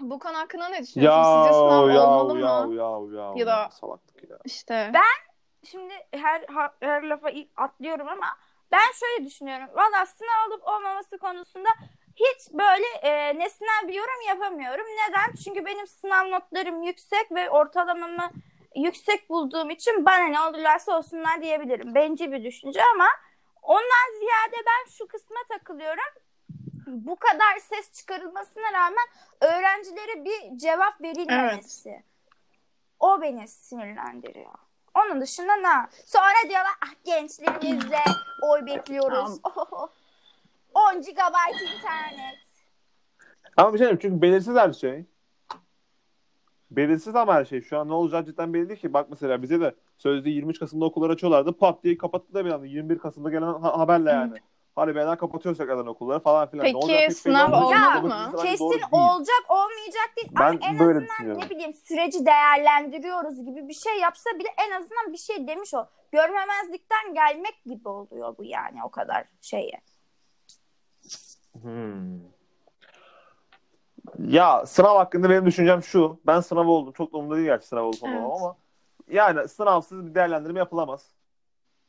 Bu 0.01 0.19
konu 0.19 0.37
hakkında 0.39 0.69
ne 0.69 0.77
Ya 0.77 0.83
düşünüyorsun? 0.83 1.43
Sizce 1.45 1.53
sınav 1.59 1.91
ya 1.91 2.07
olmalı 2.11 2.41
ya 2.41 2.67
mı? 2.67 2.75
ya 2.75 3.23
ya 3.23 3.33
Ya 3.37 3.47
da- 3.47 3.71
salaklık 3.71 4.31
ya. 4.31 4.39
İşte. 4.45 4.93
Şimdi 5.71 5.95
her 6.13 6.45
her 6.81 7.03
lafa 7.03 7.29
atlıyorum 7.57 8.09
ama 8.09 8.27
ben 8.73 8.93
şöyle 9.01 9.27
düşünüyorum. 9.27 9.67
Valla 9.75 10.07
sınav 10.07 10.49
olup 10.49 10.69
olmaması 10.69 11.19
konusunda 11.19 11.69
hiç 12.17 12.53
böyle 12.53 12.87
e, 12.87 13.39
nesnel 13.39 13.89
bir 13.89 13.95
yorum 13.95 14.21
yapamıyorum. 14.29 14.87
Neden? 14.87 15.35
Çünkü 15.45 15.65
benim 15.67 15.87
sınav 15.87 16.31
notlarım 16.31 16.83
yüksek 16.83 17.33
ve 17.33 17.51
ortalamamı 17.51 18.31
yüksek 18.77 19.31
bulduğum 19.31 19.71
için 19.71 20.07
bana 20.07 20.25
ne 20.25 20.41
olurlarsa 20.41 20.99
olsunlar 20.99 21.43
diyebilirim. 21.43 21.95
Bencil 21.95 22.33
bir 22.33 22.45
düşünce 22.45 22.81
ama 22.95 23.07
ondan 23.63 24.19
ziyade 24.19 24.57
ben 24.67 24.91
şu 24.91 25.09
kısma 25.09 25.37
takılıyorum. 25.49 26.05
Bu 26.87 27.17
kadar 27.17 27.59
ses 27.61 27.93
çıkarılmasına 27.93 28.73
rağmen 28.73 29.07
öğrencilere 29.41 30.25
bir 30.25 30.59
cevap 30.59 31.01
verilmemesi. 31.03 32.03
O 33.01 33.21
beni 33.23 33.49
sinirlendiriyor. 33.49 34.55
Onun 34.95 35.21
dışında 35.21 35.57
ne? 35.57 35.89
Sonra 36.07 36.49
diyorlar 36.49 36.73
ah 36.87 36.95
gençlerimizle 37.05 37.99
oy 38.43 38.67
bekliyoruz. 38.67 39.41
Tamam. 39.43 39.91
10 40.75 41.01
GB 41.03 41.63
internet. 41.63 42.39
Ama 43.57 43.73
bir 43.73 43.79
şey 43.79 43.85
diyeyim 43.85 43.99
çünkü 44.03 44.23
belirsiz 44.23 44.57
her 44.57 44.73
şey. 44.73 45.05
Belirsiz 46.71 47.17
ama 47.17 47.35
her 47.35 47.45
şey. 47.45 47.63
Şu 47.63 47.79
an 47.79 47.89
ne 47.89 47.93
olacağı 47.93 48.25
cidden 48.25 48.55
belli 48.55 48.69
değil 48.69 48.81
ki. 48.81 48.93
Bak 48.93 49.07
mesela 49.11 49.43
bize 49.43 49.61
de 49.61 49.75
sözde 49.99 50.31
23 50.31 50.59
Kasım'da 50.59 50.85
okullar 50.85 51.11
açıyorlardı. 51.11 51.53
Pat 51.59 51.85
diye 51.85 51.99
kapattılar 51.99 52.45
bir 52.45 52.51
anda. 52.51 52.67
21 52.67 52.99
Kasım'da 52.99 53.31
gelen 53.31 53.43
ha- 53.43 53.79
haberle 53.79 54.11
yani. 54.11 54.39
Hadi 54.77 54.95
beyler 54.95 55.19
kapatıyoruz 55.19 55.59
tekrardan 55.59 55.87
okulları 55.87 56.21
falan 56.21 56.51
filan. 56.51 56.65
Peki, 56.65 56.75
Ne 56.75 56.79
olacak 56.79 57.13
sınav 57.13 57.53
bu 58.03 58.07
mı? 58.09 58.43
Kesin 58.43 58.83
olacak 58.93 59.45
olmayacak 59.49 60.11
değil. 60.17 60.29
Ben 60.39 60.47
Ama 60.47 60.59
en 60.63 60.79
böyle 60.79 60.99
azından 60.99 61.39
ne 61.41 61.51
bileyim 61.51 61.75
süreci 61.75 62.27
değerlendiriyoruz 62.27 63.45
gibi 63.45 63.69
bir 63.69 63.75
şey 63.75 64.01
yapsa 64.01 64.31
bile 64.39 64.49
en 64.67 64.71
azından 64.71 65.13
bir 65.13 65.19
şey 65.19 65.47
demiş 65.49 65.75
o. 65.75 65.87
Görmemezlikten 66.13 67.15
gelmek 67.15 67.65
gibi 67.65 67.89
oluyor 67.89 68.39
bu 68.39 68.45
yani 68.45 68.85
o 68.85 68.91
kadar 68.91 69.25
şeye. 69.41 69.81
Hmm. 71.63 72.21
Ya 74.19 74.67
sınav 74.67 74.97
hakkında 74.97 75.31
benim 75.31 75.47
düşüncem 75.47 75.83
şu. 75.83 76.21
Ben 76.27 76.41
sınav 76.41 76.67
oldum. 76.67 76.93
Çok 76.93 77.13
da 77.13 77.17
umurumda 77.17 77.37
değil 77.37 77.47
gerçi 77.47 77.67
sınav 77.67 77.85
olup 77.85 78.03
olmamam 78.03 78.31
Evet. 78.31 78.41
ama 78.41 78.57
yani 79.09 79.49
sınavsız 79.49 80.07
bir 80.07 80.15
değerlendirme 80.15 80.59
yapılamaz. 80.59 81.11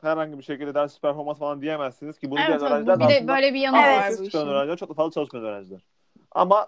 Herhangi 0.06 0.38
bir 0.38 0.44
şekilde 0.44 0.74
ders 0.74 1.00
performans 1.00 1.40
falan 1.40 1.62
diyemezsiniz 1.62 2.20
ki 2.20 2.32
bunu 2.32 2.40
Evet, 2.40 2.48
diyen 2.48 2.60
evet. 2.60 2.72
öğrenciler 2.72 3.00
bir 3.00 3.24
de 3.24 3.28
böyle 3.28 3.54
bir 3.54 3.60
yanı 3.60 3.78
Evet. 3.78 4.12
var 4.12 4.20
bu 4.20 4.24
işin. 4.24 4.38
öğrenciler 4.48 4.78
çok 4.78 4.90
da 4.90 4.94
fazla 4.94 5.12
çalışmayan 5.12 5.46
öğrenciler. 5.46 5.82
Ama 6.32 6.68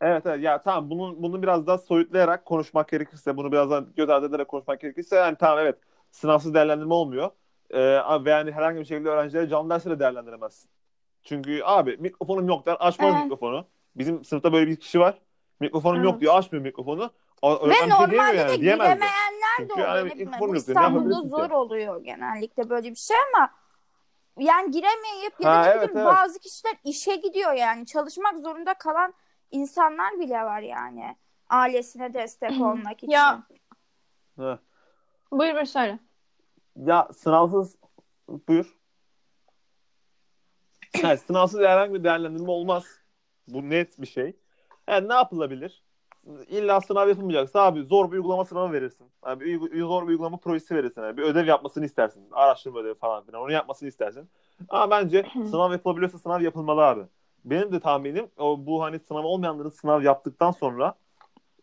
evet 0.00 0.26
evet 0.26 0.42
ya 0.42 0.62
tamam 0.62 0.90
bunu 0.90 1.22
bunu 1.22 1.42
biraz 1.42 1.66
daha 1.66 1.78
soyutlayarak 1.78 2.44
konuşmak 2.44 2.88
gerekirse 2.88 3.36
bunu 3.36 3.52
biraz 3.52 3.70
daha 3.70 3.84
göz 3.96 4.10
ardı 4.10 4.26
ederek 4.26 4.48
konuşmak 4.48 4.80
gerekirse 4.80 5.16
yani 5.16 5.36
tamam 5.40 5.58
evet 5.58 5.76
sınavsız 6.10 6.54
değerlendirme 6.54 6.94
olmuyor. 6.94 7.30
Ee, 7.70 8.24
ve 8.24 8.30
yani 8.30 8.52
herhangi 8.52 8.80
bir 8.80 8.84
şekilde 8.84 9.08
öğrencileri 9.08 9.48
canlı 9.48 9.70
derse 9.70 9.90
de 9.90 9.98
değerlendiremezsin. 9.98 10.70
Çünkü 11.24 11.62
abi 11.64 11.96
mikrofonum 12.00 12.48
yok 12.48 12.66
der 12.66 12.76
açmaz 12.80 13.12
Evet. 13.14 13.22
mikrofonu. 13.22 13.66
Bizim 13.96 14.24
sınıfta 14.24 14.52
böyle 14.52 14.70
bir 14.70 14.76
kişi 14.76 15.00
var. 15.00 15.18
Mikrofonum 15.60 16.02
yok 16.02 16.12
Evet. 16.12 16.20
diyor 16.20 16.34
açmıyor 16.34 16.64
mikrofonu. 16.64 17.10
O, 17.42 17.68
Ve 17.68 17.74
şey 17.74 17.88
normalde 17.88 18.12
de 18.12 18.16
yani, 18.16 18.60
diyemez 18.60 19.00
de. 19.00 19.04
De 19.58 19.68
Çünkü 19.68 19.72
oluyor. 19.72 19.96
yani 19.96 20.08
Ne 20.52 20.56
İstanbul'da 20.56 21.22
zor 21.28 21.48
ki? 21.48 21.54
oluyor 21.54 22.04
genellikle 22.04 22.70
böyle 22.70 22.90
bir 22.90 22.96
şey 22.96 23.16
ama 23.34 23.50
yani 24.38 24.70
giremeyip 24.70 25.40
ya 25.40 25.50
Ha, 25.50 25.64
da 25.64 25.66
ne 25.66 25.70
evet, 25.70 25.90
evet. 25.94 26.06
bazı 26.06 26.38
kişiler 26.38 26.74
işe 26.84 27.16
gidiyor 27.16 27.52
yani 27.52 27.86
çalışmak 27.86 28.38
zorunda 28.38 28.74
kalan 28.74 29.14
insanlar 29.50 30.18
bile 30.20 30.42
var 30.44 30.60
yani 30.60 31.16
ailesine 31.48 32.14
destek 32.14 32.50
olmak 32.60 32.96
için. 33.02 33.12
Ya 33.12 33.42
buyur 35.32 35.54
buyur 35.54 35.64
söyle. 35.64 35.98
Ya 36.76 37.08
sınavsız 37.16 37.76
buyur. 38.28 38.76
Yani 41.02 41.18
sınavsız 41.18 41.60
herhangi 41.60 41.94
bir 41.94 42.04
değerlendirme 42.04 42.50
olmaz. 42.50 42.84
Bu 43.48 43.70
net 43.70 44.00
bir 44.00 44.06
şey. 44.06 44.36
Yani 44.88 45.08
ne 45.08 45.14
yapılabilir? 45.14 45.84
İlla 46.48 46.80
sınav 46.80 47.08
yapılmayacaksa 47.08 47.62
abi 47.62 47.82
zor 47.82 48.12
bir 48.12 48.16
uygulama 48.16 48.44
sınavı 48.44 48.72
verirsin. 48.72 49.06
Abi 49.22 49.44
bir 49.72 49.82
zor 49.82 50.02
bir 50.02 50.08
uygulama 50.08 50.36
projesi 50.36 50.74
verirsin. 50.74 51.02
Yani 51.02 51.16
bir 51.16 51.22
ödev 51.22 51.46
yapmasını 51.46 51.84
istersin. 51.84 52.22
Araştırma 52.32 52.78
ödevi 52.78 52.94
falan 52.94 53.24
filan. 53.24 53.42
Onu 53.42 53.52
yapmasını 53.52 53.88
istersin. 53.88 54.28
Ama 54.68 54.90
bence 54.90 55.26
sınav 55.32 55.72
yapılabiliyorsa 55.72 56.18
sınav 56.18 56.40
yapılmalı 56.40 56.84
abi. 56.86 57.02
Benim 57.44 57.72
de 57.72 57.80
tahminim 57.80 58.26
o 58.38 58.66
bu 58.66 58.82
hani 58.82 58.98
sınav 58.98 59.24
olmayanların 59.24 59.68
sınav 59.68 60.02
yaptıktan 60.02 60.50
sonra 60.50 60.94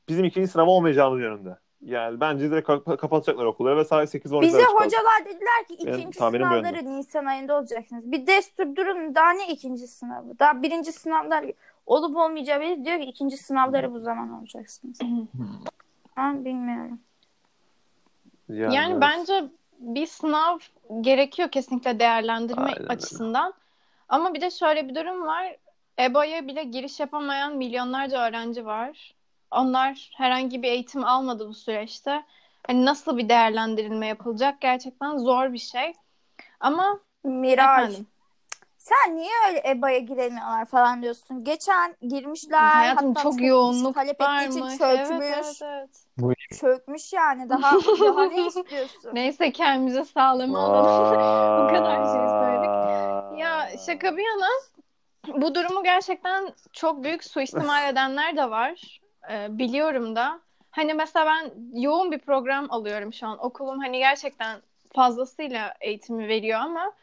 bizim 0.10 0.26
ikinci 0.26 0.48
sınav 0.48 0.68
olmayacağımız 0.68 1.20
yönünde. 1.22 1.58
Yani 1.82 2.20
bence 2.20 2.52
direkt 2.52 2.68
kap- 2.68 3.00
kapatacaklar 3.00 3.46
okulları 3.46 3.78
ve 3.78 3.86
sadece 3.86 4.18
8-12 4.18 4.42
Bize 4.42 4.58
ders 4.58 4.68
kalacak. 4.68 4.86
hocalar 4.86 5.26
dediler 5.26 5.68
ki 5.68 5.86
Benim 5.88 6.00
ikinci 6.00 6.20
bu 6.20 6.24
sınavları 6.32 6.86
Nisan 6.86 7.26
ayında 7.26 7.58
olacaksınız. 7.60 8.12
Bir 8.12 8.28
destur 8.28 8.76
durun 8.76 9.16
daha 9.16 9.32
ne 9.32 9.48
ikinci 9.48 9.88
sınavı? 9.88 10.40
Daha 10.40 10.62
birinci 10.62 10.92
sınavlar 10.92 11.46
olup 11.86 12.18
olmayacağı 12.18 12.60
belli 12.60 12.86
diyor 12.86 13.00
ki 13.00 13.06
ikinci 13.06 13.38
sınavları 13.38 13.94
bu 13.94 14.00
zaman 14.00 14.40
olacaksınız. 14.40 15.00
Ben 16.18 16.46
bilmiyorum. 16.46 17.00
Yani, 18.50 18.76
Yani 18.76 18.92
evet. 18.92 19.02
bence 19.02 19.44
bir 19.80 20.08
sınav 20.08 20.60
gerekiyor 21.02 21.50
kesinlikle 21.52 22.00
değerlendirme 22.00 22.64
Aynen 22.64 22.88
açısından. 22.88 23.54
Ama 24.10 24.34
bir 24.34 24.42
de 24.42 24.52
şöyle 24.52 24.90
bir 24.90 24.96
durum 24.96 25.26
var. 25.26 25.58
EBA'ya 26.00 26.48
bile 26.48 26.64
giriş 26.64 27.00
yapamayan 27.00 27.56
milyonlarca 27.56 28.28
öğrenci 28.28 28.66
var. 28.66 29.16
Onlar 29.52 30.12
herhangi 30.16 30.64
bir 30.64 30.68
eğitim 30.68 31.04
almadı 31.04 31.48
bu 31.50 31.54
süreçte. 31.54 32.24
Hani 32.68 32.86
nasıl 32.86 33.18
bir 33.18 33.30
değerlendirilme 33.30 34.08
yapılacak 34.08 34.62
gerçekten 34.62 35.18
zor 35.18 35.54
bir 35.54 35.58
şey. 35.58 35.94
Ama 36.60 37.00
Miraç. 37.24 37.80
efendim 37.80 38.08
Sen 38.84 39.18
niye 39.18 39.32
öyle 39.48 39.62
EBA'ya 39.70 40.00
giremiyorlar 40.00 40.66
falan 40.66 41.02
diyorsun? 41.02 41.44
Geçen 41.44 41.96
girmişler. 42.02 42.60
hayatım 42.60 43.08
hatta 43.08 43.24
çok 43.24 43.34
çok 43.34 43.42
yoğunluk 43.42 43.96
talep 43.96 44.22
ettiği 44.22 44.50
için 44.50 44.62
varmış. 44.62 44.78
çökmüş. 44.78 45.10
Evet, 45.22 45.62
evet, 45.62 45.98
evet. 46.20 46.60
Çökmüş 46.60 47.14
yani. 47.14 47.50
Daha 47.50 47.76
daha 48.00 48.26
ne 48.26 48.46
istiyorsun? 48.48 49.12
Neyse 49.14 49.52
kendimize 49.52 50.06
sağlama 50.06 50.60
alalım. 50.60 51.12
Bu 51.64 51.74
kadar 51.74 51.96
şey 51.96 52.28
söyledik. 52.30 53.40
Ya 53.40 53.70
şaka 53.86 54.18
bir 54.18 54.24
yana 54.24 54.50
bu 55.42 55.56
durumu 55.56 55.84
gerçekten 55.84 56.54
çok 56.74 57.04
büyük 57.04 57.24
suistimal 57.24 57.90
edenler 57.90 58.38
de 58.38 58.50
var. 58.50 59.00
Ee, 59.32 59.48
biliyorum 59.50 60.16
da. 60.16 60.40
Hani 60.72 60.94
mesela 60.94 61.26
ben 61.26 61.52
yoğun 61.82 62.12
bir 62.12 62.20
program 62.20 62.72
alıyorum 62.72 63.14
şu 63.14 63.28
an. 63.28 63.46
Okulum 63.46 63.80
hani 63.80 63.98
gerçekten 63.98 64.62
fazlasıyla 64.96 65.74
eğitimi 65.82 66.28
veriyor 66.28 66.60
ama 66.60 66.94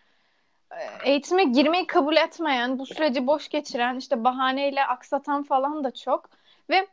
eğitime 1.04 1.44
girmeyi 1.44 1.86
kabul 1.86 2.16
etmeyen, 2.16 2.78
bu 2.78 2.86
süreci 2.86 3.26
boş 3.26 3.48
geçiren, 3.48 3.96
işte 3.96 4.24
bahaneyle 4.24 4.86
aksatan 4.86 5.42
falan 5.42 5.84
da 5.84 5.90
çok. 5.90 6.30
Ve 6.70 6.86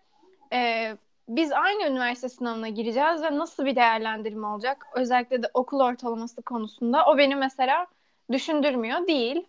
e, 0.53 0.91
biz 1.29 1.51
aynı 1.51 1.87
üniversite 1.87 2.29
sınavına 2.29 2.69
gireceğiz 2.69 3.23
ve 3.23 3.37
nasıl 3.37 3.65
bir 3.65 3.75
değerlendirme 3.75 4.47
olacak? 4.47 4.85
Özellikle 4.93 5.43
de 5.43 5.49
okul 5.53 5.79
ortalaması 5.79 6.41
konusunda. 6.41 7.05
O 7.05 7.17
beni 7.17 7.35
mesela 7.35 7.87
düşündürmüyor 8.31 9.07
değil. 9.07 9.45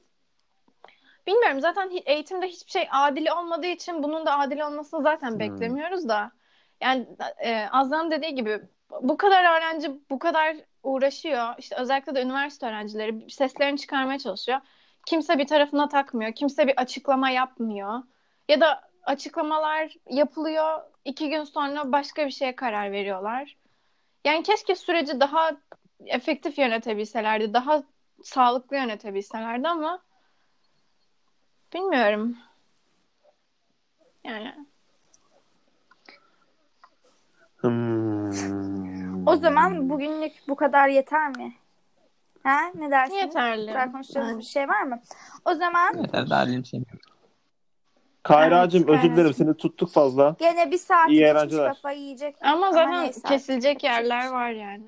Bilmiyorum 1.27 1.61
zaten 1.61 1.91
eğitimde 2.07 2.49
hiçbir 2.49 2.71
şey 2.71 2.89
adil 2.91 3.27
olmadığı 3.39 3.67
için 3.67 4.03
bunun 4.03 4.27
da 4.27 4.39
adil 4.39 4.61
olmasını 4.61 5.03
zaten 5.03 5.31
Hmm. 5.31 5.41
beklemiyoruz 5.41 6.09
da. 6.09 6.31
Yani 6.81 7.07
e, 7.39 7.67
Azra'nın 7.73 8.11
dediği 8.11 8.35
gibi 8.35 8.61
bu 8.91 9.17
kadar 9.17 9.57
öğrenci 9.57 10.01
bu 10.11 10.19
kadar 10.19 10.57
uğraşıyor. 10.83 11.55
İşte 11.59 11.77
özellikle 11.77 12.15
de 12.15 12.23
üniversite 12.23 12.67
öğrencileri 12.67 13.31
seslerini 13.31 13.79
çıkarmaya 13.79 14.19
çalışıyor. 14.19 14.61
Kimse 15.07 15.39
bir 15.39 15.47
tarafına 15.47 15.89
takmıyor. 15.89 16.33
Kimse 16.33 16.67
bir 16.67 16.81
açıklama 16.81 17.31
yapmıyor. 17.31 18.03
Ya 18.49 18.61
da 18.61 18.91
açıklamalar 19.05 19.95
yapılıyor. 20.11 20.81
iki 21.05 21.31
gün 21.31 21.45
sonra 21.45 21.93
başka 21.93 22.27
bir 22.27 22.31
şeye 22.31 22.57
karar 22.57 22.93
veriyorlar. 22.93 23.57
Yani 24.25 24.43
keşke 24.43 24.75
süreci 24.75 25.21
daha 25.21 25.51
efektif 26.07 26.59
yönetebilselerdi. 26.59 27.55
Daha 27.55 27.83
sağlıklı 28.23 28.77
yönetebilselerdi 28.77 29.69
ama 29.69 30.03
bilmiyorum. 31.75 32.37
Yani 34.25 34.68
Hmm. 37.61 39.27
O 39.29 39.37
zaman 39.37 39.91
bugünlük 39.91 40.33
bu 40.49 40.57
kadar 40.57 40.89
yeter 40.89 41.29
mi? 41.37 41.55
Ha? 42.43 42.59
Ne 42.75 42.91
dersiniz? 42.91 43.21
Yeterli. 43.23 43.75
Daha 43.75 43.93
konuşacağımız 43.93 44.39
bir 44.39 44.43
şey 44.45 44.69
var 44.69 44.83
mı? 44.83 45.01
O 45.45 45.55
zaman 45.55 45.95
Yeter 46.03 46.31
daha 46.31 46.47
bir 46.47 46.65
şey. 46.65 46.81
Kayra'cığım 48.23 48.85
Evet, 48.89 48.99
özür 49.05 49.17
dilerim 49.17 49.35
seni 49.35 49.55
tuttuk 49.55 49.91
fazla. 49.93 50.37
gene 50.39 50.71
bir 50.71 50.79
saat 50.79 51.09
İyi 51.11 51.19
geçmiş 51.19 51.31
eğlenceler. 51.31 51.69
kafa 51.69 51.91
yiyecek. 51.93 52.37
ama 52.43 52.73
zaten 52.73 52.93
neyse 53.03 53.07
artık 53.19 53.27
kesilecek 53.27 53.85
yerler 53.85 54.27
var 54.31 54.51
yani. 54.51 54.85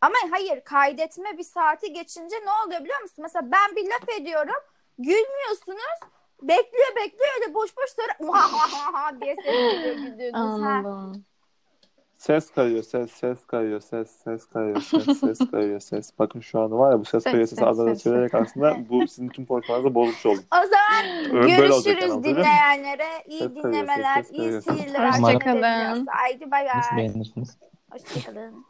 Ama 0.00 0.14
hayır 0.30 0.60
kaydetme 0.64 1.38
bir 1.38 1.42
saati 1.42 1.92
geçince 1.92 2.36
ne 2.44 2.50
oluyor 2.66 2.80
biliyor 2.80 3.00
musun? 3.02 3.16
Mesela 3.22 3.42
ben 3.52 3.76
bir 3.76 3.84
laf 3.90 4.20
ediyorum. 4.20 4.54
Gülmüyorsunuz. 4.98 5.98
Bekliyor 6.42 6.96
bekliyor 6.96 7.28
öyle 7.42 7.54
boş 7.54 7.70
boş 7.76 7.90
sonra 7.90 8.12
"Muhahaha" 8.32 9.20
diye 9.20 9.36
ses 9.36 9.44
geliyor. 9.44 10.32
Ha. 10.32 10.82
Ses 12.18 12.50
kayıyor, 12.50 12.82
ses, 12.82 13.10
ses 13.12 13.46
kayıyor, 13.46 13.80
ses, 13.80 14.10
ses 14.10 14.46
kayıyor, 14.46 14.80
ses, 14.80 15.20
ses 15.20 15.38
kayıyor, 15.50 15.80
ses. 15.80 16.18
Bakın 16.18 16.40
şu 16.40 16.60
anda 16.60 16.78
var 16.78 16.92
ya 16.92 17.00
bu 17.00 17.04
ses, 17.04 17.22
Ses, 17.22 17.32
kayıyor 17.32 17.46
sesi 17.46 17.58
ses, 17.60 17.68
az 17.68 17.80
önce 17.80 17.94
ses, 17.94 18.02
söyleyerek 18.02 18.34
aslında 18.34 18.76
bu 18.88 19.06
sizin 19.08 19.28
tüm 19.28 19.46
konuşmalarınızı 19.46 19.94
bozmuş 19.94 20.26
oldum. 20.26 20.44
O 20.52 20.56
zaman 20.56 21.32
böyle 21.32 21.56
görüşürüz 21.56 22.08
yani, 22.08 22.24
dinleyenlere. 22.24 23.24
İyi 23.26 23.38
Ses 23.38 23.48
kayıyor, 23.48 23.72
dinlemeler, 23.72 24.22
ses 24.22 24.38
iyi 24.38 24.62
seyirler. 24.62 25.08
Hoşçakalın. 25.08 26.06
Haydi 26.06 26.50
bay 26.50 26.66
bay. 26.66 27.08
Hoşçakalın. 27.92 28.64